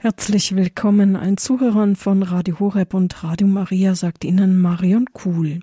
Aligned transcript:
Herzlich 0.00 0.54
willkommen 0.54 1.16
allen 1.16 1.38
Zuhörern 1.38 1.96
von 1.96 2.22
Radio 2.22 2.60
Horeb 2.60 2.94
und 2.94 3.24
Radio 3.24 3.48
Maria, 3.48 3.96
sagt 3.96 4.24
Ihnen 4.24 4.56
Marion 4.56 5.06
Kuhl. 5.12 5.58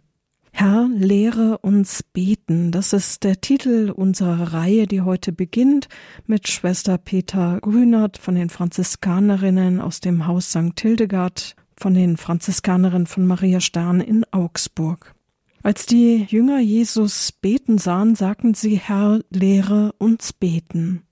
Herr, 0.52 0.90
lehre 0.94 1.60
uns 1.60 2.04
beten. 2.04 2.74
Das 2.74 2.92
ist 2.92 3.24
der 3.24 3.40
Titel 3.40 3.94
unserer 3.96 4.52
Reihe, 4.52 4.88
die 4.88 5.00
heute 5.00 5.32
beginnt 5.32 5.88
mit 6.28 6.50
Schwester 6.50 6.98
Peter 6.98 7.60
Grünert 7.62 8.18
von 8.18 8.36
den 8.36 8.50
Franziskanerinnen 8.50 9.80
aus 9.80 10.02
dem 10.02 10.28
Haus 10.28 10.50
St. 10.50 10.78
Hildegard 10.82 11.56
von 11.78 11.94
den 11.94 12.18
Franziskanerinnen 12.18 13.08
von 13.08 13.26
Maria 13.26 13.62
Stern 13.62 14.02
in 14.02 14.26
Augsburg. 14.32 15.16
Als 15.64 15.86
die 15.86 16.26
Jünger 16.28 16.60
Jesus 16.60 17.32
beten 17.32 17.78
sahen, 17.78 18.16
sagten 18.16 18.54
sie, 18.54 18.76
Herr, 18.76 19.22
lehre 19.30 19.94
uns 19.98 20.34
beten. 20.34 21.05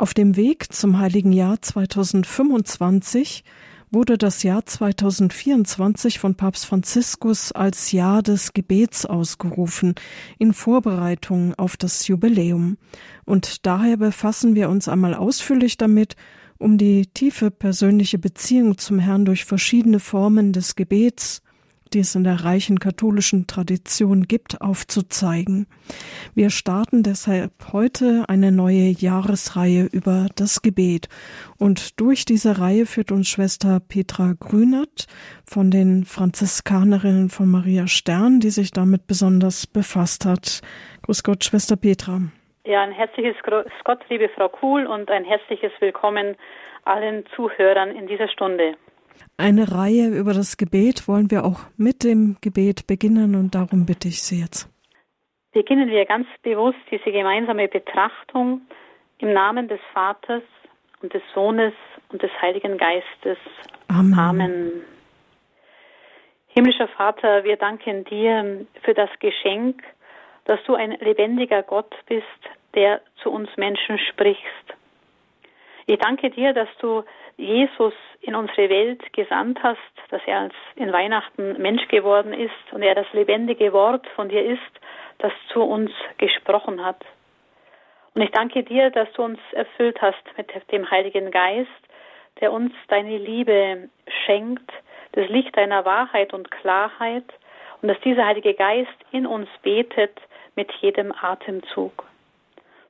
Auf 0.00 0.14
dem 0.14 0.36
Weg 0.36 0.72
zum 0.72 1.00
heiligen 1.00 1.32
Jahr 1.32 1.60
2025 1.60 3.42
wurde 3.90 4.16
das 4.16 4.44
Jahr 4.44 4.64
2024 4.64 6.20
von 6.20 6.36
Papst 6.36 6.66
Franziskus 6.66 7.50
als 7.50 7.90
Jahr 7.90 8.22
des 8.22 8.52
Gebets 8.52 9.06
ausgerufen, 9.06 9.96
in 10.38 10.52
Vorbereitung 10.52 11.52
auf 11.56 11.76
das 11.76 12.06
Jubiläum. 12.06 12.78
Und 13.24 13.66
daher 13.66 13.96
befassen 13.96 14.54
wir 14.54 14.68
uns 14.68 14.86
einmal 14.86 15.14
ausführlich 15.14 15.78
damit, 15.78 16.14
um 16.58 16.78
die 16.78 17.06
tiefe 17.06 17.50
persönliche 17.50 18.20
Beziehung 18.20 18.78
zum 18.78 19.00
Herrn 19.00 19.24
durch 19.24 19.46
verschiedene 19.46 19.98
Formen 19.98 20.52
des 20.52 20.76
Gebets 20.76 21.42
die 21.94 22.00
es 22.00 22.14
in 22.14 22.24
der 22.24 22.44
reichen 22.44 22.78
katholischen 22.78 23.46
Tradition 23.46 24.24
gibt, 24.24 24.60
aufzuzeigen. 24.60 25.66
Wir 26.34 26.50
starten 26.50 27.02
deshalb 27.02 27.52
heute 27.72 28.24
eine 28.28 28.52
neue 28.52 28.90
Jahresreihe 28.90 29.88
über 29.92 30.26
das 30.36 30.62
Gebet. 30.62 31.08
Und 31.58 32.00
durch 32.00 32.24
diese 32.24 32.60
Reihe 32.60 32.86
führt 32.86 33.12
uns 33.12 33.28
Schwester 33.28 33.80
Petra 33.80 34.34
Grünert 34.38 35.06
von 35.44 35.70
den 35.70 36.04
Franziskanerinnen 36.04 37.30
von 37.30 37.50
Maria 37.50 37.86
Stern, 37.86 38.40
die 38.40 38.50
sich 38.50 38.70
damit 38.70 39.06
besonders 39.06 39.66
befasst 39.66 40.24
hat. 40.24 40.60
Grüß 41.02 41.22
Gott, 41.22 41.44
Schwester 41.44 41.76
Petra. 41.76 42.20
Ja, 42.64 42.82
ein 42.82 42.92
herzliches 42.92 43.36
Grüß 43.42 43.64
Gott, 43.84 44.00
liebe 44.10 44.28
Frau 44.28 44.48
Kuhl, 44.48 44.86
und 44.86 45.10
ein 45.10 45.24
herzliches 45.24 45.72
Willkommen 45.80 46.36
allen 46.84 47.24
Zuhörern 47.34 47.90
in 47.90 48.06
dieser 48.06 48.28
Stunde. 48.28 48.76
Eine 49.36 49.72
Reihe 49.72 50.08
über 50.08 50.34
das 50.34 50.56
Gebet 50.56 51.06
wollen 51.08 51.30
wir 51.30 51.44
auch 51.44 51.60
mit 51.76 52.04
dem 52.04 52.36
Gebet 52.40 52.86
beginnen 52.86 53.34
und 53.34 53.54
darum 53.54 53.86
bitte 53.86 54.08
ich 54.08 54.22
Sie 54.22 54.40
jetzt. 54.40 54.68
Beginnen 55.52 55.88
wir 55.88 56.04
ganz 56.04 56.26
bewusst 56.42 56.78
diese 56.90 57.10
gemeinsame 57.10 57.68
Betrachtung 57.68 58.62
im 59.18 59.32
Namen 59.32 59.68
des 59.68 59.80
Vaters 59.92 60.42
und 61.02 61.12
des 61.14 61.22
Sohnes 61.34 61.72
und 62.10 62.22
des 62.22 62.30
Heiligen 62.40 62.76
Geistes. 62.78 63.38
Amen. 63.88 64.18
Amen. 64.18 64.72
Himmlischer 66.48 66.88
Vater, 66.88 67.44
wir 67.44 67.56
danken 67.56 68.04
dir 68.04 68.66
für 68.82 68.94
das 68.94 69.10
Geschenk, 69.20 69.82
dass 70.44 70.58
du 70.66 70.74
ein 70.74 70.92
lebendiger 71.00 71.62
Gott 71.62 71.94
bist, 72.06 72.24
der 72.74 73.00
zu 73.22 73.30
uns 73.30 73.48
Menschen 73.56 73.98
sprichst. 73.98 74.77
Ich 75.90 75.98
danke 76.00 76.28
dir, 76.28 76.52
dass 76.52 76.68
du 76.80 77.02
Jesus 77.38 77.94
in 78.20 78.34
unsere 78.34 78.68
Welt 78.68 79.10
gesandt 79.14 79.58
hast, 79.62 79.78
dass 80.10 80.20
er 80.26 80.40
als 80.40 80.54
in 80.76 80.92
Weihnachten 80.92 81.62
Mensch 81.62 81.88
geworden 81.88 82.34
ist 82.34 82.72
und 82.72 82.82
er 82.82 82.94
das 82.94 83.10
lebendige 83.14 83.72
Wort 83.72 84.06
von 84.08 84.28
dir 84.28 84.44
ist, 84.44 84.60
das 85.16 85.32
zu 85.50 85.62
uns 85.62 85.90
gesprochen 86.18 86.84
hat. 86.84 87.02
Und 88.12 88.20
ich 88.20 88.30
danke 88.32 88.64
dir, 88.64 88.90
dass 88.90 89.10
du 89.14 89.22
uns 89.22 89.38
erfüllt 89.52 90.02
hast 90.02 90.22
mit 90.36 90.52
dem 90.70 90.90
Heiligen 90.90 91.30
Geist, 91.30 91.70
der 92.42 92.52
uns 92.52 92.74
deine 92.88 93.16
Liebe 93.16 93.88
schenkt, 94.26 94.70
das 95.12 95.26
Licht 95.30 95.56
deiner 95.56 95.86
Wahrheit 95.86 96.34
und 96.34 96.50
Klarheit 96.50 97.24
und 97.80 97.88
dass 97.88 97.98
dieser 98.00 98.26
Heilige 98.26 98.52
Geist 98.52 98.92
in 99.10 99.26
uns 99.26 99.48
betet 99.62 100.20
mit 100.54 100.70
jedem 100.82 101.14
Atemzug. 101.18 102.04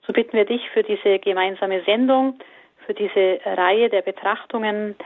So 0.04 0.12
bitten 0.12 0.36
wir 0.36 0.46
dich 0.46 0.68
für 0.70 0.82
diese 0.82 1.20
gemeinsame 1.20 1.84
Sendung, 1.84 2.40
für 2.88 2.94
diese 2.94 3.38
Reihe 3.44 3.90
der 3.90 4.00
Betrachtungen. 4.00 4.96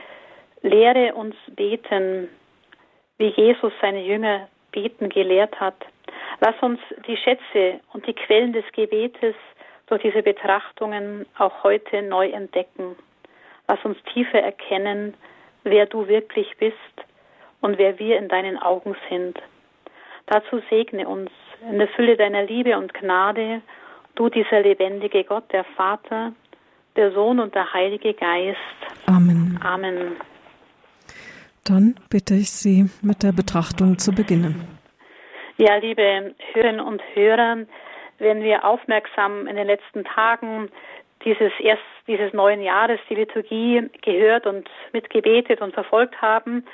Lehre 0.61 1.13
uns 1.15 1.35
beten, 1.49 2.29
wie 3.17 3.27
Jesus 3.27 3.73
seine 3.81 4.01
Jünger 4.01 4.47
beten 4.71 5.09
gelehrt 5.09 5.59
hat. 5.59 5.75
Lass 6.39 6.55
uns 6.61 6.79
die 7.05 7.17
Schätze 7.17 7.81
und 7.91 8.07
die 8.07 8.13
Quellen 8.13 8.53
des 8.53 8.63
Gebetes 8.71 9.35
durch 9.87 10.01
diese 10.01 10.23
Betrachtungen 10.23 11.25
auch 11.37 11.63
heute 11.63 12.01
neu 12.01 12.29
entdecken. 12.29 12.95
Lass 13.67 13.83
uns 13.83 13.97
tiefer 14.13 14.39
erkennen, 14.39 15.13
wer 15.63 15.85
du 15.85 16.07
wirklich 16.07 16.55
bist 16.57 16.77
und 17.59 17.77
wer 17.77 17.99
wir 17.99 18.17
in 18.17 18.29
deinen 18.29 18.57
Augen 18.57 18.95
sind. 19.09 19.37
Dazu 20.27 20.61
segne 20.69 21.05
uns 21.05 21.31
in 21.69 21.79
der 21.79 21.89
Fülle 21.89 22.15
deiner 22.15 22.43
Liebe 22.43 22.77
und 22.77 22.93
Gnade, 22.93 23.61
du 24.15 24.29
dieser 24.29 24.61
lebendige 24.61 25.25
Gott, 25.25 25.51
der 25.51 25.65
Vater, 25.75 26.31
der 26.95 27.11
Sohn 27.11 27.39
und 27.39 27.55
der 27.55 27.73
Heilige 27.73 28.13
Geist. 28.13 28.57
Amen. 29.07 29.59
Amen. 29.63 30.15
Dann 31.65 31.95
bitte 32.09 32.33
ich 32.33 32.49
Sie, 32.49 32.89
mit 33.01 33.23
der 33.23 33.31
Betrachtung 33.31 33.97
zu 33.97 34.11
beginnen. 34.11 34.67
Ja, 35.57 35.75
liebe 35.77 36.33
Hörerinnen 36.53 36.81
und 36.81 37.01
Hörer, 37.13 37.57
wenn 38.19 38.41
wir 38.41 38.65
aufmerksam 38.65 39.47
in 39.47 39.55
den 39.55 39.67
letzten 39.67 40.03
Tagen 40.03 40.69
dieses 41.23 41.51
erst 41.59 41.81
dieses 42.07 42.33
neuen 42.33 42.61
Jahres 42.61 42.99
die 43.09 43.15
Liturgie 43.15 43.89
gehört 44.01 44.45
und 44.45 44.69
mitgebetet 44.91 45.61
und 45.61 45.73
verfolgt 45.73 46.21
haben, 46.21 46.65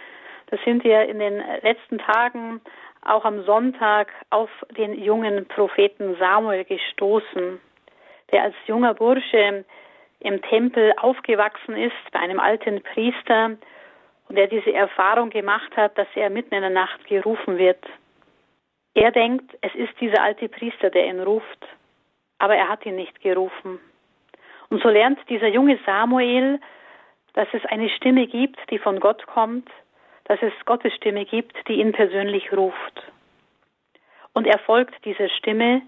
da 0.47 0.57
sind 0.65 0.83
wir 0.83 1.03
in 1.07 1.19
den 1.19 1.43
letzten 1.61 1.99
Tagen 1.99 2.61
auch 3.05 3.25
am 3.25 3.43
Sonntag 3.43 4.11
auf 4.31 4.49
den 4.75 5.01
jungen 5.01 5.45
Propheten 5.45 6.15
Samuel 6.17 6.65
gestoßen, 6.65 7.59
der 8.31 8.43
als 8.43 8.55
junger 8.65 8.93
Bursche 8.93 9.65
im 10.19 10.41
Tempel 10.41 10.93
aufgewachsen 10.97 11.75
ist 11.75 12.11
bei 12.11 12.19
einem 12.19 12.39
alten 12.39 12.81
Priester 12.81 13.57
und 14.27 14.35
der 14.35 14.47
diese 14.47 14.73
Erfahrung 14.73 15.29
gemacht 15.29 15.75
hat, 15.75 15.97
dass 15.97 16.07
er 16.15 16.29
mitten 16.29 16.53
in 16.53 16.61
der 16.61 16.69
Nacht 16.69 17.05
gerufen 17.07 17.57
wird. 17.57 17.83
Er 18.93 19.11
denkt, 19.11 19.57
es 19.61 19.73
ist 19.75 19.93
dieser 19.99 20.21
alte 20.21 20.49
Priester, 20.49 20.89
der 20.89 21.07
ihn 21.07 21.21
ruft, 21.21 21.67
aber 22.37 22.55
er 22.55 22.67
hat 22.67 22.85
ihn 22.85 22.95
nicht 22.95 23.21
gerufen. 23.21 23.79
Und 24.69 24.83
so 24.83 24.89
lernt 24.89 25.19
dieser 25.29 25.47
junge 25.47 25.79
Samuel, 25.85 26.59
dass 27.33 27.47
es 27.53 27.65
eine 27.65 27.89
Stimme 27.89 28.27
gibt, 28.27 28.59
die 28.69 28.77
von 28.77 28.99
Gott 28.99 29.25
kommt, 29.25 29.69
dass 30.25 30.41
es 30.41 30.53
Gottes 30.65 30.93
Stimme 30.93 31.25
gibt, 31.25 31.55
die 31.67 31.79
ihn 31.79 31.91
persönlich 31.91 32.51
ruft. 32.51 33.03
Und 34.33 34.45
er 34.45 34.59
folgt 34.59 35.05
dieser 35.05 35.29
Stimme 35.29 35.81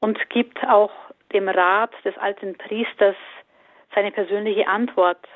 und 0.00 0.28
gibt 0.30 0.66
auch 0.66 0.92
dem 1.32 1.48
Rat 1.48 1.92
des 2.04 2.16
alten 2.18 2.56
Priesters 2.56 3.16
seine 3.94 4.12
persönliche 4.12 4.66
Antwort. 4.68 5.26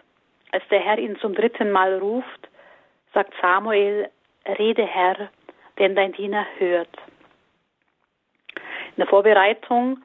Als 0.52 0.66
der 0.68 0.80
Herr 0.80 0.98
ihn 0.98 1.16
zum 1.18 1.34
dritten 1.34 1.70
Mal 1.70 1.98
ruft, 1.98 2.48
sagt 3.14 3.32
Samuel, 3.40 4.08
Rede 4.46 4.86
Herr, 4.86 5.30
denn 5.78 5.94
dein 5.94 6.12
Diener 6.12 6.46
hört. 6.58 6.96
In 8.54 8.96
der 8.96 9.06
Vorbereitung 9.06 10.02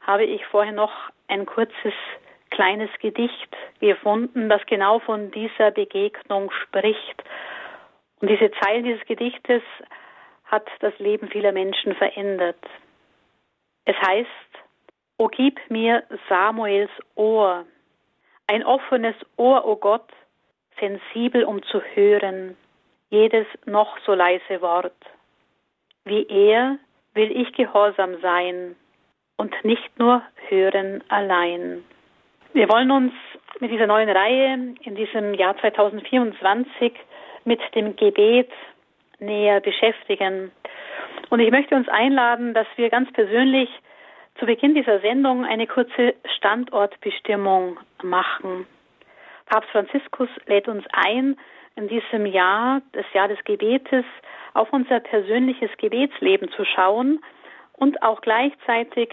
habe 0.00 0.24
ich 0.24 0.44
vorher 0.46 0.72
noch 0.72 0.92
ein 1.28 1.46
kurzes 1.46 1.94
kleines 2.50 2.90
Gedicht 3.00 3.56
gefunden, 3.80 4.48
das 4.48 4.64
genau 4.66 4.98
von 5.00 5.30
dieser 5.30 5.70
Begegnung 5.70 6.50
spricht. 6.50 7.24
Und 8.20 8.28
diese 8.28 8.50
Zeilen 8.60 8.84
dieses 8.84 9.04
Gedichtes 9.06 9.62
hat 10.44 10.66
das 10.80 10.96
Leben 10.98 11.28
vieler 11.28 11.52
Menschen 11.52 11.94
verändert. 11.94 12.60
Es 13.86 13.96
heißt, 13.96 14.28
O 15.16 15.28
gib 15.28 15.58
mir 15.70 16.02
Samuels 16.28 16.90
Ohr, 17.14 17.64
ein 18.46 18.64
offenes 18.64 19.14
Ohr, 19.36 19.64
o 19.66 19.76
Gott, 19.76 20.10
sensibel 20.80 21.44
um 21.44 21.62
zu 21.62 21.80
hören, 21.94 22.56
jedes 23.10 23.46
noch 23.64 23.96
so 24.04 24.14
leise 24.14 24.60
Wort. 24.60 24.96
Wie 26.04 26.26
er 26.26 26.78
will 27.14 27.30
ich 27.30 27.52
gehorsam 27.52 28.20
sein 28.20 28.74
und 29.36 29.54
nicht 29.64 29.98
nur 29.98 30.22
hören 30.48 31.02
allein. 31.08 31.84
Wir 32.52 32.68
wollen 32.68 32.90
uns 32.90 33.12
mit 33.60 33.70
dieser 33.70 33.86
neuen 33.86 34.08
Reihe 34.08 34.74
in 34.82 34.94
diesem 34.96 35.34
Jahr 35.34 35.56
2024 35.58 36.92
mit 37.44 37.60
dem 37.74 37.96
Gebet 37.96 38.50
näher 39.20 39.60
beschäftigen. 39.60 40.50
Und 41.30 41.40
ich 41.40 41.50
möchte 41.50 41.76
uns 41.76 41.88
einladen, 41.88 42.52
dass 42.52 42.66
wir 42.76 42.90
ganz 42.90 43.12
persönlich 43.12 43.68
zu 44.38 44.46
Beginn 44.46 44.74
dieser 44.74 45.00
Sendung 45.00 45.44
eine 45.44 45.66
kurze 45.66 46.14
Standortbestimmung 46.36 47.78
machen. 48.02 48.66
Papst 49.46 49.70
Franziskus 49.70 50.28
lädt 50.46 50.68
uns 50.68 50.84
ein, 50.92 51.36
in 51.76 51.88
diesem 51.88 52.26
Jahr, 52.26 52.82
das 52.92 53.04
Jahr 53.12 53.28
des 53.28 53.42
Gebetes, 53.44 54.04
auf 54.54 54.72
unser 54.72 55.00
persönliches 55.00 55.70
Gebetsleben 55.78 56.50
zu 56.50 56.64
schauen 56.64 57.20
und 57.72 58.02
auch 58.02 58.20
gleichzeitig 58.20 59.10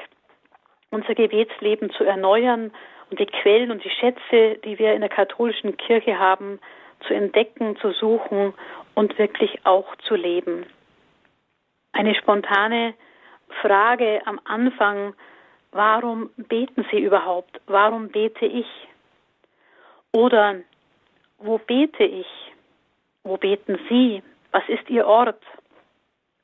unser 0.92 1.16
Gebetsleben 1.16 1.90
zu 1.92 2.04
erneuern 2.04 2.72
und 3.10 3.20
die 3.20 3.26
Quellen 3.26 3.72
und 3.72 3.84
die 3.84 3.90
Schätze, 3.90 4.60
die 4.64 4.78
wir 4.78 4.94
in 4.94 5.02
der 5.02 5.10
katholischen 5.10 5.78
Kirche 5.78 6.20
haben, 6.20 6.60
zu 7.08 7.14
entdecken, 7.14 7.76
zu 7.78 7.92
suchen 7.92 8.54
und 8.94 9.18
wirklich 9.18 9.66
auch 9.66 9.96
zu 10.08 10.16
leben. 10.16 10.66
Eine 11.94 12.14
spontane 12.16 12.94
Frage 13.62 14.22
am 14.26 14.40
Anfang, 14.46 15.14
warum 15.72 16.30
beten 16.38 16.86
Sie 16.92 17.00
überhaupt? 17.00 17.60
Warum 17.68 18.10
bete 18.10 18.46
ich? 18.46 18.68
Oder 20.12 20.58
wo 21.40 21.58
bete 21.58 22.04
ich? 22.04 22.28
Wo 23.24 23.38
beten 23.38 23.80
Sie? 23.90 24.22
Was 24.52 24.64
ist 24.68 24.90
Ihr 24.90 25.06
Ort? 25.06 25.42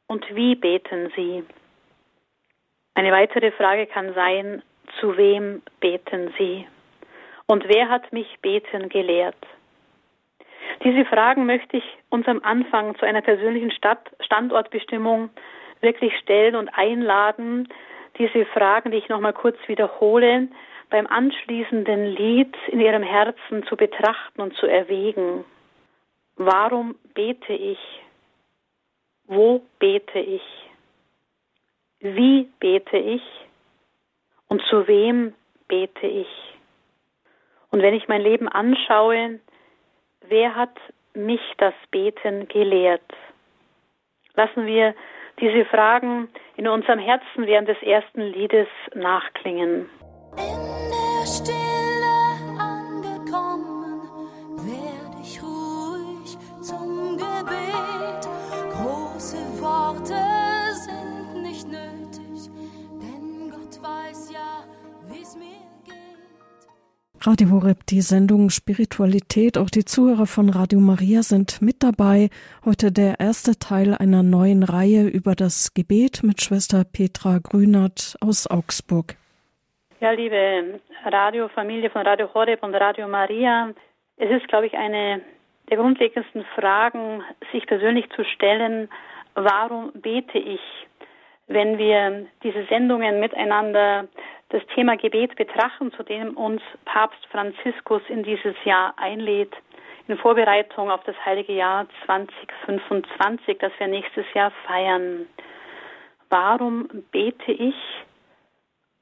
Und 0.07 0.25
wie 0.35 0.55
beten 0.55 1.11
Sie? 1.15 1.43
Eine 2.95 3.11
weitere 3.11 3.51
Frage 3.51 3.85
kann 3.85 4.13
sein, 4.13 4.63
zu 4.99 5.17
wem 5.17 5.61
beten 5.79 6.33
Sie? 6.37 6.67
Und 7.45 7.67
wer 7.67 7.89
hat 7.89 8.11
mich 8.11 8.39
beten 8.41 8.89
gelehrt? 8.89 9.35
Diese 10.83 11.05
Fragen 11.05 11.45
möchte 11.45 11.77
ich 11.77 11.83
uns 12.09 12.27
am 12.27 12.41
Anfang 12.43 12.95
zu 12.97 13.05
einer 13.05 13.21
persönlichen 13.21 13.71
Stadt 13.71 14.09
Standortbestimmung 14.19 15.29
wirklich 15.81 16.13
stellen 16.19 16.55
und 16.55 16.69
einladen, 16.69 17.67
diese 18.17 18.45
Fragen, 18.45 18.91
die 18.91 18.97
ich 18.97 19.09
nochmal 19.09 19.33
kurz 19.33 19.57
wiederhole, 19.67 20.47
beim 20.89 21.07
anschließenden 21.07 22.05
Lied 22.05 22.55
in 22.67 22.79
ihrem 22.79 23.03
Herzen 23.03 23.65
zu 23.67 23.75
betrachten 23.75 24.41
und 24.41 24.55
zu 24.55 24.67
erwägen. 24.67 25.43
Warum 26.37 26.95
bete 27.13 27.53
ich? 27.53 27.79
Wo 29.25 29.61
bete 29.79 30.19
ich? 30.19 30.41
Wie 31.99 32.49
bete 32.59 32.97
ich? 32.97 33.23
Und 34.47 34.61
zu 34.69 34.87
wem 34.87 35.33
bete 35.67 36.07
ich? 36.07 36.27
Und 37.69 37.81
wenn 37.81 37.93
ich 37.93 38.07
mein 38.07 38.21
Leben 38.21 38.47
anschaue, 38.47 39.39
wer 40.21 40.55
hat 40.55 40.77
mich 41.13 41.41
das 41.57 41.73
Beten 41.91 42.47
gelehrt? 42.47 43.01
Lassen 44.35 44.65
wir 44.65 44.95
diese 45.39 45.65
Fragen 45.65 46.29
in 46.55 46.67
unserem 46.67 46.99
Herzen 46.99 47.45
während 47.45 47.67
des 47.67 47.81
ersten 47.83 48.21
Liedes 48.21 48.67
nachklingen. 48.93 49.89
Radio 67.27 67.49
Horeb, 67.51 67.85
die 67.89 67.99
Sendung 67.99 68.49
Spiritualität. 68.49 69.57
Auch 69.57 69.69
die 69.69 69.83
Zuhörer 69.83 70.27
von 70.27 70.49
Radio 70.49 70.79
Maria 70.79 71.23
sind 71.23 71.61
mit 71.61 71.83
dabei. 71.83 72.29
Heute 72.63 72.93
der 72.93 73.19
erste 73.19 73.59
Teil 73.59 73.93
einer 73.93 74.23
neuen 74.23 74.63
Reihe 74.63 75.09
über 75.09 75.35
das 75.35 75.73
Gebet 75.73 76.23
mit 76.23 76.41
Schwester 76.41 76.85
Petra 76.85 77.39
Grünert 77.43 78.15
aus 78.21 78.49
Augsburg. 78.49 79.15
Ja, 79.99 80.11
liebe 80.11 80.79
Radiofamilie 81.03 81.89
von 81.89 82.03
Radio 82.03 82.33
Horeb 82.33 82.63
und 82.63 82.73
Radio 82.75 83.09
Maria, 83.09 83.73
es 84.15 84.31
ist, 84.31 84.47
glaube 84.47 84.67
ich, 84.67 84.75
eine 84.75 85.19
der 85.69 85.75
grundlegendsten 85.75 86.45
Fragen, 86.55 87.23
sich 87.51 87.67
persönlich 87.67 88.09
zu 88.15 88.23
stellen, 88.23 88.87
warum 89.35 89.91
bete 89.95 90.37
ich, 90.37 90.61
wenn 91.47 91.77
wir 91.77 92.27
diese 92.41 92.65
Sendungen 92.69 93.19
miteinander 93.19 94.07
das 94.49 94.61
Thema 94.73 94.95
Gebet 94.95 95.35
betrachten, 95.35 95.91
zu 95.91 96.03
dem 96.03 96.37
uns 96.37 96.61
Papst 96.85 97.25
Franziskus 97.31 98.01
in 98.07 98.23
dieses 98.23 98.55
Jahr 98.63 98.93
einlädt, 98.97 99.53
in 100.07 100.17
Vorbereitung 100.17 100.89
auf 100.89 101.03
das 101.03 101.15
heilige 101.25 101.53
Jahr 101.53 101.85
2025, 102.05 103.57
das 103.59 103.73
wir 103.77 103.87
nächstes 103.87 104.25
Jahr 104.33 104.51
feiern. 104.65 105.27
Warum 106.29 106.87
bete 107.11 107.51
ich 107.51 107.75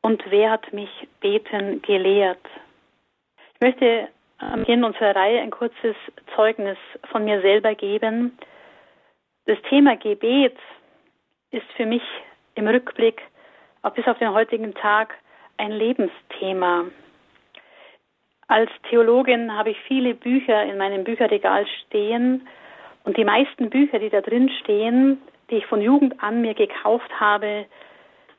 und 0.01 0.23
wer 0.29 0.51
hat 0.51 0.73
mich 0.73 0.89
beten 1.19 1.81
gelehrt? 1.83 2.45
Ich 3.53 3.61
möchte 3.61 4.07
am 4.39 4.61
Beginn 4.61 4.83
unserer 4.83 5.15
Reihe 5.15 5.41
ein 5.41 5.51
kurzes 5.51 5.95
Zeugnis 6.35 6.77
von 7.11 7.23
mir 7.23 7.41
selber 7.41 7.75
geben. 7.75 8.37
Das 9.45 9.57
Thema 9.69 9.95
Gebet 9.95 10.57
ist 11.51 11.65
für 11.77 11.85
mich 11.85 12.03
im 12.55 12.67
Rückblick 12.67 13.21
auch 13.83 13.91
bis 13.91 14.07
auf 14.07 14.17
den 14.17 14.33
heutigen 14.33 14.73
Tag 14.73 15.15
ein 15.57 15.71
Lebensthema. 15.71 16.85
Als 18.47 18.69
Theologin 18.89 19.55
habe 19.57 19.71
ich 19.71 19.79
viele 19.87 20.13
Bücher 20.13 20.63
in 20.63 20.77
meinem 20.77 21.03
Bücherregal 21.03 21.65
stehen 21.85 22.47
und 23.03 23.17
die 23.17 23.25
meisten 23.25 23.69
Bücher, 23.69 23.99
die 23.99 24.09
da 24.09 24.21
drin 24.21 24.49
stehen, 24.61 25.21
die 25.49 25.57
ich 25.57 25.65
von 25.65 25.81
Jugend 25.81 26.21
an 26.21 26.41
mir 26.41 26.53
gekauft 26.53 27.09
habe, 27.19 27.65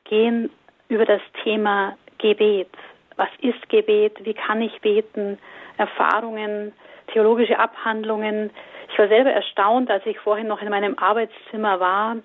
gehen 0.04 0.50
über 0.88 1.04
das 1.04 1.20
Thema 1.42 1.96
Gebet. 2.18 2.70
Was 3.16 3.28
ist 3.40 3.68
Gebet? 3.68 4.24
Wie 4.24 4.34
kann 4.34 4.60
ich 4.62 4.80
beten? 4.80 5.38
Erfahrungen, 5.78 6.72
theologische 7.12 7.58
Abhandlungen. 7.58 8.50
Ich 8.90 8.98
war 8.98 9.08
selber 9.08 9.30
erstaunt, 9.30 9.90
als 9.90 10.06
ich 10.06 10.18
vorhin 10.18 10.46
noch 10.46 10.62
in 10.62 10.68
meinem 10.68 10.96
Arbeitszimmer 10.98 11.80
war, 11.80 12.16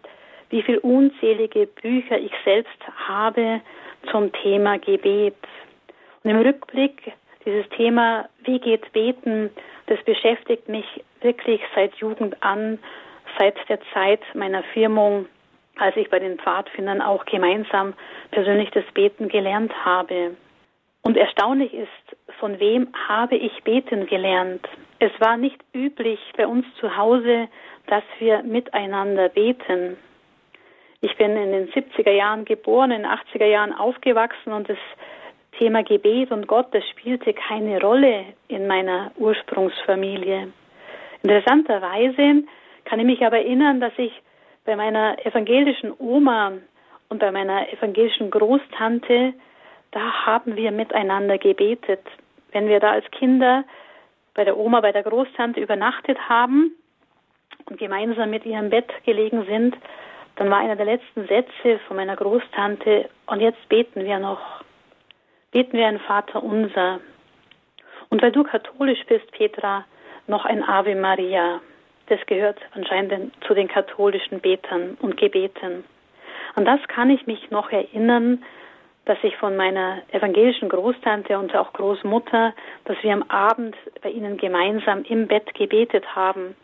wie 0.49 0.61
viele 0.61 0.81
unzählige 0.81 1.65
Bücher 1.65 2.19
ich 2.19 2.33
selbst 2.43 2.79
habe 3.07 3.61
zum 4.09 4.31
Thema 4.31 4.77
Gebet. 4.79 5.35
Und 6.23 6.31
im 6.31 6.41
Rückblick 6.41 7.13
dieses 7.45 7.67
Thema, 7.69 8.29
wie 8.43 8.59
geht 8.59 8.91
Beten, 8.93 9.49
das 9.87 10.01
beschäftigt 10.03 10.69
mich 10.69 10.85
wirklich 11.21 11.61
seit 11.75 11.95
Jugend 11.95 12.41
an, 12.41 12.79
seit 13.37 13.57
der 13.69 13.79
Zeit 13.93 14.21
meiner 14.33 14.63
Firmung, 14.73 15.25
als 15.77 15.95
ich 15.95 16.09
bei 16.09 16.19
den 16.19 16.37
Pfadfindern 16.37 17.01
auch 17.01 17.25
gemeinsam 17.25 17.93
persönlich 18.31 18.69
das 18.71 18.85
Beten 18.93 19.29
gelernt 19.29 19.73
habe. 19.83 20.35
Und 21.03 21.17
erstaunlich 21.17 21.73
ist, 21.73 22.17
von 22.39 22.59
wem 22.59 22.87
habe 23.07 23.35
ich 23.35 23.63
beten 23.63 24.05
gelernt? 24.05 24.67
Es 24.99 25.11
war 25.19 25.37
nicht 25.37 25.59
üblich 25.73 26.19
bei 26.37 26.45
uns 26.45 26.65
zu 26.79 26.95
Hause, 26.95 27.47
dass 27.87 28.03
wir 28.19 28.43
miteinander 28.43 29.29
beten. 29.29 29.97
Ich 31.01 31.17
bin 31.17 31.35
in 31.35 31.51
den 31.51 31.67
70er 31.69 32.11
Jahren 32.11 32.45
geboren, 32.45 32.91
in 32.91 33.01
den 33.01 33.11
80er 33.11 33.45
Jahren 33.45 33.73
aufgewachsen 33.73 34.53
und 34.53 34.69
das 34.69 34.77
Thema 35.57 35.83
Gebet 35.83 36.31
und 36.31 36.47
Gott, 36.47 36.67
das 36.71 36.87
spielte 36.89 37.33
keine 37.33 37.81
Rolle 37.81 38.25
in 38.47 38.67
meiner 38.67 39.11
Ursprungsfamilie. 39.17 40.53
Interessanterweise 41.23 42.43
kann 42.85 42.99
ich 42.99 43.05
mich 43.05 43.25
aber 43.25 43.37
erinnern, 43.37 43.79
dass 43.79 43.93
ich 43.97 44.11
bei 44.63 44.75
meiner 44.75 45.17
evangelischen 45.25 45.91
Oma 45.97 46.53
und 47.09 47.19
bei 47.19 47.31
meiner 47.31 47.71
evangelischen 47.73 48.29
Großtante, 48.29 49.33
da 49.91 50.25
haben 50.25 50.55
wir 50.55 50.71
miteinander 50.71 51.39
gebetet. 51.39 52.01
Wenn 52.51 52.67
wir 52.67 52.79
da 52.79 52.91
als 52.91 53.09
Kinder 53.11 53.63
bei 54.35 54.43
der 54.43 54.55
Oma, 54.55 54.81
bei 54.81 54.91
der 54.91 55.03
Großtante 55.03 55.59
übernachtet 55.59 56.17
haben 56.29 56.73
und 57.65 57.79
gemeinsam 57.79 58.29
mit 58.29 58.45
ihrem 58.45 58.69
Bett 58.69 58.89
gelegen 59.03 59.45
sind, 59.45 59.75
dann 60.35 60.49
war 60.49 60.59
einer 60.59 60.75
der 60.75 60.85
letzten 60.85 61.27
Sätze 61.27 61.79
von 61.87 61.97
meiner 61.97 62.15
Großtante, 62.15 63.09
und 63.27 63.41
jetzt 63.41 63.67
beten 63.69 64.03
wir 64.05 64.19
noch. 64.19 64.63
Beten 65.51 65.77
wir 65.77 65.87
ein 65.87 65.99
Vater 65.99 66.41
unser. 66.41 66.99
Und 68.09 68.21
weil 68.21 68.31
du 68.31 68.43
katholisch 68.43 69.05
bist, 69.07 69.31
Petra, 69.31 69.85
noch 70.27 70.45
ein 70.45 70.63
Ave 70.63 70.95
Maria. 70.95 71.61
Das 72.07 72.19
gehört 72.25 72.59
anscheinend 72.73 73.33
zu 73.45 73.53
den 73.53 73.67
katholischen 73.67 74.39
Betern 74.39 74.97
und 75.01 75.17
Gebeten. 75.17 75.83
An 76.55 76.65
das 76.65 76.79
kann 76.87 77.09
ich 77.09 77.25
mich 77.27 77.51
noch 77.51 77.71
erinnern, 77.71 78.43
dass 79.05 79.17
ich 79.23 79.35
von 79.37 79.55
meiner 79.55 80.01
evangelischen 80.11 80.69
Großtante 80.69 81.37
und 81.37 81.55
auch 81.55 81.73
Großmutter, 81.73 82.53
dass 82.85 82.97
wir 83.01 83.13
am 83.13 83.23
Abend 83.23 83.75
bei 84.01 84.09
ihnen 84.09 84.37
gemeinsam 84.37 85.03
im 85.03 85.27
Bett 85.27 85.53
gebetet 85.55 86.15
haben. 86.15 86.55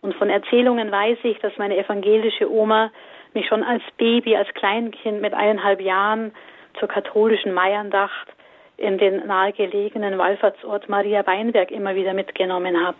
Und 0.00 0.14
von 0.14 0.30
Erzählungen 0.30 0.90
weiß 0.90 1.18
ich, 1.24 1.38
dass 1.38 1.56
meine 1.58 1.76
evangelische 1.76 2.50
Oma 2.50 2.90
mich 3.34 3.46
schon 3.46 3.62
als 3.62 3.82
Baby, 3.96 4.36
als 4.36 4.48
Kleinkind 4.54 5.20
mit 5.20 5.34
eineinhalb 5.34 5.80
Jahren 5.80 6.32
zur 6.78 6.88
katholischen 6.88 7.52
Meierndacht 7.52 8.28
in 8.76 8.96
den 8.96 9.26
nahegelegenen 9.26 10.18
Wallfahrtsort 10.18 10.88
Maria 10.88 11.26
Weinberg 11.26 11.70
immer 11.70 11.94
wieder 11.94 12.14
mitgenommen 12.14 12.86
hat. 12.86 12.96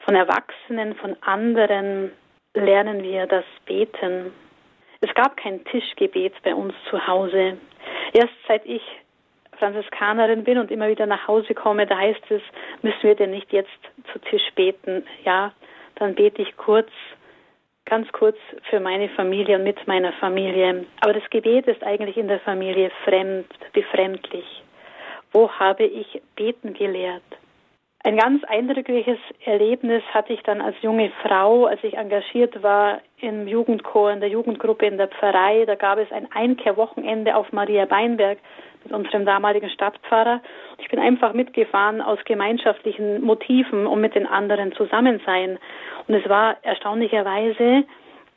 Von 0.00 0.16
Erwachsenen, 0.16 0.96
von 0.96 1.16
anderen 1.20 2.10
lernen 2.54 3.02
wir 3.02 3.26
das 3.26 3.44
Beten. 3.66 4.32
Es 5.00 5.14
gab 5.14 5.36
kein 5.36 5.64
Tischgebet 5.66 6.34
bei 6.42 6.54
uns 6.54 6.74
zu 6.90 7.06
Hause. 7.06 7.56
Erst 8.12 8.34
seit 8.48 8.66
ich 8.66 8.82
Franziskanerin 9.58 10.44
bin 10.44 10.58
und 10.58 10.70
immer 10.70 10.88
wieder 10.88 11.06
nach 11.06 11.26
Hause 11.28 11.54
komme, 11.54 11.86
da 11.86 11.98
heißt 11.98 12.30
es, 12.30 12.42
müssen 12.82 13.02
wir 13.02 13.14
denn 13.14 13.30
nicht 13.30 13.52
jetzt 13.52 13.78
zu 14.12 14.18
Tisch 14.20 14.50
beten? 14.54 15.04
Ja, 15.24 15.52
dann 15.98 16.14
bete 16.14 16.42
ich 16.42 16.56
kurz, 16.56 16.88
ganz 17.84 18.10
kurz 18.12 18.36
für 18.70 18.80
meine 18.80 19.08
Familie 19.10 19.56
und 19.56 19.64
mit 19.64 19.86
meiner 19.86 20.12
Familie. 20.14 20.86
Aber 21.00 21.12
das 21.12 21.28
Gebet 21.30 21.66
ist 21.66 21.82
eigentlich 21.82 22.16
in 22.16 22.28
der 22.28 22.40
Familie 22.40 22.90
fremd, 23.04 23.46
befremdlich. 23.72 24.62
Wo 25.32 25.50
habe 25.50 25.84
ich 25.84 26.22
beten 26.36 26.74
gelehrt? 26.74 27.22
Ein 28.04 28.16
ganz 28.16 28.44
eindrückliches 28.44 29.18
Erlebnis 29.44 30.02
hatte 30.14 30.32
ich 30.32 30.42
dann 30.42 30.60
als 30.60 30.76
junge 30.82 31.10
Frau, 31.22 31.66
als 31.66 31.82
ich 31.82 31.94
engagiert 31.94 32.62
war 32.62 33.00
im 33.20 33.48
Jugendchor, 33.48 34.12
in 34.12 34.20
der 34.20 34.28
Jugendgruppe 34.28 34.86
in 34.86 34.98
der 34.98 35.08
Pfarrei. 35.08 35.64
Da 35.66 35.74
gab 35.74 35.98
es 35.98 36.10
ein 36.12 36.30
Einkehrwochenende 36.30 37.34
auf 37.34 37.52
Maria 37.52 37.86
Beinberg 37.86 38.38
mit 38.88 38.96
unserem 38.96 39.26
damaligen 39.26 39.68
Stadtpfarrer. 39.70 40.40
Ich 40.78 40.88
bin 40.88 40.98
einfach 40.98 41.34
mitgefahren 41.34 42.00
aus 42.00 42.18
gemeinschaftlichen 42.24 43.22
Motiven 43.22 43.86
und 43.86 44.00
mit 44.00 44.14
den 44.14 44.26
anderen 44.26 44.72
zusammen 44.72 45.20
sein. 45.26 45.58
Und 46.06 46.14
es 46.14 46.28
war 46.28 46.56
erstaunlicherweise 46.62 47.84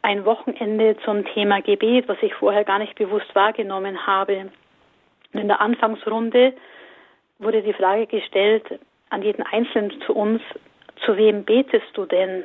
ein 0.02 0.26
Wochenende 0.26 0.98
zum 1.06 1.26
Thema 1.26 1.62
Gebet, 1.62 2.08
was 2.08 2.18
ich 2.22 2.34
vorher 2.34 2.64
gar 2.64 2.80
nicht 2.80 2.96
bewusst 2.96 3.34
wahrgenommen 3.34 4.06
habe. 4.06 4.50
Und 5.34 5.40
in 5.40 5.48
der 5.48 5.62
Anfangsrunde 5.62 6.54
wurde 7.40 7.62
die 7.62 7.74
Frage 7.74 8.08
gestellt 8.08 8.80
an 9.10 9.22
jeden 9.22 9.44
Einzelnen 9.44 10.02
zu 10.06 10.14
uns, 10.14 10.42
zu 11.06 11.18
wem 11.18 11.44
betest 11.44 11.88
du 11.94 12.06
denn? 12.06 12.44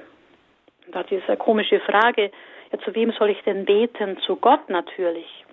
Da 0.92 1.02
diese 1.02 1.36
komische 1.36 1.80
Frage, 1.80 2.30
ja, 2.72 2.78
zu 2.78 2.94
wem 2.94 3.10
soll 3.12 3.30
ich 3.30 3.42
denn 3.42 3.64
beten? 3.64 4.18
Zu 4.18 4.36
Gott 4.36 4.68
natürlich. 4.68 5.45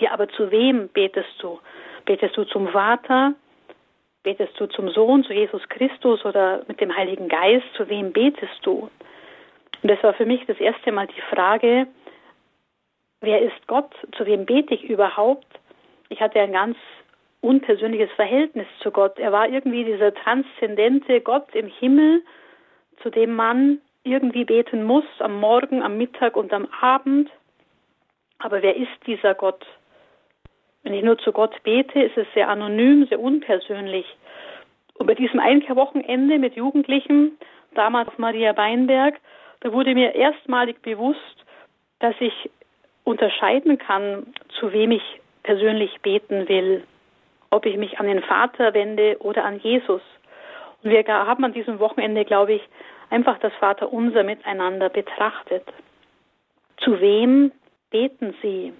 Ja, 0.00 0.12
aber 0.12 0.28
zu 0.30 0.50
wem 0.50 0.88
betest 0.88 1.34
du? 1.40 1.60
Betest 2.06 2.36
du 2.36 2.44
zum 2.44 2.68
Vater? 2.68 3.34
Betest 4.22 4.58
du 4.58 4.66
zum 4.66 4.88
Sohn, 4.90 5.24
zu 5.24 5.32
Jesus 5.32 5.62
Christus 5.68 6.24
oder 6.24 6.62
mit 6.68 6.80
dem 6.80 6.94
Heiligen 6.94 7.28
Geist? 7.28 7.66
Zu 7.76 7.88
wem 7.88 8.12
betest 8.12 8.58
du? 8.62 8.90
Und 9.82 9.90
das 9.90 10.02
war 10.02 10.14
für 10.14 10.26
mich 10.26 10.44
das 10.46 10.58
erste 10.58 10.90
Mal 10.90 11.06
die 11.06 11.20
Frage, 11.34 11.86
wer 13.20 13.42
ist 13.42 13.66
Gott? 13.66 13.94
Zu 14.16 14.24
wem 14.24 14.46
bete 14.46 14.74
ich 14.74 14.84
überhaupt? 14.84 15.46
Ich 16.08 16.20
hatte 16.20 16.40
ein 16.40 16.52
ganz 16.52 16.78
unpersönliches 17.42 18.10
Verhältnis 18.12 18.66
zu 18.82 18.90
Gott. 18.90 19.18
Er 19.18 19.32
war 19.32 19.48
irgendwie 19.48 19.84
dieser 19.84 20.14
transzendente 20.14 21.20
Gott 21.20 21.54
im 21.54 21.66
Himmel, 21.66 22.22
zu 23.02 23.10
dem 23.10 23.34
man 23.34 23.80
irgendwie 24.04 24.44
beten 24.44 24.84
muss, 24.84 25.04
am 25.18 25.38
Morgen, 25.40 25.82
am 25.82 25.98
Mittag 25.98 26.36
und 26.36 26.52
am 26.54 26.68
Abend. 26.80 27.30
Aber 28.38 28.62
wer 28.62 28.76
ist 28.76 29.06
dieser 29.06 29.34
Gott? 29.34 29.66
Wenn 30.82 30.94
ich 30.94 31.02
nur 31.02 31.18
zu 31.18 31.32
Gott 31.32 31.62
bete, 31.62 32.00
ist 32.02 32.16
es 32.16 32.26
sehr 32.34 32.48
anonym, 32.48 33.06
sehr 33.06 33.20
unpersönlich. 33.20 34.06
Und 34.94 35.06
bei 35.06 35.14
diesem 35.14 35.40
Einkehrwochenende 35.40 36.38
mit 36.38 36.56
Jugendlichen, 36.56 37.38
damals 37.74 38.08
auf 38.08 38.18
Maria 38.18 38.56
Weinberg, 38.56 39.14
da 39.60 39.72
wurde 39.72 39.94
mir 39.94 40.14
erstmalig 40.14 40.80
bewusst, 40.82 41.44
dass 41.98 42.14
ich 42.20 42.50
unterscheiden 43.04 43.78
kann, 43.78 44.26
zu 44.58 44.72
wem 44.72 44.92
ich 44.92 45.20
persönlich 45.42 46.00
beten 46.02 46.48
will. 46.48 46.84
Ob 47.50 47.66
ich 47.66 47.76
mich 47.76 47.98
an 47.98 48.06
den 48.06 48.22
Vater 48.22 48.74
wende 48.74 49.16
oder 49.20 49.44
an 49.44 49.58
Jesus. 49.60 50.02
Und 50.82 50.90
wir 50.90 51.04
haben 51.06 51.44
an 51.44 51.52
diesem 51.52 51.78
Wochenende, 51.78 52.24
glaube 52.24 52.54
ich, 52.54 52.62
einfach 53.10 53.38
das 53.38 53.52
Vaterunser 53.54 54.22
miteinander 54.22 54.88
betrachtet. 54.88 55.64
Zu 56.78 57.00
wem 57.00 57.52
beten 57.90 58.34
Sie? 58.40 58.72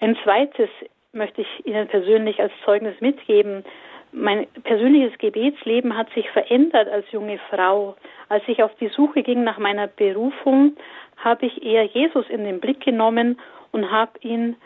Ein 0.00 0.16
zweites 0.24 0.70
möchte 1.12 1.42
ich 1.42 1.66
Ihnen 1.66 1.88
persönlich 1.88 2.40
als 2.40 2.52
Zeugnis 2.64 3.00
mitgeben. 3.00 3.64
Mein 4.12 4.46
persönliches 4.64 5.16
Gebetsleben 5.18 5.96
hat 5.96 6.10
sich 6.14 6.28
verändert 6.30 6.88
als 6.88 7.10
junge 7.12 7.38
Frau. 7.50 7.96
Als 8.28 8.42
ich 8.46 8.62
auf 8.62 8.74
die 8.76 8.88
Suche 8.88 9.22
ging 9.22 9.44
nach 9.44 9.58
meiner 9.58 9.86
Berufung, 9.86 10.76
habe 11.16 11.46
ich 11.46 11.62
eher 11.62 11.84
Jesus 11.84 12.28
in 12.28 12.44
den 12.44 12.60
Blick 12.60 12.80
genommen 12.80 13.38
und 13.72 13.90
habe 13.90 14.12
ihn 14.20 14.56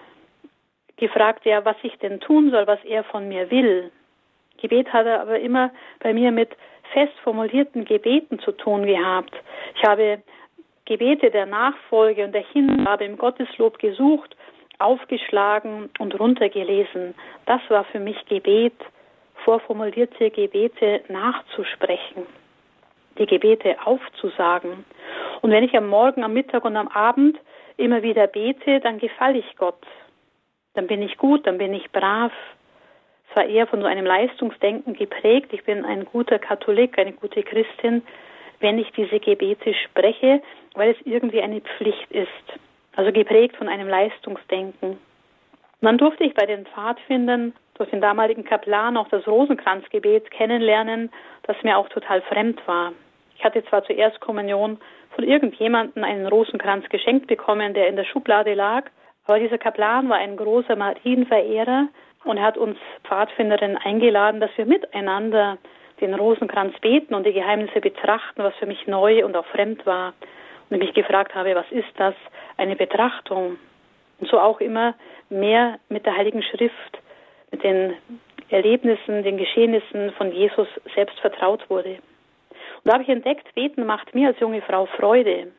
gefragt, 0.97 1.45
ja, 1.45 1.65
was 1.65 1.77
ich 1.83 1.97
denn 1.99 2.21
tun 2.21 2.51
soll, 2.51 2.67
was 2.67 2.83
er 2.85 3.05
von 3.05 3.29
mir 3.29 3.51
will. 3.51 3.91
Gebet 4.59 4.93
hat 4.93 5.07
er 5.07 5.21
aber 5.21 5.39
immer 5.39 5.71
bei 6.01 6.15
mir 6.15 6.33
mit 6.33 6.51
fest 6.93 7.13
formulierten 7.23 7.85
Gebeten 7.85 8.39
zu 8.39 8.53
tun 8.53 8.87
gehabt. 8.87 9.35
Ich 9.75 9.85
habe 9.85 10.23
Gebete 10.87 11.31
der 11.31 11.47
Nachfolge 11.47 12.25
und 12.25 12.33
der 12.33 12.45
Hingabe 12.53 13.05
im 13.05 13.19
Gotteslob 13.19 13.79
gesucht 13.79 14.37
aufgeschlagen 14.79 15.91
und 15.99 16.19
runtergelesen. 16.19 17.15
Das 17.47 17.61
war 17.69 17.85
für 17.85 18.01
mich 18.01 18.25
Gebet, 18.27 18.75
vorformulierte 19.45 20.31
Gebete 20.31 21.03
nachzusprechen, 21.09 22.27
die 23.19 23.27
Gebete 23.27 23.77
aufzusagen. 23.85 24.85
Und 25.43 25.51
wenn 25.51 25.65
ich 25.65 25.77
am 25.77 25.89
Morgen, 25.89 26.25
am 26.25 26.33
Mittag 26.33 26.65
und 26.65 26.77
am 26.77 26.89
Abend 26.89 27.39
immer 27.77 28.03
wieder 28.03 28.27
bete, 28.27 28.81
dann 28.81 28.99
gefalle 28.99 29.39
ich 29.39 29.57
Gott. 29.57 29.83
Dann 30.75 30.87
bin 30.87 31.03
ich 31.03 31.17
gut, 31.17 31.47
dann 31.47 31.59
bin 31.59 31.75
ich 31.75 31.91
brav. 31.93 32.33
Es 33.31 33.37
war 33.37 33.45
eher 33.45 33.67
von 33.67 33.81
so 33.81 33.87
einem 33.87 34.07
Leistungsdenken 34.07 34.95
geprägt. 34.95 35.53
Ich 35.53 35.65
bin 35.65 35.85
ein 35.85 36.05
guter 36.05 36.39
Katholik, 36.39 36.99
eine 36.99 37.13
gute 37.13 37.43
Christin, 37.43 38.03
wenn 38.61 38.79
ich 38.79 38.91
diese 38.93 39.21
Gebete 39.21 39.75
spreche, 39.75 40.43
weil 40.75 40.91
es 40.91 40.97
irgendwie 41.05 41.43
eine 41.43 41.61
Pflicht 41.61 42.11
ist 42.11 42.61
also 42.97 43.13
geprägt 43.13 43.57
von 43.57 43.69
einem 43.69 43.89
Leistungsdenken. 43.89 44.91
Und 44.91 44.99
dann 45.83 45.99
durfte 45.99 46.25
ich 46.25 46.35
bei 46.35 46.47
den 46.47 46.67
Pfadfindern 46.67 47.53
durch 47.75 47.91
den 47.91 48.01
damaligen 48.01 48.45
Kaplan 48.45 48.97
auch 48.97 49.09
das 49.09 49.27
Rosenkranzgebet 49.27 50.31
kennenlernen, 50.31 51.11
das 51.43 51.57
mir 51.63 51.77
auch 51.77 51.89
total 51.91 52.23
fremd 52.23 52.67
war. 52.67 52.93
Ich 53.37 53.45
hatte 53.45 53.63
zwar 53.67 53.85
zur 53.85 53.97
Erstkommunion 53.97 54.79
von 55.15 55.25
irgendjemandem 55.25 56.03
einen 56.03 56.27
Rosenkranz 56.27 56.89
geschenkt 56.89 57.27
bekommen, 57.27 57.75
der 57.75 57.89
in 57.89 57.97
der 57.97 58.05
Schublade 58.05 58.55
lag, 58.55 58.85
aber 59.27 59.39
dieser 59.39 59.59
Kaplan 59.59 60.09
war 60.09 60.17
ein 60.17 60.37
großer 60.37 60.77
Marienverehrer 60.77 61.89
und 62.25 62.39
er 62.39 62.45
hat 62.45 62.57
uns 62.57 62.79
Pfadfinderinnen 63.05 63.77
eingeladen, 63.77 64.41
dass 64.41 64.51
wir 64.57 64.67
miteinander 64.67 65.59
den 66.01 66.15
Rosenkranz 66.15 66.79
beten 66.81 67.15
und 67.15 67.27
die 67.27 67.33
Geheimnisse 67.33 67.81
betrachten, 67.81 68.43
was 68.43 68.55
für 68.57 68.67
mich 68.67 68.87
neu 68.87 69.25
und 69.25 69.37
auch 69.37 69.47
fremd 69.47 69.85
war 69.85 70.15
und 70.71 70.79
mich 70.79 70.95
gefragt 70.95 71.35
habe, 71.35 71.55
was 71.55 71.71
ist 71.71 71.89
das? 71.97 72.15
Eine 72.57 72.77
Betrachtung. 72.77 73.59
Und 74.19 74.31
so 74.31 74.39
auch 74.41 74.61
immer 74.61 74.95
mehr 75.29 75.79
mit 75.89 76.07
der 76.07 76.17
Heiligen 76.17 76.43
Schrift, 76.43 76.99
mit 77.51 77.63
den 77.63 77.95
Erlebnissen, 78.49 79.23
den 79.23 79.37
Geschehnissen 79.37 80.13
von 80.13 80.33
Jesus 80.33 80.69
selbst 80.95 81.19
vertraut 81.21 81.69
wurde. 81.69 81.91
Und 81.91 82.85
da 82.85 82.95
habe 82.95 83.03
ich 83.03 83.09
entdeckt, 83.09 83.53
Beten 83.55 83.85
macht 83.85 84.15
mir 84.15 84.29
als 84.29 84.41
junge 84.41 84.63
Frau 84.63 84.87
Freude. 84.87 85.53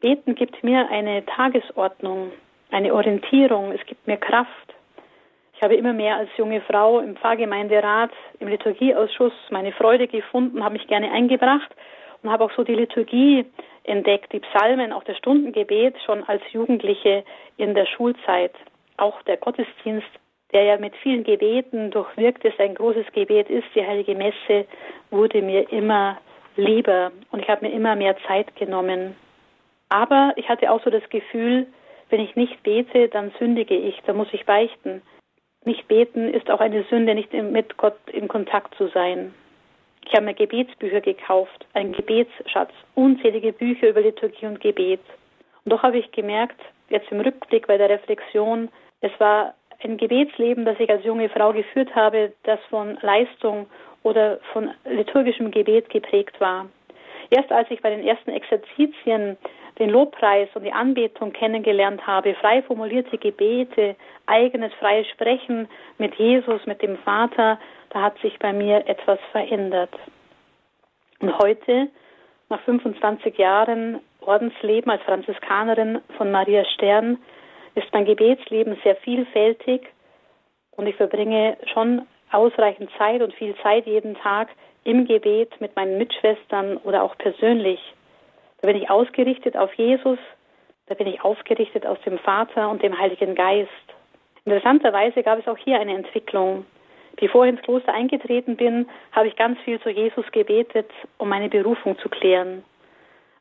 Beten 0.00 0.34
gibt 0.34 0.62
mir 0.62 0.88
eine 0.90 1.24
Tagesordnung, 1.26 2.32
eine 2.70 2.94
Orientierung, 2.94 3.72
es 3.72 3.84
gibt 3.86 4.06
mir 4.06 4.16
Kraft. 4.16 4.74
Ich 5.54 5.62
habe 5.62 5.74
immer 5.74 5.94
mehr 5.94 6.16
als 6.16 6.28
junge 6.36 6.60
Frau 6.60 7.00
im 7.00 7.16
Pfarrgemeinderat, 7.16 8.10
im 8.40 8.48
Liturgieausschuss 8.48 9.32
meine 9.50 9.72
Freude 9.72 10.06
gefunden, 10.06 10.62
habe 10.62 10.74
mich 10.74 10.86
gerne 10.86 11.10
eingebracht 11.10 11.74
und 12.22 12.30
habe 12.30 12.44
auch 12.44 12.52
so 12.52 12.62
die 12.62 12.74
Liturgie 12.74 13.46
entdeckt, 13.88 14.32
die 14.32 14.40
Psalmen, 14.40 14.92
auch 14.92 15.04
das 15.04 15.16
Stundengebet 15.18 15.96
schon 16.04 16.24
als 16.24 16.42
Jugendliche 16.52 17.24
in 17.56 17.74
der 17.74 17.86
Schulzeit. 17.86 18.52
Auch 18.96 19.20
der 19.22 19.36
Gottesdienst, 19.36 20.08
der 20.52 20.62
ja 20.64 20.76
mit 20.78 20.94
vielen 20.96 21.24
Gebeten 21.24 21.90
durchwirkt 21.90 22.44
ist, 22.44 22.58
ein 22.60 22.74
großes 22.74 23.06
Gebet 23.12 23.50
ist, 23.50 23.66
die 23.74 23.86
Heilige 23.86 24.14
Messe, 24.14 24.66
wurde 25.10 25.42
mir 25.42 25.70
immer 25.70 26.18
lieber 26.56 27.12
und 27.30 27.40
ich 27.40 27.48
habe 27.48 27.66
mir 27.66 27.72
immer 27.72 27.96
mehr 27.96 28.16
Zeit 28.26 28.54
genommen. 28.56 29.16
Aber 29.88 30.32
ich 30.36 30.48
hatte 30.48 30.70
auch 30.70 30.82
so 30.82 30.90
das 30.90 31.08
Gefühl, 31.10 31.66
wenn 32.10 32.20
ich 32.20 32.36
nicht 32.36 32.62
bete, 32.62 33.08
dann 33.08 33.32
sündige 33.38 33.76
ich, 33.76 34.00
dann 34.06 34.16
muss 34.16 34.28
ich 34.32 34.46
beichten. 34.46 35.02
Nicht 35.64 35.88
beten 35.88 36.32
ist 36.32 36.50
auch 36.50 36.60
eine 36.60 36.84
Sünde, 36.84 37.14
nicht 37.14 37.32
mit 37.32 37.76
Gott 37.76 37.98
in 38.12 38.28
Kontakt 38.28 38.76
zu 38.76 38.88
sein. 38.88 39.34
Ich 40.08 40.14
habe 40.14 40.24
mir 40.24 40.34
Gebetsbücher 40.34 41.00
gekauft, 41.00 41.66
einen 41.74 41.92
Gebetsschatz, 41.92 42.70
unzählige 42.94 43.52
Bücher 43.52 43.88
über 43.88 44.00
Liturgie 44.00 44.46
und 44.46 44.60
Gebet. 44.60 45.00
Und 45.64 45.72
doch 45.72 45.82
habe 45.82 45.98
ich 45.98 46.10
gemerkt, 46.12 46.60
jetzt 46.88 47.10
im 47.10 47.20
Rückblick 47.20 47.66
bei 47.66 47.76
der 47.76 47.90
Reflexion, 47.90 48.68
es 49.00 49.10
war 49.18 49.54
ein 49.82 49.96
Gebetsleben, 49.96 50.64
das 50.64 50.78
ich 50.78 50.88
als 50.88 51.04
junge 51.04 51.28
Frau 51.28 51.52
geführt 51.52 51.94
habe, 51.94 52.32
das 52.44 52.60
von 52.70 52.96
Leistung 53.02 53.66
oder 54.04 54.38
von 54.52 54.70
liturgischem 54.84 55.50
Gebet 55.50 55.90
geprägt 55.90 56.40
war. 56.40 56.66
Erst 57.30 57.50
als 57.50 57.68
ich 57.70 57.82
bei 57.82 57.90
den 57.90 58.06
ersten 58.06 58.30
Exerzitien 58.30 59.36
den 59.78 59.90
Lobpreis 59.90 60.48
und 60.54 60.64
die 60.64 60.72
Anbetung 60.72 61.32
kennengelernt 61.32 62.06
habe, 62.06 62.34
frei 62.34 62.62
formulierte 62.62 63.18
Gebete, 63.18 63.96
eigenes 64.26 64.72
freies 64.74 65.06
Sprechen 65.08 65.68
mit 65.98 66.14
Jesus, 66.14 66.64
mit 66.66 66.82
dem 66.82 66.96
Vater, 66.98 67.58
da 67.90 68.02
hat 68.02 68.18
sich 68.20 68.38
bei 68.38 68.52
mir 68.52 68.86
etwas 68.88 69.18
verändert. 69.32 69.94
Und 71.20 71.38
heute, 71.38 71.88
nach 72.48 72.60
25 72.60 73.36
Jahren 73.38 74.00
Ordensleben 74.20 74.90
als 74.90 75.02
Franziskanerin 75.02 76.00
von 76.16 76.30
Maria 76.30 76.64
Stern, 76.64 77.18
ist 77.74 77.92
mein 77.92 78.06
Gebetsleben 78.06 78.76
sehr 78.82 78.96
vielfältig 78.96 79.82
und 80.76 80.86
ich 80.86 80.96
verbringe 80.96 81.56
schon 81.72 82.02
ausreichend 82.32 82.90
Zeit 82.98 83.22
und 83.22 83.34
viel 83.34 83.54
Zeit 83.62 83.86
jeden 83.86 84.14
Tag 84.16 84.48
im 84.84 85.06
Gebet 85.06 85.60
mit 85.60 85.76
meinen 85.76 85.98
Mitschwestern 85.98 86.76
oder 86.78 87.02
auch 87.02 87.16
persönlich. 87.18 87.80
Da 88.60 88.68
bin 88.68 88.76
ich 88.76 88.90
ausgerichtet 88.90 89.56
auf 89.56 89.72
Jesus, 89.74 90.18
da 90.86 90.94
bin 90.94 91.06
ich 91.06 91.22
aufgerichtet 91.22 91.84
aus 91.86 92.00
dem 92.02 92.18
Vater 92.18 92.68
und 92.70 92.82
dem 92.82 92.98
Heiligen 92.98 93.34
Geist. 93.34 93.70
Interessanterweise 94.44 95.22
gab 95.22 95.38
es 95.38 95.48
auch 95.48 95.58
hier 95.58 95.80
eine 95.80 95.94
Entwicklung. 95.94 96.64
Bevor 97.16 97.44
ich 97.44 97.52
ins 97.52 97.62
Kloster 97.62 97.92
eingetreten 97.92 98.56
bin, 98.56 98.88
habe 99.12 99.28
ich 99.28 99.36
ganz 99.36 99.58
viel 99.60 99.80
zu 99.80 99.90
Jesus 99.90 100.24
gebetet, 100.32 100.90
um 101.18 101.28
meine 101.28 101.48
Berufung 101.48 101.98
zu 101.98 102.08
klären. 102.08 102.62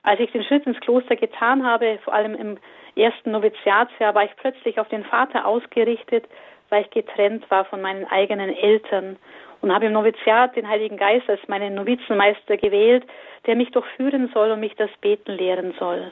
Als 0.04 0.20
ich 0.20 0.32
den 0.32 0.44
Schritt 0.44 0.66
ins 0.66 0.80
Kloster 0.80 1.16
getan 1.16 1.66
habe, 1.66 2.00
vor 2.04 2.14
allem 2.14 2.36
im 2.36 2.58
ersten 2.96 3.32
Noviziatsjahr, 3.32 4.16
war 4.16 4.24
ich 4.24 4.36
plötzlich 4.38 4.80
auf 4.80 4.88
den 4.90 5.04
Vater 5.04 5.46
ausgerichtet, 5.46 6.26
weil 6.70 6.84
ich 6.84 6.90
getrennt 6.90 7.50
war 7.52 7.66
von 7.66 7.82
meinen 7.82 8.06
eigenen 8.06 8.56
Eltern 8.56 9.18
und 9.66 9.74
habe 9.74 9.88
im 9.88 9.94
Noviziat 9.94 10.56
den 10.56 10.70
Heiligen 10.70 10.96
Geist 10.96 11.28
als 11.28 11.40
meinen 11.48 11.74
Novizenmeister 11.74 12.56
gewählt, 12.56 13.04
der 13.48 13.56
mich 13.56 13.72
durchführen 13.72 14.30
soll 14.32 14.52
und 14.52 14.60
mich 14.60 14.76
das 14.76 14.92
Beten 15.02 15.32
lehren 15.32 15.74
soll. 15.80 16.12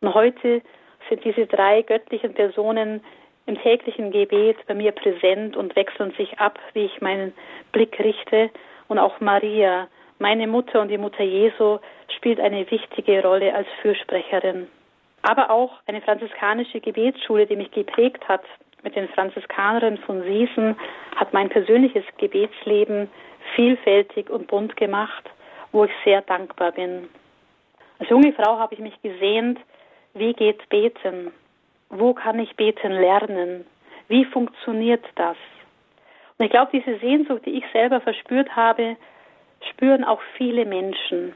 Und 0.00 0.14
heute 0.14 0.62
sind 1.10 1.22
diese 1.22 1.46
drei 1.46 1.82
göttlichen 1.82 2.32
Personen 2.32 3.04
im 3.44 3.60
täglichen 3.60 4.10
Gebet 4.10 4.56
bei 4.66 4.72
mir 4.72 4.92
präsent 4.92 5.54
und 5.54 5.76
wechseln 5.76 6.12
sich 6.12 6.38
ab, 6.38 6.58
wie 6.72 6.86
ich 6.86 7.02
meinen 7.02 7.34
Blick 7.72 7.98
richte. 7.98 8.48
Und 8.88 8.98
auch 8.98 9.20
Maria, 9.20 9.88
meine 10.18 10.46
Mutter 10.46 10.80
und 10.80 10.88
die 10.88 10.96
Mutter 10.96 11.24
Jesu, 11.24 11.78
spielt 12.16 12.40
eine 12.40 12.70
wichtige 12.70 13.22
Rolle 13.22 13.54
als 13.54 13.68
Fürsprecherin. 13.82 14.66
Aber 15.20 15.50
auch 15.50 15.72
eine 15.86 16.00
franziskanische 16.00 16.80
Gebetsschule, 16.80 17.46
die 17.46 17.56
mich 17.56 17.70
geprägt 17.70 18.26
hat, 18.26 18.44
mit 18.86 18.94
den 18.94 19.08
Franziskanerinnen 19.08 19.98
von 19.98 20.22
Siesen, 20.22 20.76
hat 21.16 21.32
mein 21.32 21.48
persönliches 21.48 22.04
Gebetsleben 22.18 23.10
vielfältig 23.56 24.30
und 24.30 24.46
bunt 24.46 24.76
gemacht, 24.76 25.28
wo 25.72 25.84
ich 25.84 25.90
sehr 26.04 26.22
dankbar 26.22 26.70
bin. 26.70 27.08
Als 27.98 28.08
junge 28.08 28.32
Frau 28.32 28.60
habe 28.60 28.74
ich 28.74 28.80
mich 28.80 28.94
gesehnt, 29.02 29.58
wie 30.14 30.32
geht 30.34 30.68
Beten? 30.68 31.32
Wo 31.90 32.14
kann 32.14 32.38
ich 32.38 32.54
beten 32.54 32.92
lernen? 32.92 33.66
Wie 34.06 34.24
funktioniert 34.24 35.04
das? 35.16 35.36
Und 36.38 36.44
ich 36.44 36.52
glaube, 36.52 36.70
diese 36.72 36.98
Sehnsucht, 37.00 37.44
die 37.44 37.58
ich 37.58 37.64
selber 37.72 38.00
verspürt 38.00 38.54
habe, 38.54 38.96
spüren 39.70 40.04
auch 40.04 40.20
viele 40.36 40.64
Menschen, 40.64 41.34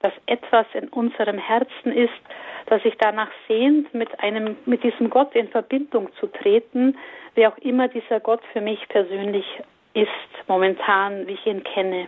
dass 0.00 0.14
etwas 0.24 0.66
in 0.72 0.88
unserem 0.88 1.36
Herzen 1.36 1.92
ist, 1.92 2.22
das 2.70 2.82
sich 2.84 2.94
danach 2.98 3.30
sehnt, 3.48 3.92
mit 3.92 4.20
einem, 4.20 4.56
mit 4.64 4.82
diesem 4.84 5.10
Gott 5.10 5.34
in 5.34 5.48
Verbindung 5.48 6.08
zu 6.20 6.28
treten, 6.28 6.96
wer 7.34 7.52
auch 7.52 7.58
immer 7.58 7.88
dieser 7.88 8.20
Gott 8.20 8.40
für 8.52 8.60
mich 8.60 8.88
persönlich 8.88 9.44
ist, 9.92 10.08
momentan, 10.46 11.26
wie 11.26 11.32
ich 11.32 11.46
ihn 11.46 11.64
kenne. 11.64 12.06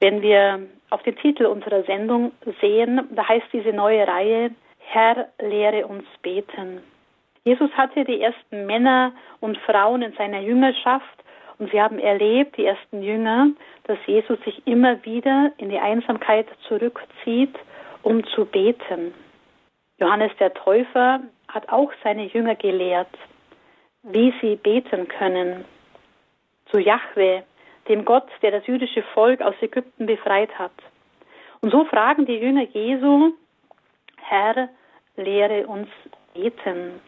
Wenn 0.00 0.20
wir 0.20 0.60
auf 0.90 1.02
den 1.02 1.16
Titel 1.16 1.46
unserer 1.46 1.82
Sendung 1.84 2.32
sehen, 2.60 3.08
da 3.10 3.26
heißt 3.26 3.46
diese 3.52 3.72
neue 3.72 4.06
Reihe, 4.06 4.50
Herr, 4.78 5.28
lehre 5.40 5.86
uns 5.86 6.04
beten. 6.22 6.82
Jesus 7.44 7.70
hatte 7.72 8.04
die 8.04 8.20
ersten 8.20 8.66
Männer 8.66 9.12
und 9.40 9.56
Frauen 9.58 10.02
in 10.02 10.12
seiner 10.12 10.40
Jüngerschaft 10.40 11.24
und 11.58 11.70
sie 11.70 11.80
haben 11.80 11.98
erlebt, 11.98 12.58
die 12.58 12.66
ersten 12.66 13.02
Jünger, 13.02 13.48
dass 13.84 13.98
Jesus 14.06 14.38
sich 14.44 14.66
immer 14.66 15.02
wieder 15.04 15.52
in 15.56 15.70
die 15.70 15.78
Einsamkeit 15.78 16.46
zurückzieht, 16.68 17.54
um 18.02 18.24
zu 18.26 18.44
beten. 18.44 19.14
Johannes 19.98 20.32
der 20.38 20.52
Täufer 20.52 21.20
hat 21.48 21.68
auch 21.70 21.90
seine 22.04 22.26
Jünger 22.26 22.54
gelehrt, 22.54 23.16
wie 24.02 24.32
sie 24.40 24.56
beten 24.56 25.08
können. 25.08 25.64
Zu 26.70 26.78
Jahwe, 26.78 27.44
dem 27.88 28.04
Gott, 28.04 28.28
der 28.42 28.50
das 28.50 28.66
jüdische 28.66 29.02
Volk 29.14 29.40
aus 29.40 29.54
Ägypten 29.60 30.06
befreit 30.06 30.56
hat. 30.58 30.72
Und 31.60 31.70
so 31.70 31.84
fragen 31.84 32.26
die 32.26 32.36
Jünger 32.36 32.64
Jesu, 32.72 33.32
Herr, 34.18 34.68
lehre 35.16 35.66
uns 35.66 35.88
beten. 36.34 37.00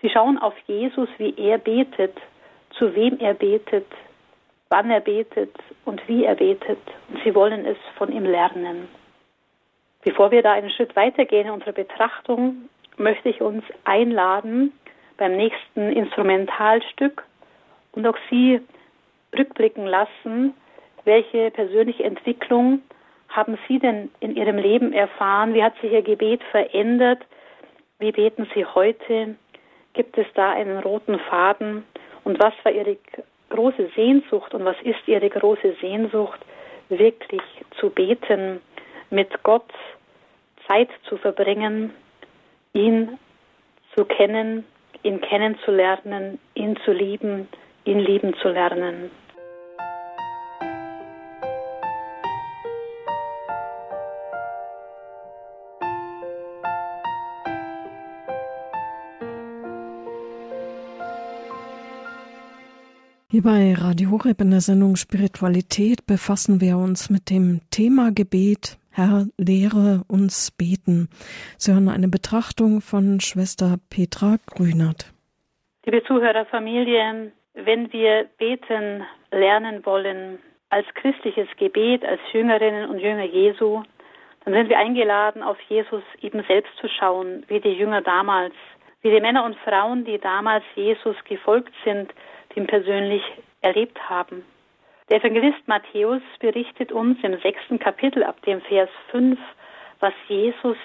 Sie 0.00 0.10
schauen 0.10 0.38
auf 0.38 0.54
Jesus, 0.66 1.08
wie 1.18 1.34
er 1.36 1.58
betet, 1.58 2.16
zu 2.78 2.94
wem 2.94 3.18
er 3.18 3.34
betet, 3.34 3.86
wann 4.68 4.90
er 4.90 5.00
betet 5.00 5.54
und 5.84 6.06
wie 6.08 6.24
er 6.24 6.36
betet. 6.36 6.78
Und 7.08 7.22
sie 7.24 7.34
wollen 7.34 7.66
es 7.66 7.76
von 7.96 8.12
ihm 8.12 8.24
lernen. 8.24 8.88
Bevor 10.02 10.30
wir 10.30 10.42
da 10.42 10.52
einen 10.52 10.70
Schritt 10.70 10.96
weitergehen 10.96 11.46
in 11.46 11.52
unserer 11.52 11.72
Betrachtung, 11.72 12.68
möchte 12.96 13.28
ich 13.28 13.40
uns 13.40 13.64
einladen, 13.84 14.72
beim 15.16 15.36
nächsten 15.36 15.92
Instrumentalstück 15.92 17.24
und 17.92 18.06
auch 18.06 18.16
Sie 18.28 18.60
rückblicken 19.36 19.86
lassen, 19.86 20.54
welche 21.04 21.50
persönliche 21.50 22.04
Entwicklung 22.04 22.82
haben 23.28 23.58
Sie 23.68 23.78
denn 23.78 24.10
in 24.20 24.36
Ihrem 24.36 24.58
Leben 24.58 24.92
erfahren? 24.92 25.54
Wie 25.54 25.62
hat 25.62 25.74
sich 25.80 25.92
Ihr 25.92 26.02
Gebet 26.02 26.42
verändert? 26.50 27.24
Wie 27.98 28.12
beten 28.12 28.48
Sie 28.54 28.64
heute? 28.64 29.36
Gibt 29.94 30.18
es 30.18 30.26
da 30.34 30.50
einen 30.50 30.78
roten 30.78 31.18
Faden? 31.18 31.84
Und 32.24 32.40
was 32.40 32.52
war 32.64 32.72
Ihre 32.72 32.96
große 33.50 33.90
Sehnsucht 33.94 34.54
und 34.54 34.64
was 34.64 34.76
ist 34.82 35.06
Ihre 35.06 35.28
große 35.28 35.76
Sehnsucht, 35.80 36.40
wirklich 36.88 37.42
zu 37.78 37.90
beten, 37.90 38.60
mit 39.12 39.42
Gott 39.42 39.70
Zeit 40.66 40.88
zu 41.08 41.16
verbringen, 41.16 41.92
ihn 42.72 43.18
zu 43.94 44.04
kennen, 44.04 44.64
ihn 45.02 45.20
kennenzulernen, 45.20 46.38
ihn 46.54 46.76
zu 46.84 46.92
lieben, 46.92 47.48
ihn 47.84 47.98
lieben 47.98 48.34
zu 48.40 48.48
lernen. 48.48 49.10
Hier 63.28 63.42
bei 63.42 63.72
Radio 63.74 64.10
Horeb 64.10 64.42
in 64.42 64.50
der 64.50 64.60
Sendung 64.60 64.96
Spiritualität 64.96 66.06
befassen 66.06 66.60
wir 66.60 66.76
uns 66.76 67.08
mit 67.08 67.30
dem 67.30 67.62
Thema 67.70 68.12
Gebet. 68.12 68.78
Herr, 68.94 69.26
lehre 69.38 70.02
uns 70.06 70.50
beten. 70.50 71.08
Sie 71.56 71.72
hören 71.72 71.88
eine 71.88 72.08
Betrachtung 72.08 72.82
von 72.82 73.20
Schwester 73.20 73.78
Petra 73.88 74.36
Grünert. 74.46 75.14
Liebe 75.86 76.04
Zuhörerfamilie, 76.04 77.32
wenn 77.54 77.90
wir 77.92 78.26
beten 78.36 79.02
lernen 79.30 79.84
wollen 79.86 80.38
als 80.68 80.86
christliches 80.94 81.48
Gebet, 81.56 82.04
als 82.04 82.20
Jüngerinnen 82.32 82.90
und 82.90 82.98
Jünger 82.98 83.24
Jesu, 83.24 83.82
dann 84.44 84.52
sind 84.52 84.68
wir 84.68 84.78
eingeladen, 84.78 85.42
auf 85.42 85.58
Jesus 85.68 86.02
eben 86.20 86.44
selbst 86.46 86.76
zu 86.78 86.86
schauen, 86.88 87.44
wie 87.48 87.60
die 87.60 87.72
Jünger 87.72 88.02
damals, 88.02 88.54
wie 89.00 89.10
die 89.10 89.20
Männer 89.20 89.44
und 89.44 89.56
Frauen, 89.58 90.04
die 90.04 90.18
damals 90.18 90.64
Jesus 90.74 91.16
gefolgt 91.24 91.72
sind, 91.84 92.12
den 92.54 92.66
persönlich 92.66 93.22
erlebt 93.62 93.98
haben. 94.10 94.44
Der 95.12 95.22
Evangelist 95.22 95.68
Matthäus 95.68 96.22
berichtet 96.40 96.90
uns 96.90 97.22
im 97.22 97.38
sechsten 97.40 97.78
Kapitel 97.78 98.24
ab 98.24 98.40
dem 98.46 98.62
Vers 98.62 98.88
5, 99.10 99.38
was 100.00 100.14
Jesus 100.26 100.78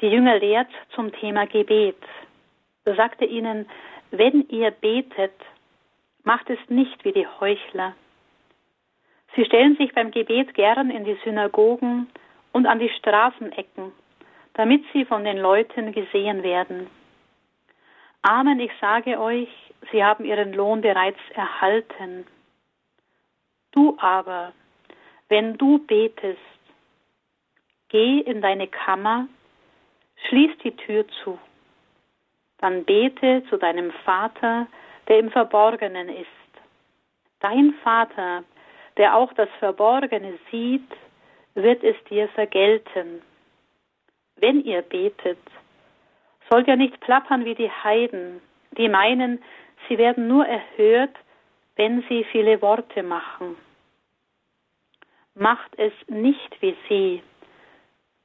die 0.00 0.06
Jünger 0.06 0.38
lehrt 0.38 0.70
zum 0.94 1.12
Thema 1.12 1.44
Gebet. 1.44 2.02
Er 2.86 3.20
ihnen, 3.20 3.68
wenn 4.12 4.48
ihr 4.48 4.70
betet, 4.70 5.34
macht 6.24 6.48
es 6.48 6.58
nicht 6.70 7.04
wie 7.04 7.12
die 7.12 7.26
Heuchler. 7.26 7.94
Sie 9.34 9.44
stellen 9.44 9.76
sich 9.76 9.92
beim 9.92 10.10
Gebet 10.10 10.54
gern 10.54 10.90
in 10.90 11.04
die 11.04 11.18
Synagogen 11.22 12.08
und 12.52 12.64
an 12.64 12.78
die 12.78 12.88
Straßenecken, 12.98 13.92
damit 14.54 14.84
sie 14.94 15.04
von 15.04 15.22
den 15.22 15.36
Leuten 15.36 15.92
gesehen 15.92 16.42
werden. 16.42 16.86
Amen, 18.22 18.58
ich 18.58 18.72
sage 18.80 19.20
euch, 19.20 19.50
sie 19.92 20.02
haben 20.02 20.24
ihren 20.24 20.54
Lohn 20.54 20.80
bereits 20.80 21.20
erhalten. 21.34 22.24
Du 23.76 23.94
aber, 24.00 24.54
wenn 25.28 25.58
du 25.58 25.78
betest, 25.86 26.40
geh 27.90 28.20
in 28.20 28.40
deine 28.40 28.68
Kammer, 28.68 29.28
schließ 30.26 30.56
die 30.64 30.74
Tür 30.74 31.04
zu, 31.22 31.38
dann 32.58 32.84
bete 32.84 33.44
zu 33.50 33.58
deinem 33.58 33.90
Vater, 34.06 34.66
der 35.08 35.18
im 35.18 35.30
Verborgenen 35.30 36.08
ist. 36.08 36.26
Dein 37.40 37.74
Vater, 37.84 38.44
der 38.96 39.14
auch 39.14 39.34
das 39.34 39.50
Verborgene 39.58 40.38
sieht, 40.50 40.90
wird 41.54 41.84
es 41.84 41.96
dir 42.08 42.28
vergelten. 42.28 43.20
Wenn 44.36 44.64
ihr 44.64 44.80
betet, 44.80 45.38
sollt 46.48 46.66
ihr 46.66 46.76
nicht 46.76 46.98
plappern 47.00 47.44
wie 47.44 47.54
die 47.54 47.70
Heiden, 47.70 48.40
die 48.78 48.88
meinen, 48.88 49.42
Sie 49.86 49.98
werden 49.98 50.28
nur 50.28 50.46
erhört, 50.46 51.14
wenn 51.76 52.02
sie 52.08 52.24
viele 52.24 52.60
Worte 52.62 53.02
machen. 53.02 53.56
Macht 55.38 55.78
es 55.78 55.92
nicht 56.08 56.60
wie 56.62 56.74
sie, 56.88 57.22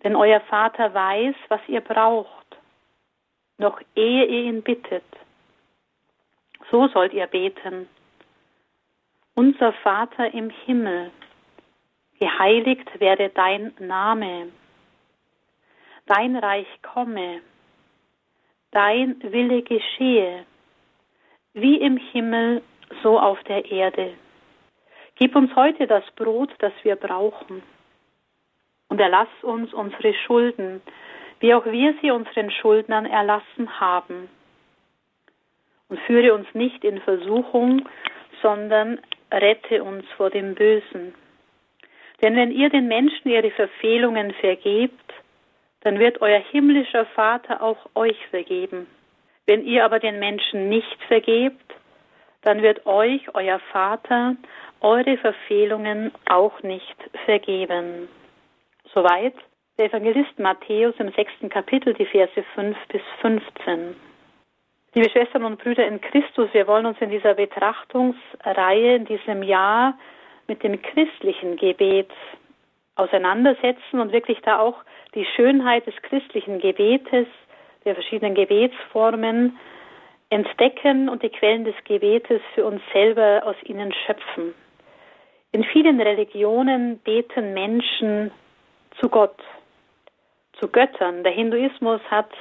denn 0.02 0.16
euer 0.16 0.40
Vater 0.40 0.94
weiß, 0.94 1.36
was 1.50 1.60
ihr 1.68 1.82
braucht, 1.82 2.58
noch 3.58 3.82
ehe 3.96 4.26
ihr 4.26 4.44
ihn 4.46 4.64
bittet. 4.64 5.04
So 6.72 6.88
sollt 6.88 7.14
ihr 7.14 7.28
beten. 7.28 7.90
Unser 9.36 9.74
Vater 9.74 10.34
im 10.34 10.50
Himmel, 10.50 11.12
geheiligt 12.18 13.00
werde 13.00 13.30
dein 13.30 13.74
Name, 13.78 14.50
dein 16.06 16.38
Reich 16.38 16.68
komme, 16.82 17.42
dein 18.72 19.22
Wille 19.22 19.62
geschehe 19.64 20.46
wie 21.54 21.76
im 21.76 21.98
Himmel, 21.98 22.62
so 23.04 23.20
auf 23.20 23.42
der 23.44 23.70
Erde. 23.70 24.14
Gib 25.22 25.36
uns 25.36 25.56
heute 25.56 25.86
das 25.86 26.04
Brot, 26.16 26.50
das 26.58 26.74
wir 26.82 26.96
brauchen. 26.96 27.62
Und 28.88 29.00
erlass 29.00 29.28
uns 29.44 29.72
unsere 29.72 30.16
Schulden, 30.16 30.82
wie 31.40 31.54
auch 31.54 31.64
wir 31.64 31.94
sie 32.02 32.10
unseren 32.10 32.50
Schuldnern 32.50 33.06
erlassen 33.06 33.80
haben. 33.80 34.30
Und 35.90 36.00
führe 36.08 36.34
uns 36.34 36.48
nicht 36.56 36.84
in 36.84 37.00
Versuchung, 37.02 37.88
sondern 38.42 39.00
rette 39.32 39.84
uns 39.84 40.08
vor 40.18 40.32
dem 40.32 40.56
Bösen. 40.56 41.14
Denn 42.24 42.36
wenn 42.36 42.50
ihr 42.50 42.72
den 42.72 42.88
Menschen 42.88 43.30
ihre 43.30 43.52
Verfehlungen 43.52 44.34
vergebt, 44.34 45.14
dann 45.82 46.00
wird 46.00 46.20
euer 46.22 46.40
himmlischer 46.40 47.06
Vater 47.06 47.62
auch 47.62 47.78
euch 47.94 48.18
vergeben. 48.32 48.88
Wenn 49.46 49.64
ihr 49.68 49.86
aber 49.86 50.00
den 50.00 50.18
Menschen 50.18 50.68
nicht 50.68 50.98
vergebt, 51.08 51.76
dann 52.42 52.64
wird 52.64 52.88
euch 52.88 53.22
euer 53.36 53.60
Vater 53.72 54.36
eure 54.82 55.18
Verfehlungen 55.18 56.12
auch 56.28 56.62
nicht 56.64 56.98
vergeben. 57.26 58.10
Soweit 58.94 59.36
der 59.78 59.86
Evangelist 59.86 60.38
Matthäus 60.38 60.96
im 61.00 61.12
sechsten 61.14 61.50
Kapitel, 61.50 61.94
die 61.94 62.06
Verse 62.06 62.44
5 62.56 62.78
bis 62.90 63.02
15. 63.22 63.96
Liebe 64.94 65.10
Schwestern 65.10 65.46
und 65.46 65.64
Brüder 65.64 65.88
in 65.88 66.02
Christus, 66.02 66.50
wir 66.52 66.68
wollen 66.68 66.86
uns 66.86 67.00
in 67.00 67.10
dieser 67.10 67.36
Betrachtungsreihe 67.36 68.96
in 68.96 69.06
diesem 69.06 69.42
Jahr 69.44 69.98
mit 70.48 70.64
dem 70.64 70.82
christlichen 70.82 71.56
Gebet 71.56 72.10
auseinandersetzen 72.96 74.00
und 74.00 74.12
wirklich 74.12 74.40
da 74.42 74.60
auch 74.60 74.84
die 75.16 75.26
Schönheit 75.36 75.88
des 75.88 75.96
christlichen 76.02 76.60
Gebetes, 76.60 77.28
der 77.86 77.96
verschiedenen 77.96 78.36
Gebetsformen 78.36 79.58
entdecken 80.30 81.08
und 81.08 81.24
die 81.24 81.30
Quellen 81.30 81.64
des 81.64 81.76
Gebetes 81.86 82.42
für 82.54 82.66
uns 82.66 82.82
selber 82.92 83.44
aus 83.46 83.56
ihnen 83.64 83.94
schöpfen. 84.06 84.54
In 85.54 85.64
vielen 85.66 86.00
Religionen 86.00 87.00
beten 87.00 87.54
Menschen 87.54 88.32
zu 89.00 89.10
Gott, 89.10 89.38
zu 90.60 90.68
Göttern. 90.70 91.24
Der 91.24 91.34
Hinduismus 91.34 92.02
hat 92.10 92.32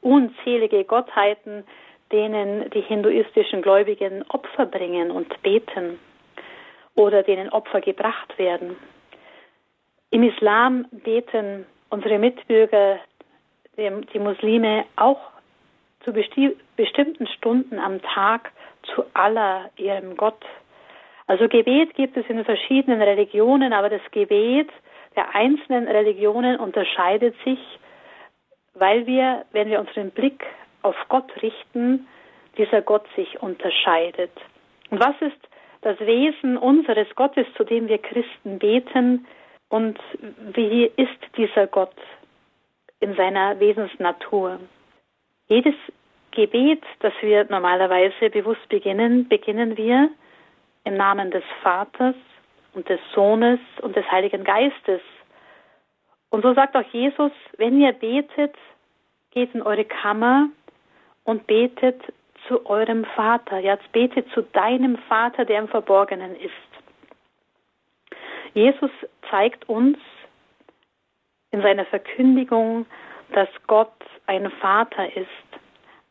unzählige 0.00 0.84
Gottheiten, 0.84 1.64
denen 2.10 2.68
die 2.70 2.80
hinduistischen 2.80 3.62
Gläubigen 3.62 4.24
Opfer 4.30 4.66
bringen 4.66 5.10
und 5.10 5.40
beten 5.42 5.98
oder 6.94 7.22
denen 7.22 7.48
Opfer 7.50 7.80
gebracht 7.80 8.36
werden. 8.38 8.76
Im 10.10 10.22
Islam 10.22 10.86
beten 10.90 11.66
unsere 11.90 12.18
Mitbürger, 12.18 12.98
die 13.76 14.18
Muslime, 14.18 14.84
auch 14.96 15.20
zu 16.04 16.12
bestimmten 16.12 17.26
Stunden 17.26 17.78
am 17.78 18.00
Tag 18.02 18.50
zu 18.94 19.04
Allah, 19.14 19.70
ihrem 19.76 20.16
Gott. 20.16 20.44
Also 21.28 21.46
Gebet 21.46 21.94
gibt 21.94 22.16
es 22.16 22.26
in 22.28 22.42
verschiedenen 22.44 23.02
Religionen, 23.02 23.74
aber 23.74 23.90
das 23.90 24.00
Gebet 24.10 24.70
der 25.14 25.34
einzelnen 25.34 25.86
Religionen 25.86 26.58
unterscheidet 26.58 27.34
sich, 27.44 27.58
weil 28.74 29.06
wir, 29.06 29.44
wenn 29.52 29.68
wir 29.68 29.80
unseren 29.80 30.10
Blick 30.10 30.44
auf 30.82 30.96
Gott 31.08 31.30
richten, 31.42 32.08
dieser 32.56 32.80
Gott 32.80 33.04
sich 33.14 33.42
unterscheidet. 33.42 34.30
Und 34.90 35.00
was 35.00 35.14
ist 35.20 35.48
das 35.82 36.00
Wesen 36.00 36.56
unseres 36.56 37.08
Gottes, 37.14 37.46
zu 37.56 37.64
dem 37.64 37.88
wir 37.88 37.98
Christen 37.98 38.58
beten? 38.58 39.26
Und 39.68 39.98
wie 40.54 40.90
ist 40.96 41.36
dieser 41.36 41.66
Gott 41.66 41.94
in 43.00 43.14
seiner 43.16 43.60
Wesensnatur? 43.60 44.60
Jedes 45.48 45.74
Gebet, 46.30 46.82
das 47.00 47.12
wir 47.20 47.44
normalerweise 47.50 48.30
bewusst 48.30 48.66
beginnen, 48.70 49.28
beginnen 49.28 49.76
wir 49.76 50.08
im 50.88 50.96
Namen 50.96 51.30
des 51.30 51.44
Vaters 51.62 52.16
und 52.74 52.88
des 52.88 53.00
Sohnes 53.14 53.60
und 53.82 53.94
des 53.94 54.10
Heiligen 54.10 54.42
Geistes. 54.42 55.02
Und 56.30 56.42
so 56.42 56.54
sagt 56.54 56.74
auch 56.76 56.92
Jesus, 56.92 57.32
wenn 57.58 57.78
ihr 57.80 57.92
betet, 57.92 58.54
geht 59.30 59.54
in 59.54 59.62
eure 59.62 59.84
Kammer 59.84 60.48
und 61.24 61.46
betet 61.46 62.00
zu 62.46 62.64
eurem 62.66 63.04
Vater. 63.04 63.58
Jetzt 63.58 63.90
betet 63.92 64.30
zu 64.32 64.42
deinem 64.42 64.96
Vater, 65.08 65.44
der 65.44 65.58
im 65.60 65.68
Verborgenen 65.68 66.34
ist. 66.36 66.52
Jesus 68.54 68.90
zeigt 69.30 69.68
uns 69.68 69.98
in 71.50 71.60
seiner 71.60 71.84
Verkündigung, 71.84 72.86
dass 73.32 73.48
Gott 73.66 73.92
ein 74.26 74.50
Vater 74.52 75.14
ist, 75.14 75.28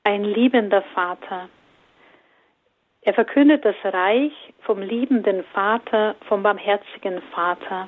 ein 0.04 0.24
liebender 0.24 0.84
Vater. 0.94 1.50
Er 3.08 3.14
verkündet 3.14 3.64
das 3.64 3.78
Reich 3.86 4.34
vom 4.64 4.82
liebenden 4.82 5.46
Vater, 5.54 6.18
vom 6.28 6.44
barmherzigen 6.44 7.22
Vater, 7.32 7.88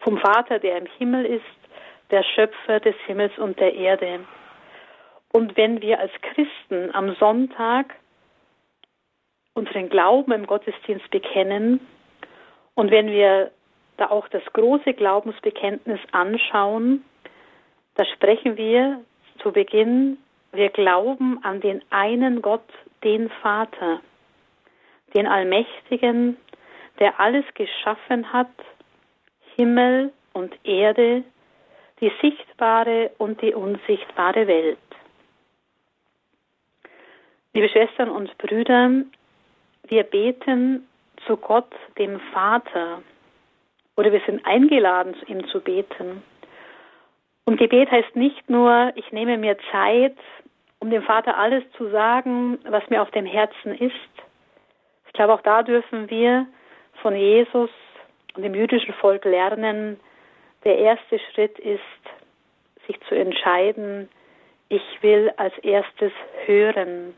vom 0.00 0.18
Vater, 0.18 0.58
der 0.58 0.76
im 0.76 0.84
Himmel 0.98 1.24
ist, 1.24 1.70
der 2.10 2.22
Schöpfer 2.22 2.78
des 2.78 2.94
Himmels 3.06 3.32
und 3.38 3.58
der 3.58 3.72
Erde. 3.72 4.20
Und 5.32 5.56
wenn 5.56 5.80
wir 5.80 5.98
als 5.98 6.12
Christen 6.20 6.94
am 6.94 7.14
Sonntag 7.14 7.94
unseren 9.54 9.88
Glauben 9.88 10.32
im 10.32 10.46
Gottesdienst 10.46 11.10
bekennen 11.10 11.80
und 12.74 12.90
wenn 12.90 13.06
wir 13.06 13.50
da 13.96 14.10
auch 14.10 14.28
das 14.28 14.44
große 14.52 14.92
Glaubensbekenntnis 14.92 16.00
anschauen, 16.10 17.02
da 17.94 18.04
sprechen 18.04 18.58
wir 18.58 19.00
zu 19.38 19.52
Beginn, 19.52 20.18
wir 20.52 20.68
glauben 20.68 21.42
an 21.42 21.62
den 21.62 21.80
einen 21.88 22.42
Gott, 22.42 22.68
den 23.04 23.30
Vater, 23.42 24.00
den 25.14 25.26
Allmächtigen, 25.26 26.36
der 26.98 27.18
alles 27.20 27.44
geschaffen 27.54 28.32
hat, 28.32 28.50
Himmel 29.56 30.12
und 30.32 30.54
Erde, 30.64 31.24
die 32.00 32.12
sichtbare 32.20 33.10
und 33.18 33.40
die 33.42 33.54
unsichtbare 33.54 34.46
Welt. 34.46 34.78
Liebe 37.54 37.68
Schwestern 37.68 38.08
und 38.08 38.36
Brüder, 38.38 38.90
wir 39.88 40.02
beten 40.04 40.88
zu 41.26 41.36
Gott, 41.36 41.72
dem 41.98 42.18
Vater, 42.32 43.02
oder 43.96 44.10
wir 44.10 44.22
sind 44.26 44.44
eingeladen, 44.46 45.14
zu 45.16 45.26
ihm 45.26 45.46
zu 45.48 45.60
beten. 45.60 46.22
Und 47.44 47.58
Gebet 47.58 47.90
heißt 47.90 48.16
nicht 48.16 48.48
nur, 48.48 48.92
ich 48.94 49.12
nehme 49.12 49.36
mir 49.36 49.56
Zeit, 49.70 50.16
um 50.82 50.90
dem 50.90 51.04
Vater 51.04 51.38
alles 51.38 51.62
zu 51.78 51.90
sagen, 51.90 52.58
was 52.64 52.82
mir 52.90 53.02
auf 53.02 53.10
dem 53.12 53.24
Herzen 53.24 53.72
ist. 53.76 53.94
Ich 55.06 55.12
glaube, 55.12 55.32
auch 55.32 55.40
da 55.42 55.62
dürfen 55.62 56.10
wir 56.10 56.44
von 57.02 57.14
Jesus 57.14 57.70
und 58.34 58.42
dem 58.42 58.52
jüdischen 58.56 58.92
Volk 58.94 59.24
lernen, 59.24 60.00
der 60.64 60.78
erste 60.78 61.20
Schritt 61.20 61.56
ist, 61.60 61.80
sich 62.88 63.00
zu 63.02 63.14
entscheiden, 63.14 64.08
ich 64.70 64.82
will 65.02 65.32
als 65.36 65.56
erstes 65.58 66.10
hören. 66.46 67.14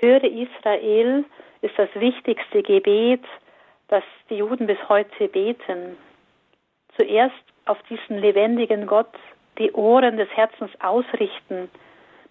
Höre 0.00 0.22
Israel 0.22 1.24
ist 1.62 1.76
das 1.76 1.88
wichtigste 1.96 2.62
Gebet, 2.62 3.24
das 3.88 4.04
die 4.30 4.36
Juden 4.36 4.68
bis 4.68 4.78
heute 4.88 5.26
beten. 5.26 5.96
Zuerst 6.96 7.42
auf 7.64 7.82
diesen 7.90 8.18
lebendigen 8.18 8.86
Gott 8.86 9.14
die 9.58 9.72
Ohren 9.72 10.16
des 10.16 10.28
Herzens 10.30 10.70
ausrichten, 10.80 11.68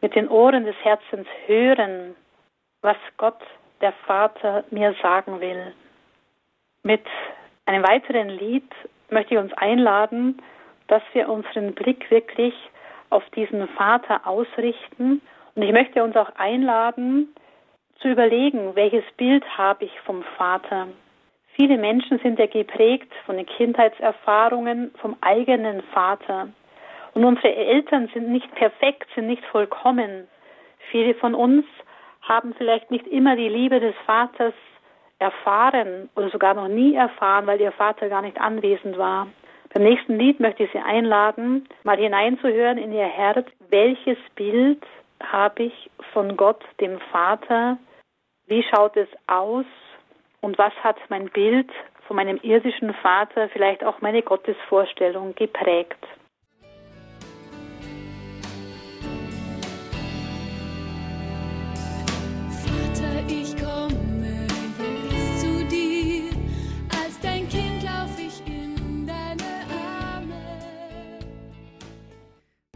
mit 0.01 0.15
den 0.15 0.27
Ohren 0.27 0.65
des 0.65 0.75
Herzens 0.83 1.27
hören, 1.45 2.15
was 2.81 2.97
Gott, 3.17 3.39
der 3.81 3.93
Vater, 4.05 4.63
mir 4.71 4.95
sagen 5.01 5.39
will. 5.39 5.73
Mit 6.83 7.05
einem 7.65 7.83
weiteren 7.83 8.29
Lied 8.29 8.69
möchte 9.09 9.35
ich 9.35 9.39
uns 9.39 9.53
einladen, 9.53 10.41
dass 10.87 11.03
wir 11.13 11.29
unseren 11.29 11.73
Blick 11.73 12.09
wirklich 12.11 12.53
auf 13.09 13.23
diesen 13.35 13.67
Vater 13.69 14.25
ausrichten. 14.25 15.21
Und 15.55 15.61
ich 15.61 15.71
möchte 15.71 16.03
uns 16.03 16.15
auch 16.15 16.35
einladen, 16.35 17.33
zu 18.01 18.09
überlegen, 18.09 18.75
welches 18.75 19.03
Bild 19.17 19.45
habe 19.57 19.85
ich 19.85 19.99
vom 20.01 20.23
Vater. 20.37 20.87
Viele 21.53 21.77
Menschen 21.77 22.17
sind 22.19 22.39
ja 22.39 22.47
geprägt 22.47 23.11
von 23.25 23.37
den 23.37 23.45
Kindheitserfahrungen 23.45 24.91
vom 24.99 25.15
eigenen 25.21 25.83
Vater. 25.93 26.47
Und 27.13 27.25
unsere 27.25 27.53
Eltern 27.53 28.09
sind 28.13 28.29
nicht 28.29 28.53
perfekt, 28.55 29.07
sind 29.15 29.27
nicht 29.27 29.43
vollkommen. 29.45 30.27
Viele 30.91 31.13
von 31.15 31.35
uns 31.35 31.65
haben 32.21 32.53
vielleicht 32.57 32.91
nicht 32.91 33.07
immer 33.07 33.35
die 33.35 33.49
Liebe 33.49 33.79
des 33.79 33.95
Vaters 34.05 34.53
erfahren 35.19 36.09
oder 36.15 36.29
sogar 36.29 36.53
noch 36.53 36.67
nie 36.67 36.95
erfahren, 36.95 37.47
weil 37.47 37.61
ihr 37.61 37.71
Vater 37.71 38.09
gar 38.09 38.21
nicht 38.21 38.39
anwesend 38.39 38.97
war. 38.97 39.27
Beim 39.73 39.83
nächsten 39.83 40.17
Lied 40.17 40.39
möchte 40.39 40.63
ich 40.63 40.71
Sie 40.71 40.79
einladen, 40.79 41.67
mal 41.83 41.97
hineinzuhören 41.97 42.77
in 42.77 42.91
Ihr 42.91 43.05
Herz, 43.05 43.47
welches 43.69 44.17
Bild 44.35 44.83
habe 45.23 45.63
ich 45.63 45.91
von 46.13 46.35
Gott, 46.35 46.61
dem 46.79 46.99
Vater, 47.11 47.77
wie 48.47 48.63
schaut 48.63 48.97
es 48.97 49.07
aus 49.27 49.65
und 50.41 50.57
was 50.57 50.73
hat 50.83 50.97
mein 51.09 51.29
Bild 51.29 51.69
von 52.07 52.15
meinem 52.15 52.39
irdischen 52.41 52.93
Vater, 52.95 53.47
vielleicht 53.49 53.83
auch 53.83 54.01
meine 54.01 54.23
Gottesvorstellung 54.23 55.35
geprägt? 55.35 56.05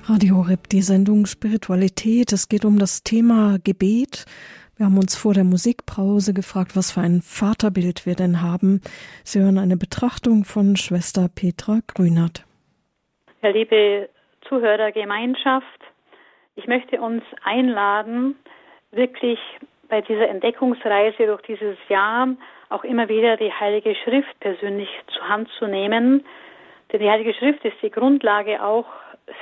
Radio 0.08 0.36
Horeb, 0.36 0.70
die 0.70 0.84
Sendung 0.84 1.26
Spiritualität. 1.26 2.32
Es 2.32 2.48
geht 2.48 2.63
um 2.63 2.78
das 2.78 3.02
Thema 3.02 3.58
Gebet. 3.63 4.26
Wir 4.78 4.86
haben 4.86 5.00
uns 5.00 5.18
vor 5.18 5.34
der 5.34 5.44
Musikpause 5.44 6.32
gefragt, 6.36 6.76
was 6.76 6.91
für 6.91 7.02
ein 7.02 7.22
Vaterbild 7.24 8.06
wir 8.06 8.13
denn 8.13 8.44
haben. 8.44 8.82
Sie 9.24 9.39
hören 9.39 9.58
eine 9.58 9.78
Betrachtung 9.78 10.46
von 10.46 10.76
Schwester 10.76 11.28
Petra 11.28 11.80
Grünert. 11.88 12.46
Ja, 13.41 13.50
liebe 13.50 14.08
Zuhörergemeinschaft, 14.48 15.82
ich 16.56 16.68
möchte 16.68 17.02
uns 17.02 17.24
einladen, 17.44 18.36
wirklich 18.91 19.39
bei 19.89 20.02
dieser 20.02 20.30
Entdeckungsreise 20.30 21.26
durch 21.26 21.41
dieses 21.48 21.78
Jahr 21.89 22.28
auch 22.70 22.84
immer 22.84 23.10
wieder 23.10 23.38
die 23.38 23.52
Heilige 23.52 23.96
Schrift 23.96 24.39
persönlich 24.39 24.89
zur 25.08 25.28
Hand 25.28 25.50
zu 25.58 25.65
nehmen. 25.65 26.24
Denn 26.91 27.00
die 27.00 27.10
Heilige 27.10 27.34
Schrift 27.34 27.65
ist 27.65 27.78
die 27.82 27.89
Grundlage 27.89 28.63
auch 28.63 28.86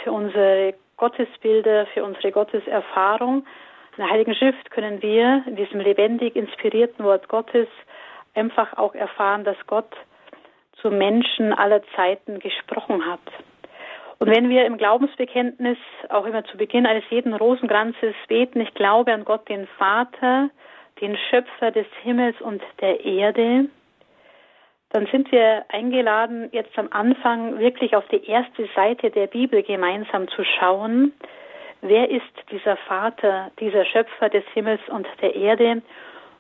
für 0.04 0.12
unsere 0.12 0.74
Gottesbilder, 0.98 1.86
für 1.88 2.04
unsere 2.04 2.32
Gotteserfahrung. 2.32 3.46
In 3.98 4.04
der 4.04 4.10
Heiligen 4.10 4.36
Schrift 4.36 4.72
können 4.72 5.02
wir 5.02 5.44
in 5.48 5.56
diesem 5.56 5.80
lebendig 5.80 6.36
inspirierten 6.36 7.06
Wort 7.06 7.28
Gottes 7.28 7.68
einfach 8.34 8.78
auch 8.78 8.96
erfahren, 8.96 9.44
dass 9.44 9.58
Gott 9.68 9.92
zu 10.82 10.90
Menschen 10.90 11.54
aller 11.54 11.82
Zeiten 11.96 12.40
gesprochen 12.40 13.06
hat. 13.06 13.22
Und 14.20 14.30
wenn 14.30 14.50
wir 14.50 14.66
im 14.66 14.78
Glaubensbekenntnis 14.78 15.78
auch 16.10 16.26
immer 16.26 16.44
zu 16.46 16.58
Beginn 16.58 16.86
eines 16.86 17.04
jeden 17.10 17.34
Rosenkranzes 17.34 18.16
beten, 18.28 18.62
ich 18.62 18.74
glaube 18.74 19.14
an 19.14 19.26
Gott, 19.26 19.50
den 19.50 19.68
Vater, 19.78 20.50
den 21.02 21.18
Schöpfer 21.30 21.72
des 21.72 21.88
Himmels 22.04 22.40
und 22.40 22.62
der 22.80 23.04
Erde, 23.04 23.66
dann 24.94 25.08
sind 25.12 25.32
wir 25.32 25.66
eingeladen, 25.70 26.50
jetzt 26.52 26.78
am 26.78 26.88
Anfang 26.92 27.58
wirklich 27.58 27.96
auf 27.96 28.08
die 28.10 28.26
erste 28.26 28.70
Seite 28.76 29.10
der 29.10 29.26
Bibel 29.26 29.64
gemeinsam 29.64 30.28
zu 30.28 30.44
schauen. 30.44 31.12
Wer 31.82 32.12
ist 32.12 32.22
dieser 32.52 32.78
Vater, 32.78 33.52
dieser 33.60 33.86
Schöpfer 33.86 34.30
des 34.30 34.44
Himmels 34.54 34.82
und 34.90 35.08
der 35.22 35.36
Erde? 35.36 35.82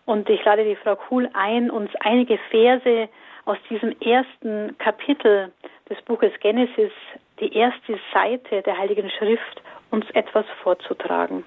Und 0.05 0.29
ich 0.29 0.45
lade 0.45 0.63
die 0.65 0.75
Frau 0.75 0.95
Kuhl 0.95 1.29
ein, 1.33 1.71
uns 1.71 1.89
einige 2.01 2.37
Verse 2.51 3.09
aus 3.45 3.57
diesem 3.71 3.95
ersten 3.99 4.77
Kapitel 4.77 5.51
des 5.89 5.99
Buches 6.03 6.31
Genesis, 6.39 6.91
die 7.39 7.53
erste 7.55 7.99
Seite 8.13 8.61
der 8.61 8.77
Heiligen 8.77 9.09
Schrift, 9.09 9.63
uns 9.89 10.05
etwas 10.11 10.45
vorzutragen. 10.61 11.43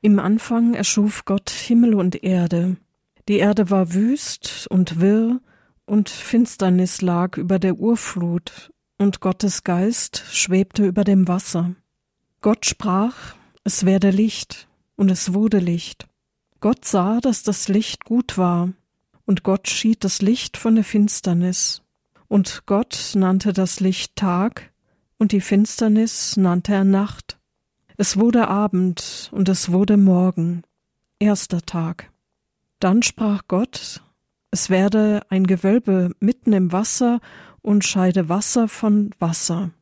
Im 0.00 0.18
Anfang 0.18 0.72
erschuf 0.72 1.26
Gott 1.26 1.50
Himmel 1.50 1.94
und 1.94 2.24
Erde. 2.24 2.76
Die 3.28 3.38
Erde 3.38 3.70
war 3.70 3.92
wüst 3.92 4.66
und 4.70 5.00
wirr, 5.02 5.40
und 5.86 6.08
Finsternis 6.08 7.02
lag 7.02 7.36
über 7.36 7.58
der 7.58 7.76
Urflut, 7.76 8.72
und 8.98 9.20
Gottes 9.20 9.64
Geist 9.64 10.24
schwebte 10.30 10.86
über 10.86 11.04
dem 11.04 11.26
Wasser. 11.26 11.74
Gott 12.40 12.66
sprach, 12.66 13.34
es 13.64 13.84
werde 13.84 14.10
Licht, 14.10 14.68
und 14.96 15.10
es 15.10 15.32
wurde 15.34 15.58
Licht. 15.58 16.06
Gott 16.60 16.84
sah, 16.84 17.20
dass 17.20 17.42
das 17.42 17.68
Licht 17.68 18.04
gut 18.04 18.38
war, 18.38 18.72
und 19.26 19.42
Gott 19.42 19.68
schied 19.68 20.04
das 20.04 20.22
Licht 20.22 20.56
von 20.56 20.74
der 20.74 20.84
Finsternis. 20.84 21.82
Und 22.28 22.66
Gott 22.66 23.12
nannte 23.14 23.52
das 23.52 23.80
Licht 23.80 24.16
Tag, 24.16 24.72
und 25.18 25.32
die 25.32 25.40
Finsternis 25.40 26.36
nannte 26.36 26.74
er 26.74 26.84
Nacht. 26.84 27.38
Es 27.96 28.16
wurde 28.16 28.48
Abend, 28.48 29.30
und 29.32 29.48
es 29.48 29.72
wurde 29.72 29.96
Morgen, 29.96 30.62
erster 31.18 31.62
Tag. 31.62 32.10
Dann 32.80 33.02
sprach 33.02 33.42
Gott, 33.48 34.02
es 34.54 34.70
werde 34.70 35.22
ein 35.30 35.48
Gewölbe 35.48 36.12
mitten 36.20 36.52
im 36.52 36.70
Wasser 36.70 37.18
und 37.60 37.84
scheide 37.84 38.28
Wasser 38.28 38.68
von 38.68 39.10
Wasser. 39.18 39.72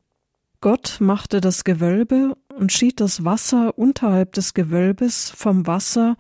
Gott 0.63 0.97
machte 0.99 1.43
das 1.43 1.65
Gewölbe 1.65 2.39
und 2.57 2.73
schied 2.73 2.99
das 2.99 3.23
Wasser 3.23 3.77
unterhalb 3.77 4.33
des 4.33 4.55
Gewölbes 4.55 5.29
vom 5.29 5.67
Wasser 5.67 6.17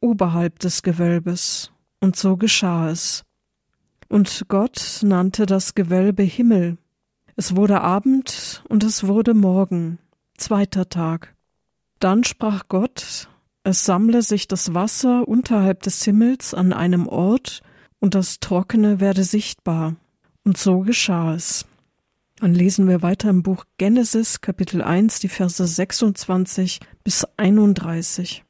oberhalb 0.00 0.60
des 0.60 0.82
Gewölbes. 0.82 1.72
Und 2.00 2.16
so 2.16 2.38
geschah 2.38 2.88
es. 2.88 3.26
Und 4.08 4.46
Gott 4.48 5.00
nannte 5.02 5.44
das 5.44 5.74
Gewölbe 5.74 6.22
Himmel. 6.22 6.78
Es 7.36 7.54
wurde 7.54 7.82
Abend 7.82 8.64
und 8.70 8.82
es 8.82 9.06
wurde 9.06 9.34
Morgen, 9.34 9.98
zweiter 10.38 10.88
Tag. 10.88 11.34
Dann 11.98 12.24
sprach 12.24 12.66
Gott, 12.68 13.28
es 13.62 13.84
sammle 13.84 14.22
sich 14.22 14.48
das 14.48 14.72
Wasser 14.72 15.28
unterhalb 15.28 15.82
des 15.82 16.02
Himmels 16.02 16.54
an 16.54 16.72
einem 16.72 17.06
Ort, 17.06 17.60
und 18.00 18.14
das 18.14 18.40
Trockene 18.40 18.98
werde 18.98 19.24
sichtbar. 19.24 19.96
Und 20.44 20.56
so 20.56 20.80
geschah 20.80 21.34
es. 21.34 21.66
Dann 22.36 22.54
lesen 22.54 22.88
wir 22.88 23.02
weiter 23.02 23.28
im 23.28 23.42
Buch 23.42 23.66
Genesis 23.76 24.40
Kapitel 24.40 24.80
1 24.80 25.20
die 25.20 25.28
Verse 25.28 25.64
26 25.64 26.80
bis 27.04 27.26
31. 27.36 28.44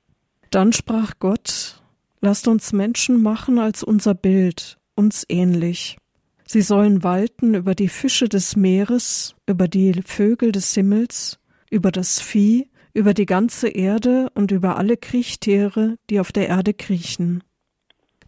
Dann 0.51 0.73
sprach 0.73 1.15
Gott, 1.19 1.83
lasst 2.21 2.47
uns 2.47 2.73
Menschen 2.73 3.21
machen 3.21 3.59
als 3.59 3.83
unser 3.83 4.15
Bild, 4.15 4.79
uns 4.95 5.27
ähnlich. 5.29 5.99
Sie 6.47 6.63
sollen 6.63 7.03
walten 7.03 7.55
über 7.55 7.75
die 7.75 7.89
Fische 7.89 8.29
des 8.29 8.57
Meeres, 8.57 9.35
über 9.47 9.67
die 9.67 10.01
Vögel 10.05 10.53
des 10.53 10.73
Himmels, 10.75 11.41
über 11.71 11.91
das 11.91 12.21
Vieh, 12.21 12.69
über 12.93 13.15
die 13.15 13.27
ganze 13.27 13.69
Erde 13.69 14.31
und 14.35 14.51
über 14.51 14.77
alle 14.77 14.97
Kriechtiere, 14.97 15.97
die 16.11 16.21
auf 16.21 16.33
der 16.33 16.49
Erde 16.49 16.75
kriechen. 16.75 17.43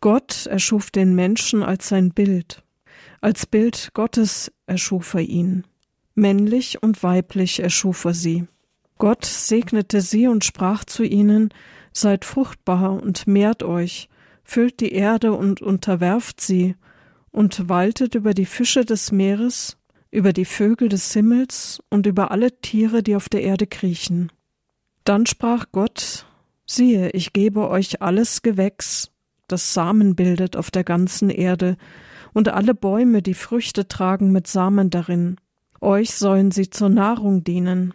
Gott 0.02 0.46
erschuf 0.46 0.90
den 0.90 1.14
Menschen 1.14 1.62
als 1.62 1.88
sein 1.88 2.10
Bild. 2.10 2.64
Als 3.20 3.46
Bild 3.46 3.90
Gottes 3.94 4.50
erschuf 4.66 5.14
er 5.14 5.20
ihn. 5.20 5.64
Männlich 6.16 6.82
und 6.82 7.04
weiblich 7.04 7.60
erschuf 7.60 8.04
er 8.04 8.12
sie. 8.12 8.48
Gott 8.98 9.24
segnete 9.24 10.00
sie 10.00 10.26
und 10.26 10.44
sprach 10.44 10.84
zu 10.84 11.04
ihnen, 11.04 11.50
Seid 11.92 12.24
fruchtbar 12.24 13.00
und 13.00 13.28
mehrt 13.28 13.62
euch, 13.62 14.08
füllt 14.42 14.80
die 14.80 14.92
Erde 14.92 15.34
und 15.34 15.62
unterwerft 15.62 16.40
sie, 16.40 16.74
und 17.30 17.68
waltet 17.68 18.16
über 18.16 18.34
die 18.34 18.46
Fische 18.46 18.84
des 18.84 19.12
Meeres, 19.12 19.78
über 20.10 20.32
die 20.32 20.46
Vögel 20.46 20.88
des 20.88 21.12
Himmels 21.12 21.80
und 21.90 22.06
über 22.06 22.32
alle 22.32 22.60
Tiere, 22.60 23.04
die 23.04 23.14
auf 23.14 23.28
der 23.28 23.42
Erde 23.42 23.68
kriechen. 23.68 24.32
Dann 25.04 25.26
sprach 25.26 25.66
Gott, 25.70 26.26
siehe, 26.66 27.10
ich 27.10 27.32
gebe 27.32 27.68
euch 27.68 28.02
alles 28.02 28.42
Gewächs, 28.42 29.11
das 29.52 29.74
Samen 29.74 30.16
bildet 30.16 30.56
auf 30.56 30.70
der 30.70 30.84
ganzen 30.84 31.30
Erde, 31.30 31.76
und 32.32 32.48
alle 32.48 32.74
Bäume, 32.74 33.20
die 33.20 33.34
Früchte 33.34 33.88
tragen 33.88 34.32
mit 34.32 34.46
Samen 34.46 34.88
darin. 34.88 35.36
Euch 35.80 36.14
sollen 36.14 36.50
sie 36.50 36.70
zur 36.70 36.88
Nahrung 36.88 37.44
dienen. 37.44 37.92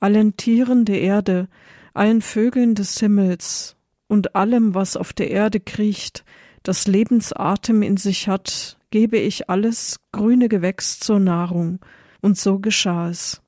Allen 0.00 0.36
Tieren 0.36 0.84
der 0.84 1.00
Erde, 1.02 1.48
allen 1.92 2.22
Vögeln 2.22 2.74
des 2.74 2.98
Himmels 2.98 3.76
und 4.08 4.34
allem, 4.34 4.74
was 4.74 4.96
auf 4.96 5.12
der 5.12 5.30
Erde 5.30 5.60
kriecht, 5.60 6.24
das 6.62 6.86
Lebensatem 6.86 7.82
in 7.82 7.96
sich 7.96 8.26
hat, 8.26 8.78
gebe 8.90 9.18
ich 9.18 9.50
alles 9.50 10.00
grüne 10.12 10.48
Gewächs 10.48 10.98
zur 10.98 11.20
Nahrung. 11.20 11.80
Und 12.22 12.38
so 12.38 12.58
geschah 12.58 13.10
es. 13.10 13.42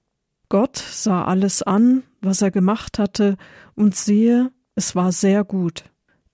Gott 0.49 0.77
sah 0.77 1.25
alles 1.25 1.63
an, 1.63 2.03
was 2.21 2.43
er 2.43 2.51
gemacht 2.51 2.99
hatte, 2.99 3.37
und 3.75 3.97
siehe, 3.97 4.53
es 4.75 4.95
war 4.95 5.13
sehr 5.13 5.45
gut. 5.45 5.85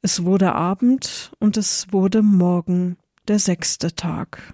Es 0.05 0.27
wurde 0.27 0.53
Abend 0.53 1.31
und 1.39 1.57
es 1.57 1.93
wurde 1.93 2.23
Morgen, 2.23 2.99
der 3.29 3.39
sechste 3.39 3.95
Tag. 3.95 4.53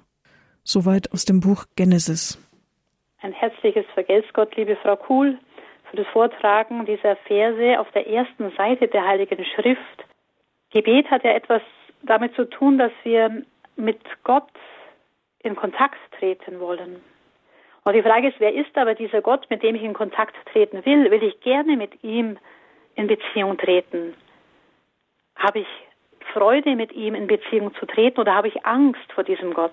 Soweit 0.63 1.11
aus 1.15 1.25
dem 1.25 1.41
Buch 1.41 1.65
Genesis. 1.75 2.37
Ein 3.23 3.33
herzliches 3.33 3.87
Vergelt's 3.95 4.31
Gott, 4.35 4.55
liebe 4.57 4.77
Frau 4.77 4.97
Kuhl, 4.97 5.39
für 5.89 5.97
das 5.97 6.07
Vortragen 6.09 6.85
dieser 6.85 7.17
Verse 7.17 7.81
auf 7.81 7.91
der 7.93 8.07
ersten 8.07 8.51
Seite 8.59 8.89
der 8.89 9.07
Heiligen 9.07 9.43
Schrift. 9.43 10.05
Gebet 10.69 11.11
hat 11.11 11.25
ja 11.25 11.31
etwas 11.31 11.63
damit 12.03 12.35
zu 12.35 12.45
tun, 12.45 12.77
dass 12.77 12.93
wir 13.05 13.43
mit 13.77 14.01
Gott 14.25 14.53
in 15.43 15.57
Kontakt 15.57 15.97
treten 16.19 16.61
wollen. 16.61 17.01
Und 17.85 17.95
die 17.95 18.03
Frage 18.03 18.29
ist, 18.29 18.39
wer 18.39 18.53
ist 18.53 18.77
aber 18.77 18.95
dieser 18.95 19.23
Gott, 19.23 19.47
mit 19.49 19.63
dem 19.63 19.77
ich 19.77 19.83
in 19.83 19.95
Kontakt 19.95 20.37
treten 20.53 20.85
will? 20.85 21.11
Will 21.11 21.23
ich 21.23 21.41
gerne 21.41 21.79
mit 21.79 22.05
ihm 22.05 22.37
in 22.97 23.07
Beziehung 23.07 23.57
treten? 23.57 24.13
Habe 25.39 25.61
ich 25.61 25.67
Freude, 26.33 26.77
mit 26.77 26.93
ihm 26.93 27.15
in 27.15 27.27
Beziehung 27.27 27.75
zu 27.75 27.87
treten 27.87 28.21
oder 28.21 28.35
habe 28.35 28.49
ich 28.49 28.67
Angst 28.67 29.13
vor 29.15 29.25
diesem 29.25 29.55
Gott? 29.55 29.73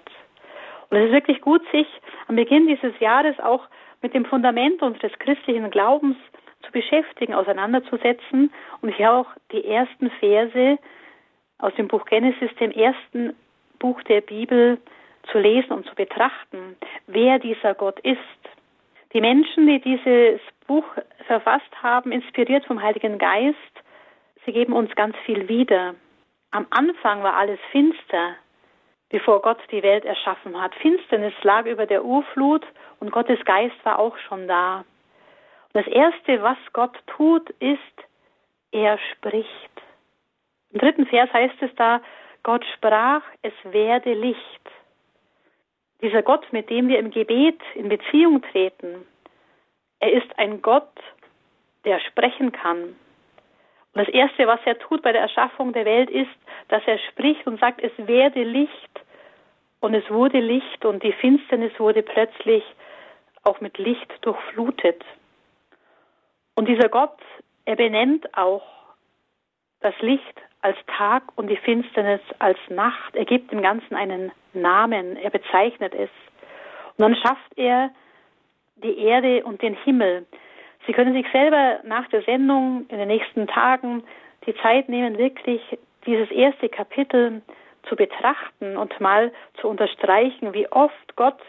Und 0.89 0.97
es 0.97 1.07
ist 1.07 1.11
wirklich 1.11 1.41
gut, 1.41 1.61
sich 1.71 1.87
am 2.27 2.35
Beginn 2.35 2.67
dieses 2.67 2.97
Jahres 2.99 3.37
auch 3.39 3.67
mit 4.01 4.13
dem 4.13 4.25
Fundament 4.25 4.81
unseres 4.81 5.11
christlichen 5.19 5.69
Glaubens 5.71 6.15
zu 6.61 6.71
beschäftigen, 6.71 7.33
auseinanderzusetzen 7.33 8.51
und 8.81 8.89
hier 8.89 9.11
auch 9.11 9.27
die 9.51 9.65
ersten 9.65 10.09
Verse 10.19 10.77
aus 11.57 11.73
dem 11.75 11.87
Buch 11.87 12.05
Genesis, 12.05 12.53
dem 12.59 12.71
ersten 12.71 13.35
Buch 13.79 14.01
der 14.03 14.21
Bibel, 14.21 14.77
zu 15.31 15.39
lesen 15.39 15.71
und 15.71 15.87
zu 15.87 15.95
betrachten, 15.95 16.75
wer 17.07 17.39
dieser 17.39 17.73
Gott 17.73 17.99
ist. 18.01 18.19
Die 19.13 19.21
Menschen, 19.21 19.65
die 19.65 19.79
dieses 19.79 20.39
Buch 20.67 20.85
verfasst 21.25 21.71
haben, 21.81 22.11
inspiriert 22.11 22.65
vom 22.65 22.81
Heiligen 22.81 23.17
Geist, 23.17 23.57
Sie 24.45 24.53
geben 24.53 24.73
uns 24.73 24.93
ganz 24.95 25.15
viel 25.25 25.47
wieder. 25.47 25.95
Am 26.51 26.67
Anfang 26.69 27.23
war 27.23 27.35
alles 27.35 27.59
finster, 27.71 28.35
bevor 29.09 29.41
Gott 29.41 29.59
die 29.71 29.83
Welt 29.83 30.05
erschaffen 30.05 30.59
hat. 30.61 30.73
Finsternis 30.75 31.33
lag 31.41 31.65
über 31.65 31.85
der 31.85 32.05
Urflut 32.05 32.65
und 32.99 33.11
Gottes 33.11 33.43
Geist 33.45 33.75
war 33.83 33.99
auch 33.99 34.17
schon 34.19 34.47
da. 34.47 34.85
Das 35.73 35.87
Erste, 35.87 36.41
was 36.41 36.57
Gott 36.73 36.95
tut, 37.07 37.49
ist, 37.59 37.79
er 38.71 38.97
spricht. 39.11 39.49
Im 40.71 40.79
dritten 40.79 41.05
Vers 41.07 41.31
heißt 41.33 41.61
es 41.61 41.73
da, 41.75 42.01
Gott 42.43 42.63
sprach, 42.75 43.23
es 43.41 43.53
werde 43.63 44.13
Licht. 44.13 44.39
Dieser 46.01 46.21
Gott, 46.21 46.45
mit 46.51 46.69
dem 46.69 46.87
wir 46.87 46.99
im 46.99 47.09
Gebet 47.09 47.59
in 47.73 47.89
Beziehung 47.89 48.41
treten, 48.51 49.05
er 49.99 50.13
ist 50.13 50.37
ein 50.37 50.61
Gott, 50.61 50.93
der 51.85 51.99
sprechen 51.99 52.51
kann. 52.51 52.95
Und 53.95 54.05
das 54.05 54.13
Erste, 54.13 54.45
was 54.45 54.59
er 54.65 54.77
tut 54.77 55.01
bei 55.01 55.13
der 55.13 55.21
Erschaffung 55.21 55.71
der 55.71 55.85
Welt, 55.85 56.09
ist, 56.09 56.29
dass 56.67 56.83
er 56.85 56.99
spricht 56.99 57.47
und 57.47 57.59
sagt, 57.61 57.81
es 57.81 57.93
werde 57.97 58.43
Licht. 58.43 58.71
Und 59.79 59.93
es 59.93 60.09
wurde 60.09 60.39
Licht 60.39 60.83
und 60.83 61.01
die 61.01 61.13
Finsternis 61.13 61.71
wurde 61.79 62.03
plötzlich 62.03 62.63
auch 63.43 63.61
mit 63.61 63.77
Licht 63.77 64.11
durchflutet. 64.21 65.01
Und 66.55 66.67
dieser 66.67 66.89
Gott, 66.89 67.17
er 67.63 67.77
benennt 67.77 68.37
auch 68.37 68.63
das 69.79 69.93
Licht 70.01 70.41
als 70.61 70.77
Tag 70.97 71.23
und 71.35 71.47
die 71.47 71.57
Finsternis 71.57 72.21
als 72.39 72.57
Nacht. 72.69 73.15
Er 73.15 73.25
gibt 73.25 73.51
dem 73.51 73.61
Ganzen 73.61 73.95
einen 73.95 74.31
Namen, 74.53 75.15
er 75.15 75.29
bezeichnet 75.29 75.93
es. 75.93 76.09
Und 76.97 77.03
dann 77.03 77.15
schafft 77.15 77.57
er 77.57 77.91
die 78.77 78.97
Erde 78.97 79.45
und 79.45 79.61
den 79.61 79.75
Himmel. 79.75 80.25
Sie 80.85 80.93
können 80.93 81.13
sich 81.13 81.25
selber 81.31 81.79
nach 81.83 82.07
der 82.09 82.21
Sendung 82.23 82.85
in 82.89 82.97
den 82.97 83.07
nächsten 83.07 83.47
Tagen 83.47 84.03
die 84.45 84.55
Zeit 84.57 84.89
nehmen, 84.89 85.17
wirklich 85.17 85.61
dieses 86.05 86.29
erste 86.29 86.69
Kapitel 86.69 87.41
zu 87.89 87.95
betrachten 87.95 88.77
und 88.77 88.99
mal 88.99 89.31
zu 89.59 89.67
unterstreichen, 89.67 90.53
wie 90.53 90.67
oft 90.71 91.15
Gott 91.15 91.39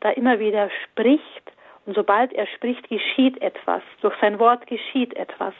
da 0.00 0.10
immer 0.10 0.38
wieder 0.38 0.70
spricht. 0.84 1.52
Und 1.86 1.94
sobald 1.94 2.32
er 2.32 2.46
spricht, 2.46 2.88
geschieht 2.88 3.40
etwas. 3.42 3.82
Durch 4.00 4.14
sein 4.20 4.38
Wort 4.38 4.66
geschieht 4.66 5.14
etwas. 5.14 5.54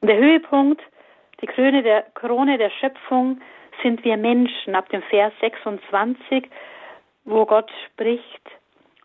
Und 0.00 0.08
der 0.08 0.18
Höhepunkt, 0.18 0.82
die 1.40 1.46
Krone 1.46 1.82
der, 1.82 2.02
Krone 2.14 2.58
der 2.58 2.70
Schöpfung 2.70 3.40
sind 3.82 4.04
wir 4.04 4.16
Menschen 4.16 4.74
ab 4.74 4.88
dem 4.90 5.02
Vers 5.02 5.32
26, 5.40 6.48
wo 7.24 7.44
Gott 7.44 7.70
spricht, 7.86 8.42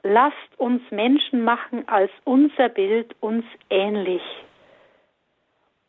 lasst 0.03 0.35
uns 0.57 0.81
Menschen 0.91 1.43
machen 1.43 1.88
als 1.88 2.12
unser 2.23 2.69
Bild 2.69 3.15
uns 3.19 3.45
ähnlich. 3.69 4.21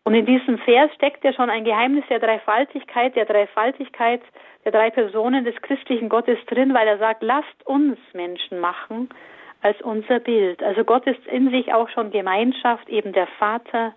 Und 0.04 0.14
in 0.14 0.26
diesem 0.26 0.58
Vers 0.58 0.92
steckt 0.94 1.22
ja 1.24 1.32
schon 1.32 1.50
ein 1.50 1.64
Geheimnis 1.64 2.04
der 2.08 2.18
Dreifaltigkeit, 2.18 3.14
der 3.14 3.26
Dreifaltigkeit 3.26 4.22
der 4.64 4.72
drei 4.72 4.90
Personen 4.90 5.44
des 5.44 5.54
christlichen 5.62 6.08
Gottes 6.08 6.38
drin, 6.46 6.74
weil 6.74 6.88
er 6.88 6.98
sagt, 6.98 7.22
lasst 7.22 7.66
uns 7.66 7.98
Menschen 8.12 8.60
machen 8.60 9.08
als 9.62 9.80
unser 9.82 10.20
Bild. 10.20 10.62
Also 10.62 10.84
Gott 10.84 11.06
ist 11.06 11.24
in 11.26 11.50
sich 11.50 11.72
auch 11.72 11.88
schon 11.90 12.10
Gemeinschaft, 12.10 12.88
eben 12.88 13.12
der 13.12 13.26
Vater, 13.38 13.94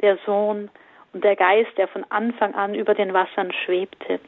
der 0.00 0.18
Sohn 0.24 0.70
und 1.12 1.24
der 1.24 1.36
Geist, 1.36 1.76
der 1.76 1.88
von 1.88 2.04
Anfang 2.08 2.54
an 2.54 2.74
über 2.74 2.94
den 2.94 3.12
Wassern 3.12 3.52
schwebte. 3.64 4.20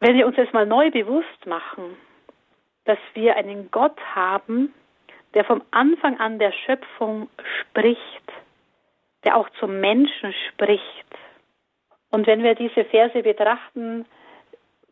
Wenn 0.00 0.16
wir 0.16 0.26
uns 0.26 0.36
jetzt 0.36 0.54
mal 0.54 0.66
neu 0.66 0.90
bewusst 0.90 1.46
machen, 1.46 1.96
dass 2.88 2.98
wir 3.12 3.36
einen 3.36 3.70
Gott 3.70 4.00
haben, 4.14 4.72
der 5.34 5.44
vom 5.44 5.62
Anfang 5.72 6.18
an 6.18 6.38
der 6.38 6.52
Schöpfung 6.52 7.28
spricht, 7.60 8.32
der 9.24 9.36
auch 9.36 9.50
zum 9.60 9.78
Menschen 9.78 10.32
spricht. 10.48 11.06
Und 12.10 12.26
wenn 12.26 12.42
wir 12.42 12.54
diese 12.54 12.86
Verse 12.86 13.22
betrachten, 13.22 14.06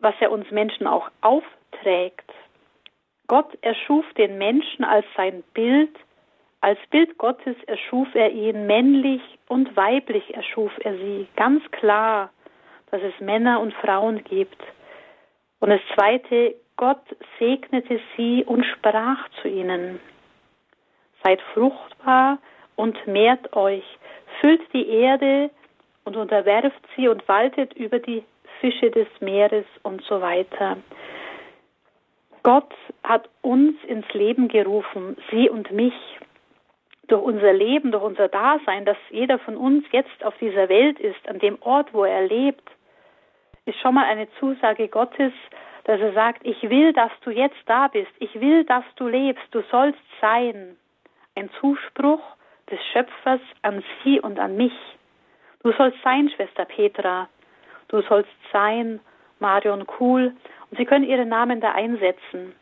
was 0.00 0.14
er 0.20 0.30
uns 0.30 0.50
Menschen 0.50 0.86
auch 0.86 1.08
aufträgt. 1.22 2.30
Gott 3.28 3.56
erschuf 3.62 4.04
den 4.18 4.36
Menschen 4.36 4.84
als 4.84 5.06
sein 5.16 5.42
Bild, 5.54 5.96
als 6.60 6.78
Bild 6.90 7.16
Gottes 7.16 7.56
erschuf 7.66 8.08
er 8.14 8.30
ihn, 8.30 8.66
männlich 8.66 9.22
und 9.48 9.74
weiblich 9.74 10.34
erschuf 10.34 10.72
er 10.80 10.98
sie. 10.98 11.28
Ganz 11.34 11.62
klar, 11.70 12.30
dass 12.90 13.00
es 13.00 13.18
Männer 13.20 13.58
und 13.60 13.72
Frauen 13.72 14.22
gibt. 14.24 14.62
Und 15.60 15.70
das 15.70 15.80
Zweite, 15.94 16.56
Gott 16.76 17.02
segnete 17.38 18.00
sie 18.16 18.44
und 18.44 18.64
sprach 18.64 19.28
zu 19.40 19.48
ihnen. 19.48 19.98
Seid 21.22 21.40
fruchtbar 21.54 22.38
und 22.76 23.06
mehrt 23.06 23.56
euch, 23.56 23.84
füllt 24.40 24.60
die 24.74 24.88
Erde 24.88 25.50
und 26.04 26.16
unterwerft 26.16 26.80
sie 26.94 27.08
und 27.08 27.26
waltet 27.28 27.72
über 27.74 27.98
die 27.98 28.22
Fische 28.60 28.90
des 28.90 29.08
Meeres 29.20 29.64
und 29.82 30.02
so 30.02 30.20
weiter. 30.20 30.76
Gott 32.42 32.72
hat 33.02 33.28
uns 33.42 33.74
ins 33.84 34.06
Leben 34.12 34.48
gerufen, 34.48 35.16
sie 35.30 35.50
und 35.50 35.70
mich. 35.72 35.94
Durch 37.08 37.22
unser 37.22 37.52
Leben, 37.52 37.92
durch 37.92 38.04
unser 38.04 38.28
Dasein, 38.28 38.84
dass 38.84 38.96
jeder 39.10 39.38
von 39.38 39.56
uns 39.56 39.84
jetzt 39.92 40.24
auf 40.24 40.36
dieser 40.38 40.68
Welt 40.68 40.98
ist, 41.00 41.28
an 41.28 41.38
dem 41.38 41.56
Ort, 41.62 41.92
wo 41.92 42.04
er 42.04 42.26
lebt, 42.26 42.68
ist 43.64 43.78
schon 43.80 43.94
mal 43.94 44.04
eine 44.04 44.28
Zusage 44.38 44.88
Gottes, 44.88 45.32
dass 45.86 46.00
er 46.00 46.12
sagt, 46.14 46.44
ich 46.44 46.60
will, 46.68 46.92
dass 46.92 47.12
du 47.20 47.30
jetzt 47.30 47.62
da 47.66 47.86
bist, 47.86 48.10
ich 48.18 48.40
will, 48.40 48.64
dass 48.64 48.84
du 48.96 49.06
lebst, 49.06 49.44
du 49.52 49.62
sollst 49.70 50.00
sein. 50.20 50.76
Ein 51.36 51.48
Zuspruch 51.60 52.20
des 52.68 52.80
Schöpfers 52.92 53.40
an 53.62 53.84
sie 54.02 54.18
und 54.18 54.40
an 54.40 54.56
mich. 54.56 54.72
Du 55.62 55.70
sollst 55.72 55.98
sein, 56.02 56.28
Schwester 56.30 56.64
Petra, 56.64 57.28
du 57.86 58.02
sollst 58.02 58.32
sein, 58.52 58.98
Marion 59.38 59.86
Kuhl, 59.86 60.34
und 60.70 60.76
Sie 60.76 60.84
können 60.86 61.04
Ihren 61.04 61.28
Namen 61.28 61.60
da 61.60 61.70
einsetzen. 61.72 62.56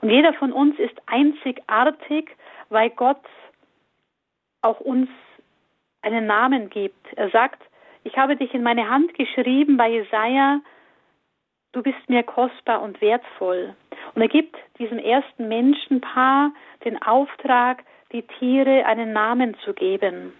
Und 0.00 0.08
jeder 0.08 0.32
von 0.32 0.50
uns 0.50 0.78
ist 0.78 0.96
einzigartig, 1.04 2.34
weil 2.70 2.88
Gott 2.88 3.20
auch 4.62 4.80
uns 4.80 5.10
einen 6.00 6.26
Namen 6.26 6.70
gibt. 6.70 7.12
Er 7.16 7.28
sagt, 7.28 7.60
ich 8.04 8.16
habe 8.16 8.36
dich 8.36 8.54
in 8.54 8.62
meine 8.62 8.88
Hand 8.88 9.12
geschrieben 9.12 9.76
bei 9.76 9.90
Jesaja, 9.90 10.60
du 11.72 11.82
bist 11.82 12.08
mir 12.08 12.22
kostbar 12.22 12.82
und 12.82 13.00
wertvoll. 13.00 13.74
Und 14.14 14.22
er 14.22 14.28
gibt 14.28 14.56
diesem 14.78 14.98
ersten 14.98 15.48
Menschenpaar 15.48 16.52
den 16.84 17.00
Auftrag, 17.02 17.84
die 18.12 18.22
Tiere 18.22 18.84
einen 18.86 19.12
Namen 19.12 19.56
zu 19.64 19.72
geben. 19.72 20.32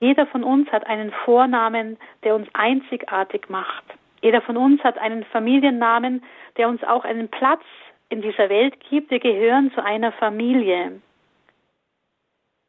Jeder 0.00 0.26
von 0.26 0.42
uns 0.42 0.70
hat 0.72 0.86
einen 0.86 1.12
Vornamen, 1.24 1.98
der 2.24 2.34
uns 2.34 2.48
einzigartig 2.54 3.48
macht. 3.48 3.84
Jeder 4.22 4.40
von 4.40 4.56
uns 4.56 4.82
hat 4.82 4.98
einen 4.98 5.24
Familiennamen, 5.24 6.22
der 6.56 6.68
uns 6.68 6.82
auch 6.84 7.04
einen 7.04 7.28
Platz 7.28 7.62
in 8.08 8.22
dieser 8.22 8.48
Welt 8.48 8.74
gibt. 8.88 9.10
Wir 9.10 9.20
gehören 9.20 9.70
zu 9.72 9.84
einer 9.84 10.12
Familie. 10.12 11.00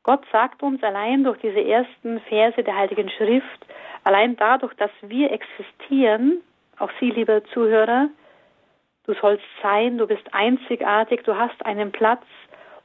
Gott 0.04 0.24
sagt 0.32 0.63
uns 0.63 0.82
allein 0.84 1.24
durch 1.24 1.39
diese 1.39 1.63
ersten 1.63 2.20
Verse 2.22 2.63
der 2.63 2.76
Heiligen 2.76 3.10
Schrift, 3.10 3.65
allein 4.04 4.36
dadurch, 4.36 4.74
dass 4.76 4.91
wir 5.02 5.32
existieren, 5.32 6.41
auch 6.78 6.90
Sie, 7.00 7.12
liebe 7.12 7.44
Zuhörer, 7.54 8.10
du 9.06 9.14
sollst 9.14 9.46
sein, 9.62 9.98
du 9.98 10.08
bist 10.08 10.34
einzigartig, 10.34 11.24
du 11.24 11.38
hast 11.38 11.66
einen 11.66 11.92
Platz 11.92 12.24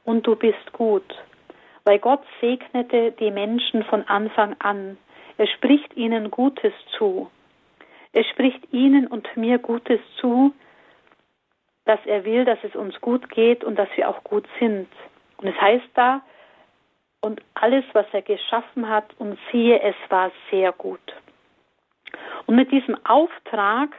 und 0.03 0.25
du 0.25 0.35
bist 0.35 0.71
gut. 0.73 1.15
Weil 1.83 1.99
Gott 1.99 2.23
segnete 2.41 3.11
die 3.13 3.31
Menschen 3.31 3.83
von 3.83 4.03
Anfang 4.07 4.55
an. 4.59 4.97
Er 5.37 5.47
spricht 5.47 5.95
ihnen 5.95 6.31
Gutes 6.31 6.73
zu. 6.97 7.29
Er 8.13 8.23
spricht 8.25 8.73
ihnen 8.73 9.07
und 9.07 9.27
mir 9.37 9.59
Gutes 9.59 9.99
zu, 10.19 10.53
dass 11.85 11.99
er 12.05 12.25
will, 12.25 12.45
dass 12.45 12.59
es 12.63 12.75
uns 12.75 12.99
gut 12.99 13.29
geht 13.29 13.63
und 13.63 13.77
dass 13.77 13.89
wir 13.95 14.09
auch 14.09 14.23
gut 14.23 14.45
sind. 14.59 14.89
Und 15.37 15.47
es 15.47 15.61
heißt 15.61 15.89
da, 15.93 16.21
und 17.21 17.41
alles, 17.55 17.83
was 17.93 18.05
er 18.11 18.21
geschaffen 18.21 18.89
hat, 18.89 19.05
und 19.17 19.39
siehe, 19.51 19.81
es 19.81 19.95
war 20.09 20.31
sehr 20.51 20.71
gut. 20.71 20.99
Und 22.45 22.55
mit 22.55 22.71
diesem 22.71 22.97
Auftrag 23.05 23.89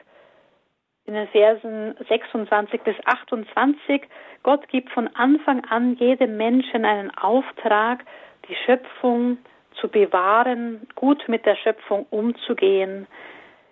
in 1.04 1.14
den 1.14 1.28
Versen 1.28 1.94
26 2.08 2.82
bis 2.82 2.96
28, 3.06 4.02
Gott 4.42 4.68
gibt 4.68 4.90
von 4.90 5.08
Anfang 5.14 5.64
an 5.64 5.96
jedem 5.96 6.36
Menschen 6.36 6.84
einen 6.84 7.10
Auftrag, 7.16 8.04
die 8.48 8.54
Schöpfung 8.66 9.38
zu 9.80 9.88
bewahren, 9.88 10.86
gut 10.94 11.24
mit 11.28 11.46
der 11.46 11.56
Schöpfung 11.56 12.06
umzugehen. 12.10 13.06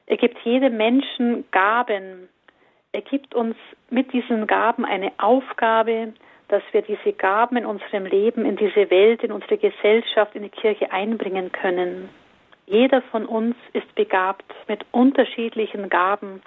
Er 0.06 0.16
gibt 0.16 0.38
jedem 0.44 0.76
Menschen 0.76 1.44
Gaben. 1.50 2.28
Er 2.92 3.02
gibt 3.02 3.34
uns 3.34 3.56
mit 3.90 4.12
diesen 4.12 4.46
Gaben 4.46 4.84
eine 4.84 5.12
Aufgabe, 5.18 6.14
dass 6.48 6.62
wir 6.72 6.82
diese 6.82 7.12
Gaben 7.12 7.56
in 7.56 7.66
unserem 7.66 8.06
Leben, 8.06 8.44
in 8.44 8.56
diese 8.56 8.88
Welt, 8.90 9.22
in 9.24 9.32
unsere 9.32 9.58
Gesellschaft, 9.58 10.34
in 10.34 10.44
die 10.44 10.48
Kirche 10.48 10.92
einbringen 10.92 11.50
können. 11.52 12.08
Jeder 12.66 13.00
von 13.02 13.26
uns 13.26 13.54
ist 13.72 13.94
begabt 13.94 14.44
mit 14.66 14.84
unterschiedlichen 14.90 15.88
Gaben. 15.88 16.42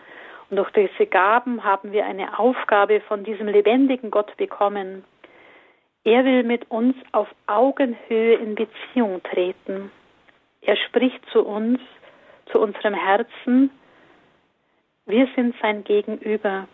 Und 0.49 0.57
durch 0.57 0.70
diese 0.72 1.05
Gaben 1.05 1.63
haben 1.63 1.93
wir 1.93 2.05
eine 2.05 2.38
Aufgabe 2.38 2.99
von 3.01 3.24
diesem 3.24 3.47
lebendigen 3.47 4.11
Gott 4.11 4.36
bekommen. 4.36 5.05
Er 6.03 6.26
will 6.26 6.43
mit 6.43 6.70
uns 6.70 6.95
auf 7.13 7.28
Augenhöhe 7.47 8.36
in 8.36 8.55
Beziehung 8.55 9.24
treten. 9.24 9.91
Er 10.61 10.76
spricht 10.76 11.26
zu 11.32 11.45
uns, 11.45 11.80
zu 12.51 12.59
unserem 12.59 12.93
Herzen. 12.93 13.72
Wir 15.05 15.28
sind 15.36 15.55
sein 15.61 15.84
Gegenüber. 15.86 16.67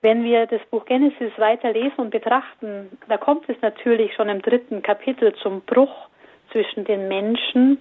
Wenn 0.00 0.24
wir 0.24 0.46
das 0.46 0.60
Buch 0.70 0.84
Genesis 0.86 1.32
weiter 1.36 1.72
lesen 1.72 1.98
und 1.98 2.10
betrachten, 2.10 2.98
da 3.08 3.16
kommt 3.16 3.48
es 3.48 3.60
natürlich 3.62 4.12
schon 4.14 4.28
im 4.28 4.42
dritten 4.42 4.82
Kapitel 4.82 5.32
zum 5.34 5.60
Bruch 5.60 6.08
zwischen 6.50 6.84
den 6.84 7.06
Menschen 7.06 7.78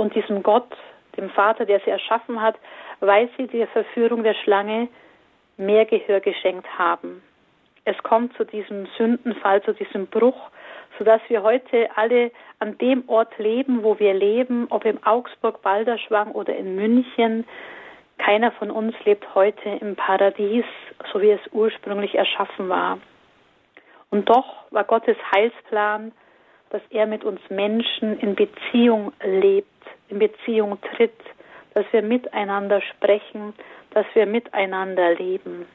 und 0.00 0.14
diesem 0.14 0.42
Gott, 0.42 0.76
dem 1.16 1.30
Vater, 1.30 1.64
der 1.66 1.80
sie 1.80 1.90
erschaffen 1.90 2.40
hat, 2.40 2.56
weil 3.00 3.28
sie 3.36 3.46
der 3.46 3.68
Verführung 3.68 4.22
der 4.22 4.34
Schlange 4.34 4.88
mehr 5.56 5.84
Gehör 5.84 6.20
geschenkt 6.20 6.66
haben. 6.78 7.22
Es 7.84 7.96
kommt 8.02 8.36
zu 8.36 8.44
diesem 8.44 8.86
Sündenfall, 8.98 9.62
zu 9.62 9.72
diesem 9.72 10.06
Bruch, 10.06 10.50
sodass 10.98 11.20
wir 11.28 11.42
heute 11.42 11.88
alle 11.96 12.30
an 12.58 12.76
dem 12.78 13.08
Ort 13.08 13.38
leben, 13.38 13.82
wo 13.82 13.98
wir 13.98 14.12
leben, 14.12 14.66
ob 14.70 14.84
im 14.84 15.02
Augsburg, 15.04 15.62
Balderschwang 15.62 16.32
oder 16.32 16.54
in 16.54 16.76
München, 16.76 17.46
keiner 18.18 18.52
von 18.52 18.70
uns 18.70 18.94
lebt 19.04 19.34
heute 19.34 19.68
im 19.80 19.96
Paradies, 19.96 20.64
so 21.10 21.22
wie 21.22 21.30
es 21.30 21.40
ursprünglich 21.52 22.14
erschaffen 22.14 22.68
war. 22.68 22.98
Und 24.10 24.28
doch 24.28 24.70
war 24.70 24.84
Gottes 24.84 25.16
Heilsplan, 25.32 26.12
dass 26.70 26.82
er 26.90 27.06
mit 27.06 27.24
uns 27.24 27.40
Menschen 27.50 28.18
in 28.20 28.34
Beziehung 28.34 29.12
lebt, 29.22 29.68
in 30.08 30.18
Beziehung 30.18 30.78
tritt, 30.96 31.18
dass 31.74 31.84
wir 31.92 32.02
miteinander 32.02 32.80
sprechen, 32.80 33.54
dass 33.90 34.06
wir 34.14 34.26
miteinander 34.26 35.14
leben. 35.14 35.66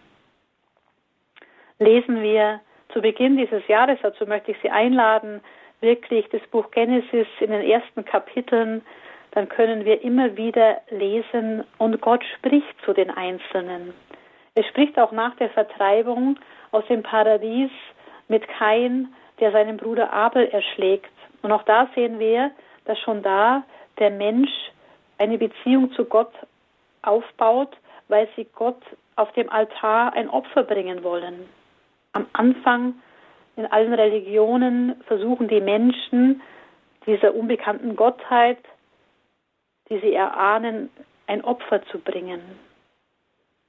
Lesen 1.80 2.22
wir 2.22 2.62
zu 2.93 3.02
Beginn 3.02 3.38
dieses 3.38 3.68
Jahres, 3.68 4.00
dazu 4.02 4.26
möchte 4.26 4.52
ich 4.52 4.58
Sie 4.62 4.70
einladen, 4.70 5.41
wirklich 5.82 6.28
das 6.30 6.41
Buch 6.52 6.72
Genesis 6.72 7.28
in 7.39 7.52
den 7.52 7.62
ersten 7.62 8.06
Kapiteln 8.06 8.82
dann 9.36 9.50
können 9.50 9.84
wir 9.84 10.02
immer 10.02 10.38
wieder 10.38 10.82
lesen 10.89 11.66
und 11.78 12.00
Gott 12.00 12.24
spricht 12.38 12.74
zu 12.86 12.93
den 12.93 13.12
Einzelnen. 13.12 13.93
Er 14.56 14.64
spricht 14.64 14.98
auch 14.98 15.12
nach 15.12 15.36
der 15.36 15.50
Vertreibung 15.50 16.39
aus 16.72 16.86
dem 16.88 17.04
Paradies 17.04 17.70
mit 18.30 18.48
Kain, 18.48 19.14
der 19.39 19.51
seinen 19.51 19.77
Bruder 19.77 20.11
Abel 20.13 20.47
erschlägt. 20.47 21.11
Und 21.41 21.51
auch 21.51 21.63
da 21.63 21.89
sehen 21.95 22.19
wir, 22.19 22.51
dass 22.86 22.99
schon 22.99 23.23
da 23.23 23.63
der 23.99 24.11
Mensch 24.11 24.51
eine 25.17 25.38
Beziehung 25.38 25.91
zu 25.93 26.05
Gott 26.05 26.33
aufbaut, 27.01 27.75
weil 28.07 28.27
sie 28.36 28.47
Gott 28.55 28.81
auf 29.15 29.31
dem 29.33 29.49
Altar 29.49 30.13
ein 30.13 30.29
Opfer 30.29 30.63
bringen 30.63 31.03
wollen. 31.03 31.47
Am 32.13 32.27
Anfang 32.33 32.95
in 33.55 33.65
allen 33.65 33.93
Religionen 33.93 35.01
versuchen 35.07 35.47
die 35.47 35.61
Menschen 35.61 36.41
dieser 37.05 37.33
unbekannten 37.33 37.95
Gottheit 37.95 38.57
die 39.89 39.99
sie 39.99 40.13
erahnen, 40.13 40.89
ein 41.27 41.43
Opfer 41.43 41.83
zu 41.88 41.99
bringen. 41.99 42.41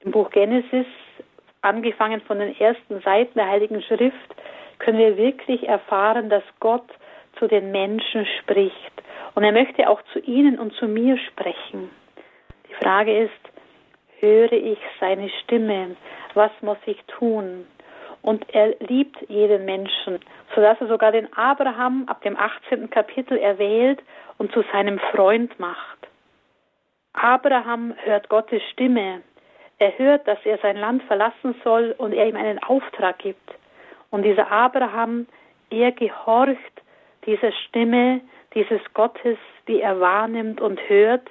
Im 0.01 0.13
Buch 0.13 0.31
Genesis, 0.31 0.87
angefangen 1.63 2.21
von 2.23 2.39
den 2.39 2.59
ersten 2.59 3.01
Seiten 3.01 3.35
der 3.35 3.49
Heiligen 3.49 3.83
Schrift, 3.83 4.35
können 4.79 4.99
wir 4.99 5.17
wirklich 5.17 5.69
erfahren, 5.69 6.29
dass 6.29 6.45
Gott 6.61 6.87
zu 7.39 7.47
den 7.47 7.71
Menschen 7.71 8.27
spricht. 8.41 8.93
Und 9.35 9.45
er 9.45 9.53
möchte 9.53 9.89
auch 9.89 10.01
zu 10.13 10.19
ihnen 10.21 10.59
und 10.59 10.73
zu 10.75 10.87
mir 10.87 11.19
sprechen. 11.19 11.91
Die 12.69 12.75
Frage 12.75 13.25
ist, 13.25 13.33
höre 14.21 14.53
ich 14.53 14.79
seine 15.01 15.29
Stimme? 15.43 15.97
Was 16.35 16.51
muss 16.63 16.79
ich 16.87 17.03
tun? 17.05 17.67
Und 18.23 18.45
er 18.55 18.75
liebt 18.81 19.17
jeden 19.29 19.65
Menschen, 19.65 20.19
sodass 20.55 20.81
er 20.81 20.89
sogar 20.89 21.13
den 21.13 21.33
Abraham 21.35 22.05
ab 22.09 22.23
dem 22.23 22.37
18. 22.37 22.91
Kapitel 22.91 23.39
erwählt 23.39 24.03
und 24.39 24.53
zu 24.53 24.65
seinem 24.73 24.99
Freund 24.99 25.59
macht. 25.61 26.09
Abraham 27.13 27.95
hört 28.05 28.29
Gottes 28.29 28.63
Stimme. 28.73 29.23
Er 29.79 29.97
hört, 29.99 30.27
dass 30.27 30.39
er 30.45 30.59
sein 30.59 30.77
Land 30.77 31.03
verlassen 31.05 31.55
soll 31.63 31.95
und 31.99 32.13
er 32.13 32.27
ihm 32.27 32.37
einen 32.37 32.63
Auftrag 32.63 33.19
gibt. 33.19 33.55
Und 34.17 34.23
dieser 34.23 34.51
Abraham, 34.51 35.27
er 35.69 35.93
gehorcht 35.93 36.83
dieser 37.27 37.53
Stimme 37.53 38.23
dieses 38.55 38.81
Gottes, 38.95 39.37
die 39.69 39.83
er 39.83 40.01
wahrnimmt 40.01 40.59
und 40.63 40.81
hört 40.89 41.29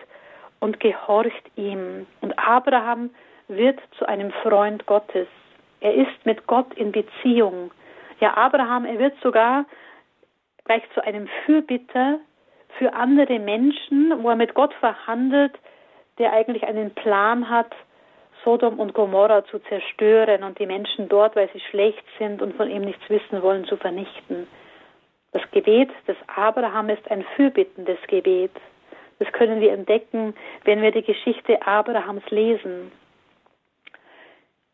und 0.59 0.79
gehorcht 0.79 1.49
ihm. 1.55 2.05
Und 2.21 2.37
Abraham 2.37 3.09
wird 3.47 3.79
zu 3.97 4.07
einem 4.07 4.29
Freund 4.43 4.85
Gottes. 4.85 5.27
Er 5.79 5.95
ist 5.95 6.25
mit 6.25 6.45
Gott 6.45 6.75
in 6.75 6.91
Beziehung. 6.91 7.71
Ja, 8.19 8.37
Abraham, 8.37 8.85
er 8.85 8.99
wird 8.99 9.19
sogar 9.23 9.65
gleich 10.65 10.83
zu 10.93 11.03
einem 11.03 11.27
Fürbitter 11.43 12.19
für 12.77 12.93
andere 12.93 13.39
Menschen, 13.39 14.13
wo 14.21 14.29
er 14.29 14.35
mit 14.35 14.53
Gott 14.53 14.75
verhandelt, 14.75 15.57
der 16.19 16.33
eigentlich 16.33 16.63
einen 16.65 16.93
Plan 16.93 17.49
hat, 17.49 17.73
Sodom 18.45 18.79
und 18.79 18.93
Gomorra 18.93 19.43
zu 19.45 19.59
zerstören 19.59 20.43
und 20.43 20.59
die 20.59 20.67
Menschen 20.67 21.09
dort, 21.09 21.35
weil 21.35 21.49
sie 21.51 21.59
schlecht 21.59 22.03
sind 22.19 22.41
und 22.41 22.55
von 22.55 22.69
ihm 22.69 22.83
nichts 22.83 23.09
wissen 23.09 23.41
wollen, 23.41 23.65
zu 23.65 23.75
vernichten. 23.75 24.47
Das 25.33 25.41
Gebet 25.51 25.89
des 26.07 26.15
Abraham 26.27 26.89
ist 26.89 27.09
ein 27.11 27.25
fürbittendes 27.35 27.97
Gebet. 28.07 28.51
Das 29.19 29.31
können 29.33 29.59
wir 29.59 29.73
entdecken, 29.73 30.35
wenn 30.63 30.81
wir 30.81 30.91
die 30.91 31.01
Geschichte 31.01 31.65
Abrahams 31.65 32.23
lesen. 32.29 32.91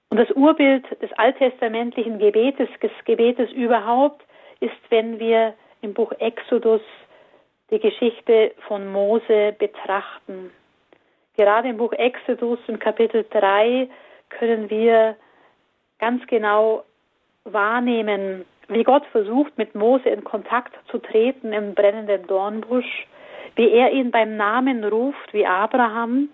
Und 0.10 0.18
das 0.18 0.30
Urbild 0.32 0.86
des 1.02 1.12
alttestamentlichen 1.14 2.20
Gebetes, 2.20 2.68
des 2.84 2.92
Gebetes 3.06 3.50
überhaupt, 3.54 4.22
ist, 4.60 4.76
wenn 4.90 5.18
wir 5.20 5.54
im 5.82 5.94
Buch 5.94 6.12
Exodus 6.20 6.82
die 7.72 7.80
Geschichte 7.80 8.52
von 8.68 8.92
Mose 8.92 9.56
betrachten. 9.58 10.52
Gerade 11.42 11.70
im 11.70 11.78
Buch 11.78 11.94
Exodus 11.94 12.60
im 12.68 12.78
Kapitel 12.78 13.26
3 13.32 13.89
können 14.30 14.70
wir 14.70 15.16
ganz 15.98 16.22
genau 16.28 16.84
wahrnehmen, 17.46 18.46
wie 18.68 18.84
Gott 18.84 19.04
versucht, 19.08 19.58
mit 19.58 19.74
Mose 19.74 20.08
in 20.08 20.24
Kontakt 20.24 20.72
zu 20.92 21.00
treten 21.00 21.52
im 21.52 21.74
brennenden 21.74 22.28
Dornbusch, 22.28 23.08
wie 23.56 23.72
er 23.72 23.92
ihn 23.92 24.12
beim 24.12 24.38
Namen 24.38 24.84
ruft, 24.84 25.34
wie 25.34 25.48
Abraham, 25.48 26.30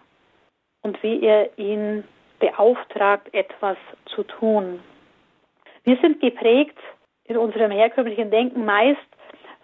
und 0.82 1.02
wie 1.02 1.24
er 1.24 1.58
ihn 1.58 2.04
beauftragt, 2.40 3.34
etwas 3.34 3.78
zu 4.08 4.24
tun. 4.24 4.82
Wir 5.86 5.96
sind 6.02 6.20
geprägt 6.20 6.78
in 7.24 7.38
unserem 7.38 7.72
herkömmlichen 7.72 8.30
Denken 8.30 8.66
meist 8.66 9.00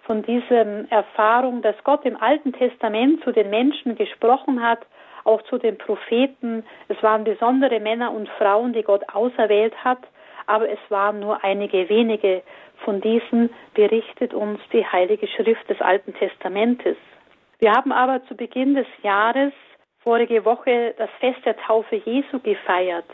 von 0.03 0.23
dieser 0.23 0.89
Erfahrung, 0.89 1.61
dass 1.61 1.75
Gott 1.83 2.05
im 2.05 2.15
Alten 2.15 2.53
Testament 2.53 3.21
zu 3.25 3.33
den 3.33 3.49
Menschen 3.49 3.95
gesprochen 3.95 4.63
hat 4.63 4.85
auch 5.23 5.41
zu 5.43 5.57
den 5.57 5.77
Propheten. 5.77 6.65
Es 6.87 7.01
waren 7.01 7.23
besondere 7.23 7.79
Männer 7.79 8.11
und 8.11 8.29
Frauen, 8.37 8.73
die 8.73 8.83
Gott 8.83 9.03
auserwählt 9.13 9.75
hat, 9.83 9.99
aber 10.47 10.69
es 10.69 10.79
waren 10.89 11.19
nur 11.19 11.43
einige 11.43 11.89
wenige. 11.89 12.41
Von 12.83 13.01
diesen 13.01 13.49
berichtet 13.73 14.33
uns 14.33 14.59
die 14.71 14.85
Heilige 14.85 15.27
Schrift 15.27 15.69
des 15.69 15.79
Alten 15.81 16.13
Testamentes. 16.13 16.97
Wir 17.59 17.71
haben 17.71 17.91
aber 17.91 18.25
zu 18.25 18.35
Beginn 18.35 18.75
des 18.75 18.87
Jahres 19.03 19.53
vorige 20.03 20.43
Woche 20.43 20.93
das 20.97 21.09
Fest 21.19 21.39
der 21.45 21.55
Taufe 21.55 21.95
Jesu 21.95 22.39
gefeiert. 22.39 23.05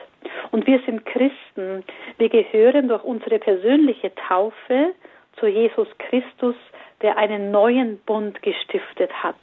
Und 0.52 0.66
wir 0.66 0.82
sind 0.86 1.06
Christen. 1.06 1.84
Wir 2.18 2.30
gehören 2.30 2.88
durch 2.88 3.04
unsere 3.04 3.38
persönliche 3.38 4.12
Taufe 4.16 4.94
zu 5.40 5.48
Jesus 5.48 5.88
Christus, 6.00 6.56
der 7.02 7.18
einen 7.18 7.52
neuen 7.52 8.00
Bund 8.00 8.42
gestiftet 8.42 9.12
hat. 9.24 9.38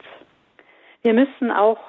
Wir 1.03 1.13
müssen 1.13 1.51
auch 1.51 1.79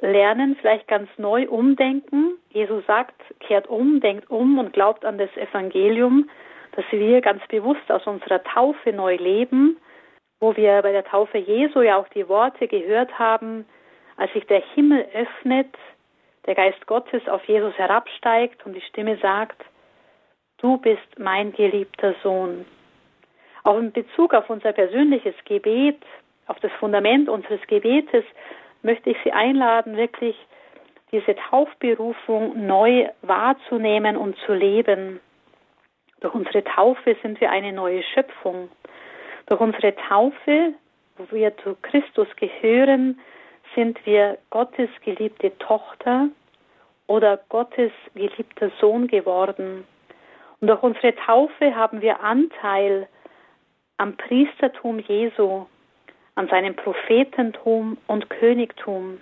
lernen, 0.00 0.56
vielleicht 0.60 0.88
ganz 0.88 1.08
neu 1.16 1.48
umdenken. 1.48 2.38
Jesus 2.50 2.84
sagt, 2.86 3.14
kehrt 3.40 3.66
um, 3.68 4.00
denkt 4.00 4.30
um 4.30 4.58
und 4.58 4.72
glaubt 4.72 5.04
an 5.04 5.18
das 5.18 5.34
Evangelium, 5.36 6.28
dass 6.72 6.84
wir 6.90 7.20
ganz 7.20 7.42
bewusst 7.48 7.90
aus 7.90 8.06
unserer 8.06 8.42
Taufe 8.44 8.92
neu 8.92 9.16
leben, 9.16 9.78
wo 10.40 10.54
wir 10.56 10.82
bei 10.82 10.92
der 10.92 11.04
Taufe 11.04 11.38
Jesu 11.38 11.80
ja 11.80 11.96
auch 11.96 12.08
die 12.08 12.28
Worte 12.28 12.68
gehört 12.68 13.18
haben, 13.18 13.64
als 14.16 14.32
sich 14.32 14.46
der 14.46 14.62
Himmel 14.74 15.06
öffnet, 15.14 15.74
der 16.46 16.54
Geist 16.54 16.86
Gottes 16.86 17.26
auf 17.28 17.44
Jesus 17.44 17.76
herabsteigt 17.76 18.64
und 18.66 18.74
die 18.74 18.82
Stimme 18.82 19.16
sagt, 19.18 19.64
du 20.58 20.78
bist 20.78 21.18
mein 21.18 21.52
geliebter 21.52 22.14
Sohn. 22.22 22.64
Auch 23.64 23.78
in 23.78 23.92
Bezug 23.92 24.32
auf 24.32 24.48
unser 24.48 24.72
persönliches 24.72 25.34
Gebet, 25.44 26.00
auf 26.46 26.60
das 26.60 26.70
Fundament 26.78 27.28
unseres 27.28 27.60
Gebetes, 27.66 28.24
möchte 28.82 29.10
ich 29.10 29.16
Sie 29.24 29.32
einladen, 29.32 29.96
wirklich 29.96 30.36
diese 31.12 31.36
Taufberufung 31.50 32.66
neu 32.66 33.08
wahrzunehmen 33.22 34.16
und 34.16 34.36
zu 34.44 34.54
leben. 34.54 35.20
Durch 36.20 36.34
unsere 36.34 36.64
Taufe 36.64 37.16
sind 37.22 37.40
wir 37.40 37.50
eine 37.50 37.72
neue 37.72 38.02
Schöpfung. 38.02 38.68
Durch 39.46 39.60
unsere 39.60 39.94
Taufe, 39.94 40.74
wo 41.16 41.26
wir 41.30 41.56
zu 41.58 41.76
Christus 41.82 42.28
gehören, 42.36 43.18
sind 43.74 44.04
wir 44.06 44.38
Gottes 44.50 44.88
geliebte 45.04 45.56
Tochter 45.58 46.28
oder 47.06 47.38
Gottes 47.48 47.92
geliebter 48.14 48.70
Sohn 48.80 49.06
geworden. 49.06 49.84
Und 50.60 50.68
durch 50.68 50.82
unsere 50.82 51.14
Taufe 51.14 51.74
haben 51.74 52.00
wir 52.00 52.20
Anteil 52.20 53.08
am 53.98 54.16
Priestertum 54.16 54.98
Jesu, 55.00 55.66
an 56.36 56.48
seinem 56.48 56.76
Prophetentum 56.76 57.96
und 58.06 58.30
Königtum. 58.30 59.20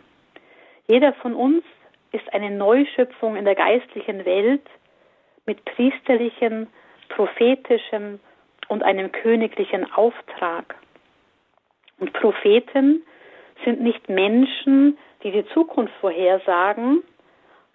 Jeder 0.86 1.14
von 1.14 1.34
uns 1.34 1.64
ist 2.12 2.32
eine 2.34 2.50
Neuschöpfung 2.50 3.36
in 3.36 3.44
der 3.44 3.54
geistlichen 3.54 4.24
Welt 4.24 4.66
mit 5.46 5.64
priesterlichem, 5.64 6.66
prophetischem 7.08 8.20
und 8.68 8.82
einem 8.82 9.10
königlichen 9.12 9.90
Auftrag. 9.92 10.74
Und 11.98 12.12
Propheten 12.12 13.02
sind 13.64 13.80
nicht 13.80 14.08
Menschen, 14.08 14.98
die 15.22 15.30
die 15.30 15.46
Zukunft 15.54 15.94
vorhersagen, 16.00 17.02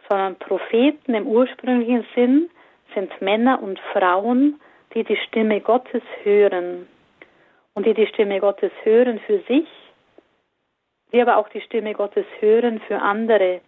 sondern 0.10 0.36
Propheten 0.36 1.14
im 1.14 1.28
ursprünglichen 1.28 2.06
Sinn 2.14 2.50
sind 2.94 3.22
Männer 3.22 3.62
und 3.62 3.80
Frauen, 3.94 4.60
die 4.94 5.04
die 5.04 5.18
Stimme 5.18 5.62
Gottes 5.62 6.02
hören 6.24 6.88
und 7.80 7.86
die 7.86 7.94
die 7.94 8.08
Stimme 8.08 8.42
Gottes 8.42 8.74
hören 8.84 9.22
für 9.26 9.40
sich, 9.48 9.66
die 11.14 11.22
aber 11.22 11.38
auch 11.38 11.48
die 11.48 11.62
Stimme 11.62 11.94
Gottes 11.94 12.26
hören 12.42 12.82
für 12.82 13.00
andere 13.00 13.62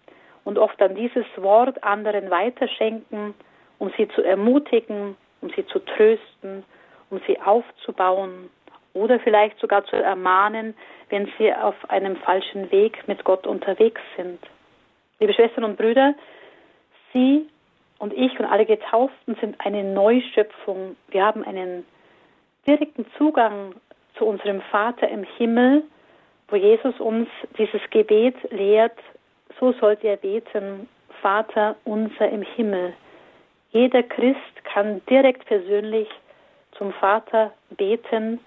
und 0.43 0.57
oft 0.57 0.81
dann 0.81 0.95
dieses 0.95 1.23
Wort 1.37 1.81
anderen 1.81 2.29
weiterschenken, 2.29 3.33
um 3.79 3.89
sie 3.95 4.09
zu 4.09 4.21
ermutigen, 4.21 5.15
um 5.39 5.49
sie 5.55 5.65
zu 5.67 5.79
trösten, 5.79 6.65
um 7.09 7.21
sie 7.25 7.39
aufzubauen 7.39 8.49
oder 8.93 9.17
vielleicht 9.21 9.57
sogar 9.61 9.85
zu 9.85 9.95
ermahnen, 9.95 10.75
wenn 11.07 11.31
sie 11.37 11.53
auf 11.53 11.89
einem 11.89 12.17
falschen 12.17 12.69
Weg 12.69 13.07
mit 13.07 13.23
Gott 13.23 13.47
unterwegs 13.47 14.01
sind. 14.17 14.41
Liebe 15.21 15.33
Schwestern 15.33 15.63
und 15.63 15.77
Brüder, 15.77 16.15
Sie 17.13 17.47
und 17.97 18.11
ich 18.11 18.37
und 18.37 18.45
alle 18.45 18.65
Getauften 18.65 19.37
sind 19.39 19.55
eine 19.59 19.85
Neuschöpfung. 19.85 20.97
Wir 21.07 21.23
haben 21.23 21.45
einen 21.45 21.85
direkten 22.67 23.05
Zugang 23.17 23.73
zu 24.17 24.25
unserem 24.25 24.61
Vater 24.61 25.07
im 25.07 25.23
Himmel, 25.23 25.83
wo 26.49 26.55
Jesus 26.55 26.99
uns 26.99 27.29
dieses 27.57 27.81
Gebet 27.91 28.35
lehrt, 28.51 28.97
so 29.59 29.71
sollt 29.73 30.03
ihr 30.03 30.17
beten, 30.17 30.87
Vater 31.21 31.75
unser 31.85 32.29
im 32.29 32.41
Himmel. 32.41 32.93
Jeder 33.71 34.03
Christ 34.03 34.65
kann 34.65 35.01
direkt 35.09 35.45
persönlich 35.45 36.09
zum 36.77 36.91
Vater 36.93 37.51
beten, 37.77 38.39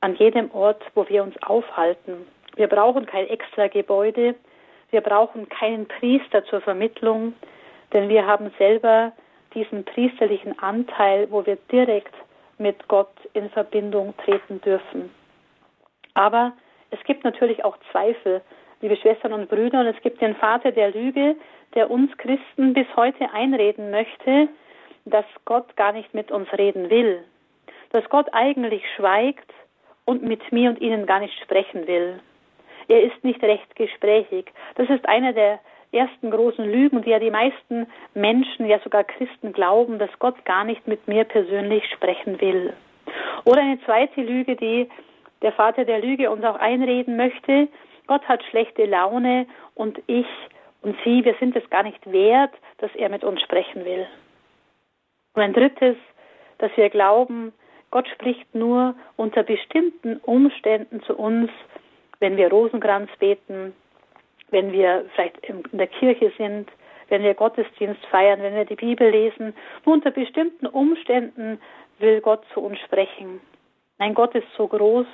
an 0.00 0.14
jedem 0.16 0.50
Ort, 0.52 0.82
wo 0.94 1.08
wir 1.08 1.22
uns 1.22 1.34
aufhalten. 1.42 2.26
Wir 2.54 2.68
brauchen 2.68 3.06
kein 3.06 3.26
extra 3.28 3.66
Gebäude, 3.66 4.34
wir 4.90 5.00
brauchen 5.00 5.48
keinen 5.48 5.86
Priester 5.86 6.44
zur 6.44 6.60
Vermittlung, 6.60 7.34
denn 7.92 8.08
wir 8.08 8.26
haben 8.26 8.52
selber 8.58 9.12
diesen 9.54 9.84
priesterlichen 9.84 10.58
Anteil, 10.58 11.30
wo 11.30 11.44
wir 11.44 11.56
direkt 11.72 12.14
mit 12.58 12.88
Gott 12.88 13.12
in 13.32 13.50
Verbindung 13.50 14.14
treten 14.18 14.60
dürfen. 14.60 15.10
Aber 16.14 16.52
es 16.90 17.02
gibt 17.04 17.24
natürlich 17.24 17.64
auch 17.64 17.76
Zweifel, 17.90 18.40
liebe 18.80 18.96
Schwestern 18.96 19.32
und 19.32 19.48
Brüder, 19.48 19.80
und 19.80 19.86
es 19.86 20.00
gibt 20.02 20.20
den 20.20 20.36
Vater 20.36 20.72
der 20.72 20.90
Lüge, 20.90 21.36
der 21.74 21.90
uns 21.90 22.16
Christen 22.18 22.72
bis 22.72 22.86
heute 22.96 23.32
einreden 23.32 23.90
möchte, 23.90 24.48
dass 25.04 25.24
Gott 25.44 25.76
gar 25.76 25.92
nicht 25.92 26.14
mit 26.14 26.30
uns 26.30 26.48
reden 26.56 26.90
will, 26.90 27.22
dass 27.92 28.08
Gott 28.08 28.28
eigentlich 28.32 28.82
schweigt 28.96 29.52
und 30.04 30.22
mit 30.22 30.52
mir 30.52 30.70
und 30.70 30.80
Ihnen 30.80 31.06
gar 31.06 31.20
nicht 31.20 31.38
sprechen 31.42 31.86
will. 31.86 32.20
Er 32.88 33.02
ist 33.02 33.22
nicht 33.24 33.42
recht 33.42 33.74
gesprächig. 33.76 34.52
Das 34.76 34.88
ist 34.88 35.08
einer 35.08 35.32
der 35.32 35.58
ersten 35.92 36.30
großen 36.30 36.64
Lügen, 36.64 37.02
die 37.02 37.10
ja 37.10 37.18
die 37.18 37.30
meisten 37.30 37.86
Menschen, 38.14 38.66
ja 38.66 38.78
sogar 38.80 39.04
Christen 39.04 39.52
glauben, 39.52 39.98
dass 39.98 40.10
Gott 40.18 40.44
gar 40.44 40.64
nicht 40.64 40.86
mit 40.86 41.06
mir 41.08 41.24
persönlich 41.24 41.84
sprechen 41.90 42.40
will. 42.40 42.72
Oder 43.44 43.60
eine 43.62 43.80
zweite 43.84 44.22
Lüge, 44.22 44.56
die 44.56 44.88
der 45.42 45.52
Vater 45.52 45.84
der 45.84 46.00
Lüge 46.00 46.30
uns 46.30 46.44
auch 46.44 46.56
einreden 46.56 47.16
möchte, 47.16 47.68
Gott 48.06 48.22
hat 48.28 48.42
schlechte 48.44 48.86
Laune 48.86 49.46
und 49.74 50.00
ich 50.06 50.26
und 50.82 50.96
Sie, 51.04 51.24
wir 51.24 51.34
sind 51.40 51.56
es 51.56 51.68
gar 51.70 51.82
nicht 51.82 52.10
wert, 52.10 52.52
dass 52.78 52.94
er 52.94 53.08
mit 53.08 53.24
uns 53.24 53.40
sprechen 53.42 53.84
will. 53.84 54.06
Und 55.34 55.42
ein 55.42 55.52
drittes, 55.52 55.96
dass 56.58 56.70
wir 56.76 56.90
glauben, 56.90 57.52
Gott 57.90 58.08
spricht 58.08 58.54
nur 58.54 58.94
unter 59.16 59.42
bestimmten 59.42 60.18
Umständen 60.18 61.02
zu 61.02 61.16
uns, 61.16 61.50
wenn 62.20 62.36
wir 62.36 62.50
Rosenkranz 62.50 63.10
beten, 63.18 63.74
wenn 64.50 64.72
wir 64.72 65.06
vielleicht 65.14 65.38
in 65.46 65.62
der 65.72 65.86
Kirche 65.86 66.32
sind, 66.38 66.70
wenn 67.08 67.22
wir 67.22 67.34
Gottesdienst 67.34 68.04
feiern, 68.06 68.42
wenn 68.42 68.54
wir 68.54 68.64
die 68.64 68.76
Bibel 68.76 69.10
lesen. 69.10 69.54
Nur 69.84 69.94
unter 69.94 70.10
bestimmten 70.10 70.66
Umständen 70.66 71.60
will 71.98 72.20
Gott 72.20 72.42
zu 72.52 72.60
uns 72.60 72.78
sprechen. 72.80 73.40
Nein, 73.98 74.14
Gott 74.14 74.34
ist 74.34 74.46
so 74.56 74.66
groß, 74.66 75.06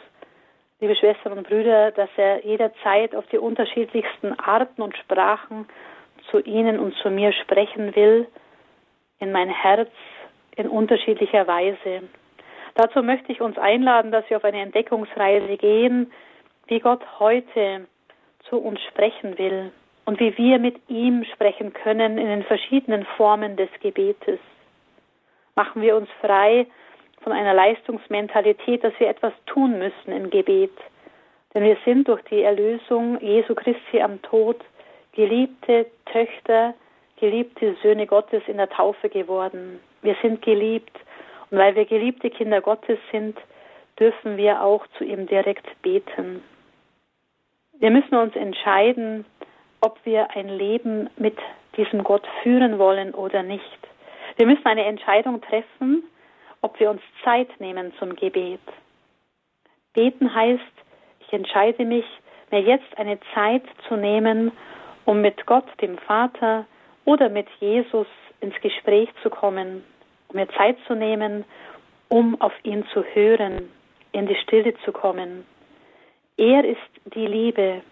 liebe 0.81 0.97
Schwestern 0.97 1.39
und 1.39 1.49
Brüder, 1.49 1.93
dass 1.93 2.11
er 2.17 2.45
jederzeit 2.45 3.15
auf 3.15 3.27
die 3.29 3.39
unterschiedlichsten 3.39 4.39
Arten 4.39 4.83
und 4.83 4.97
Sprachen 4.97 5.67
zu 6.31 6.41
Ihnen 6.41 6.79
und 6.79 6.95
zu 6.97 7.11
mir 7.11 7.33
sprechen 7.33 7.95
will, 7.95 8.27
in 9.19 9.33
mein 9.33 9.49
Herz 9.49 9.91
in 10.57 10.69
unterschiedlicher 10.69 11.47
Weise. 11.47 12.03
Dazu 12.75 13.03
möchte 13.03 13.33
ich 13.33 13.41
uns 13.41 13.59
einladen, 13.59 14.11
dass 14.11 14.29
wir 14.29 14.39
auf 14.39 14.45
eine 14.45 14.61
Entdeckungsreise 14.61 15.57
gehen, 15.57 16.11
wie 16.67 16.81
Gott 16.81 17.03
heute 17.19 17.87
zu 18.49 18.59
uns 18.59 18.81
sprechen 18.83 19.39
will 19.39 19.73
und 20.05 20.21
wie 20.21 20.37
wir 20.37 20.59
mit 20.59 20.77
ihm 20.89 21.25
sprechen 21.25 21.73
können 21.73 22.19
in 22.19 22.27
den 22.27 22.43
verschiedenen 22.43 23.05
Formen 23.17 23.57
des 23.57 23.71
Gebetes. 23.81 24.41
Machen 25.55 25.83
wir 25.83 25.97
uns 25.97 26.09
frei 26.21 26.67
von 27.23 27.33
einer 27.33 27.55
Leistungsmentalität, 27.55 28.83
dass 28.83 28.99
wir 28.99 29.09
etwas 29.09 29.33
tun 29.47 29.79
müssen 29.79 30.13
im 30.13 30.31
Gebet. 30.31 30.73
Denn 31.55 31.65
wir 31.65 31.77
sind 31.85 32.09
durch 32.09 32.23
die 32.25 32.43
Erlösung 32.43 33.21
Jesu 33.21 33.55
Christi 33.55 34.01
am 34.01 34.21
Tod 34.23 34.57
geliebte 35.13 35.87
Töchter, 36.07 36.75
geliebte 37.21 37.77
Söhne 37.83 38.07
Gottes 38.07 38.43
in 38.47 38.57
der 38.57 38.71
Taufe 38.71 39.09
geworden. 39.09 39.79
Wir 40.01 40.17
sind 40.23 40.43
geliebt 40.43 40.99
und 41.51 41.59
weil 41.59 41.75
wir 41.77 41.85
geliebte 41.85 42.31
Kinder 42.31 42.61
Gottes 42.61 42.99
sind, 43.13 43.39
dürfen 44.01 44.37
wir 44.37 44.63
auch 44.63 44.87
zu 44.99 45.05
ihm 45.05 45.27
direkt 45.27 45.67
beten. 45.83 46.43
Wir 47.79 47.91
müssen 47.91 48.15
uns 48.15 48.37
entscheiden, 48.37 49.25
ob 49.81 49.99
wir 50.05 50.31
ein 50.37 50.49
Leben 50.49 51.11
mit 51.17 51.37
diesem 51.77 52.05
Gott 52.05 52.27
führen 52.43 52.79
wollen 52.79 53.15
oder 53.15 53.43
nicht. 53.43 53.79
Wir 54.37 54.47
müssen 54.47 54.67
eine 54.67 54.85
Entscheidung 54.85 55.41
treffen, 55.41 56.05
ob 56.61 56.79
wir 56.79 56.91
uns 56.91 57.03
Zeit 57.25 57.49
nehmen 57.61 57.93
zum 57.99 58.15
Gebet. 58.15 58.61
Beten 59.95 60.35
heißt, 60.35 60.63
ich 61.21 61.33
entscheide 61.33 61.85
mich, 61.85 62.05
mir 62.51 62.61
jetzt 62.61 62.97
eine 62.97 63.19
Zeit 63.35 63.65
zu 63.89 63.97
nehmen, 63.97 64.53
um 65.05 65.21
mit 65.21 65.45
Gott, 65.47 65.67
dem 65.81 65.99
Vater 65.99 66.67
oder 67.05 67.29
mit 67.29 67.49
Jesus 67.61 68.07
ins 68.41 68.55
Gespräch 68.61 69.09
zu 69.23 69.31
kommen, 69.31 69.85
um 70.29 70.37
mir 70.37 70.49
Zeit 70.51 70.77
zu 70.87 70.95
nehmen, 70.95 71.45
um 72.09 72.41
auf 72.41 72.53
ihn 72.63 72.85
zu 72.93 73.03
hören, 73.03 73.71
in 74.13 74.27
die 74.27 74.37
Stille 74.37 74.75
zu 74.85 74.93
kommen. 74.93 75.47
Er 76.43 76.65
ist 76.65 76.81
die 77.15 77.29
Liebe. 77.29 77.83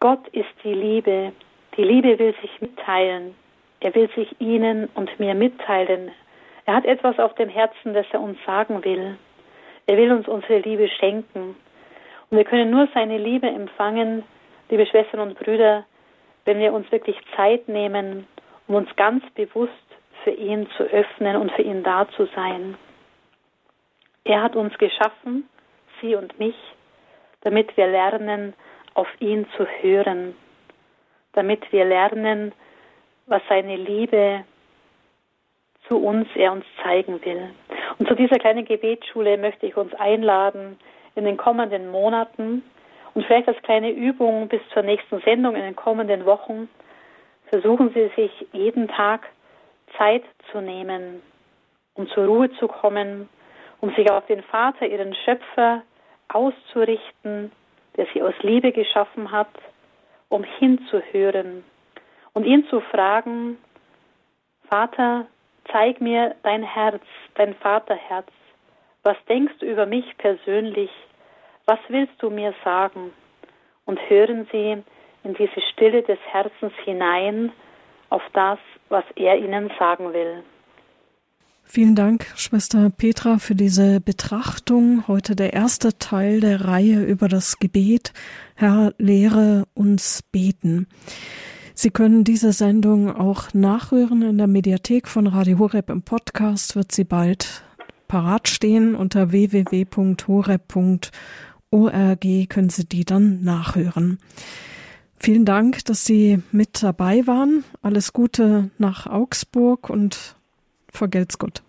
Gott 0.00 0.26
ist 0.28 0.48
die 0.64 0.72
Liebe. 0.72 1.32
Die 1.76 1.84
Liebe 1.84 2.18
will 2.18 2.34
sich 2.40 2.62
mitteilen. 2.62 3.34
Er 3.80 3.94
will 3.94 4.08
sich 4.16 4.34
Ihnen 4.40 4.88
und 4.94 5.20
mir 5.20 5.34
mitteilen. 5.34 6.10
Er 6.64 6.76
hat 6.76 6.86
etwas 6.86 7.18
auf 7.18 7.34
dem 7.34 7.50
Herzen, 7.50 7.92
das 7.92 8.06
er 8.12 8.22
uns 8.22 8.38
sagen 8.46 8.82
will. 8.82 9.18
Er 9.86 9.98
will 9.98 10.10
uns 10.10 10.26
unsere 10.26 10.60
Liebe 10.60 10.88
schenken. 10.88 11.54
Und 12.30 12.38
wir 12.38 12.44
können 12.44 12.70
nur 12.70 12.88
seine 12.94 13.18
Liebe 13.18 13.46
empfangen, 13.46 14.24
liebe 14.70 14.86
Schwestern 14.86 15.20
und 15.20 15.38
Brüder, 15.38 15.84
wenn 16.46 16.58
wir 16.58 16.72
uns 16.72 16.90
wirklich 16.90 17.18
Zeit 17.36 17.68
nehmen, 17.68 18.26
um 18.68 18.76
uns 18.76 18.88
ganz 18.96 19.22
bewusst 19.34 19.74
für 20.24 20.30
ihn 20.30 20.66
zu 20.78 20.84
öffnen 20.84 21.36
und 21.36 21.52
für 21.52 21.60
ihn 21.60 21.82
da 21.82 22.08
zu 22.16 22.24
sein. 22.34 22.78
Er 24.24 24.42
hat 24.42 24.56
uns 24.56 24.78
geschaffen, 24.78 25.46
Sie 26.00 26.14
und 26.14 26.38
mich, 26.38 26.56
damit 27.46 27.76
wir 27.76 27.86
lernen, 27.86 28.54
auf 28.94 29.06
ihn 29.20 29.46
zu 29.56 29.66
hören, 29.80 30.34
damit 31.32 31.70
wir 31.70 31.84
lernen, 31.84 32.52
was 33.26 33.40
seine 33.48 33.76
Liebe 33.76 34.42
zu 35.86 35.96
uns 36.04 36.26
er 36.34 36.50
uns 36.50 36.64
zeigen 36.82 37.24
will. 37.24 37.50
Und 38.00 38.08
zu 38.08 38.16
dieser 38.16 38.40
kleinen 38.40 38.64
Gebetsschule 38.64 39.38
möchte 39.38 39.66
ich 39.66 39.76
uns 39.76 39.94
einladen 39.94 40.76
in 41.14 41.24
den 41.24 41.36
kommenden 41.36 41.88
Monaten 41.88 42.64
und 43.14 43.24
vielleicht 43.24 43.46
als 43.46 43.62
kleine 43.62 43.92
Übung 43.92 44.48
bis 44.48 44.60
zur 44.74 44.82
nächsten 44.82 45.20
Sendung 45.20 45.54
in 45.54 45.62
den 45.62 45.76
kommenden 45.76 46.26
Wochen 46.26 46.68
versuchen 47.46 47.92
Sie 47.94 48.10
sich 48.16 48.32
jeden 48.52 48.88
Tag 48.88 49.24
Zeit 49.96 50.24
zu 50.50 50.60
nehmen, 50.60 51.22
um 51.94 52.08
zur 52.08 52.26
Ruhe 52.26 52.50
zu 52.58 52.66
kommen, 52.66 53.28
um 53.80 53.94
sich 53.94 54.10
auf 54.10 54.26
den 54.26 54.42
Vater, 54.42 54.84
Ihren 54.88 55.14
Schöpfer, 55.14 55.82
auszurichten, 56.28 57.52
der 57.96 58.06
sie 58.12 58.22
aus 58.22 58.34
Liebe 58.42 58.72
geschaffen 58.72 59.30
hat, 59.30 59.50
um 60.28 60.44
hinzuhören 60.44 61.64
und 62.32 62.44
ihn 62.44 62.66
zu 62.68 62.80
fragen, 62.80 63.58
Vater, 64.68 65.26
zeig 65.70 66.00
mir 66.00 66.34
dein 66.42 66.62
Herz, 66.62 67.02
dein 67.34 67.54
Vaterherz. 67.54 68.28
Was 69.02 69.16
denkst 69.28 69.54
du 69.60 69.66
über 69.66 69.86
mich 69.86 70.16
persönlich? 70.18 70.90
Was 71.66 71.78
willst 71.88 72.20
du 72.20 72.30
mir 72.30 72.54
sagen? 72.64 73.12
Und 73.84 74.00
hören 74.10 74.48
Sie 74.50 74.82
in 75.22 75.34
diese 75.34 75.60
Stille 75.72 76.02
des 76.02 76.18
Herzens 76.30 76.72
hinein 76.84 77.52
auf 78.10 78.22
das, 78.32 78.58
was 78.88 79.04
er 79.14 79.36
Ihnen 79.36 79.70
sagen 79.78 80.12
will. 80.12 80.42
Vielen 81.68 81.94
Dank, 81.94 82.32
Schwester 82.36 82.88
Petra, 82.90 83.38
für 83.38 83.54
diese 83.54 84.00
Betrachtung. 84.00 85.06
Heute 85.08 85.36
der 85.36 85.52
erste 85.52 85.98
Teil 85.98 86.40
der 86.40 86.64
Reihe 86.64 87.04
über 87.04 87.28
das 87.28 87.58
Gebet. 87.58 88.12
Herr, 88.54 88.94
lehre 88.98 89.66
uns 89.74 90.22
beten. 90.30 90.86
Sie 91.74 91.90
können 91.90 92.24
diese 92.24 92.52
Sendung 92.52 93.14
auch 93.14 93.52
nachhören 93.52 94.22
in 94.22 94.38
der 94.38 94.46
Mediathek 94.46 95.08
von 95.08 95.26
Radio 95.26 95.58
Horeb 95.58 95.90
im 95.90 96.02
Podcast. 96.02 96.76
Wird 96.76 96.92
sie 96.92 97.04
bald 97.04 97.62
parat 98.08 98.48
stehen. 98.48 98.94
Unter 98.94 99.32
www.horeb.org 99.32 100.18
können 102.48 102.70
Sie 102.70 102.86
die 102.86 103.04
dann 103.04 103.42
nachhören. 103.42 104.18
Vielen 105.18 105.44
Dank, 105.44 105.84
dass 105.84 106.04
Sie 106.04 106.38
mit 106.52 106.82
dabei 106.82 107.26
waren. 107.26 107.64
Alles 107.82 108.12
Gute 108.12 108.70
nach 108.78 109.06
Augsburg 109.06 109.90
und 109.90 110.36
vergelt's 110.96 111.38
Gott. 111.38 111.62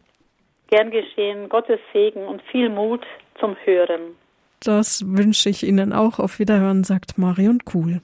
Gern 0.67 0.91
geschehen. 0.91 1.49
Gottes 1.49 1.79
Segen 1.93 2.25
und 2.25 2.41
viel 2.51 2.69
Mut 2.69 3.05
zum 3.39 3.55
Hören. 3.63 4.15
Das 4.59 5.03
wünsche 5.05 5.49
ich 5.49 5.63
Ihnen 5.63 5.93
auch. 5.93 6.19
Auf 6.19 6.39
Wiederhören, 6.39 6.83
sagt 6.83 7.17
Marion 7.17 7.63
Kuhl. 7.63 8.01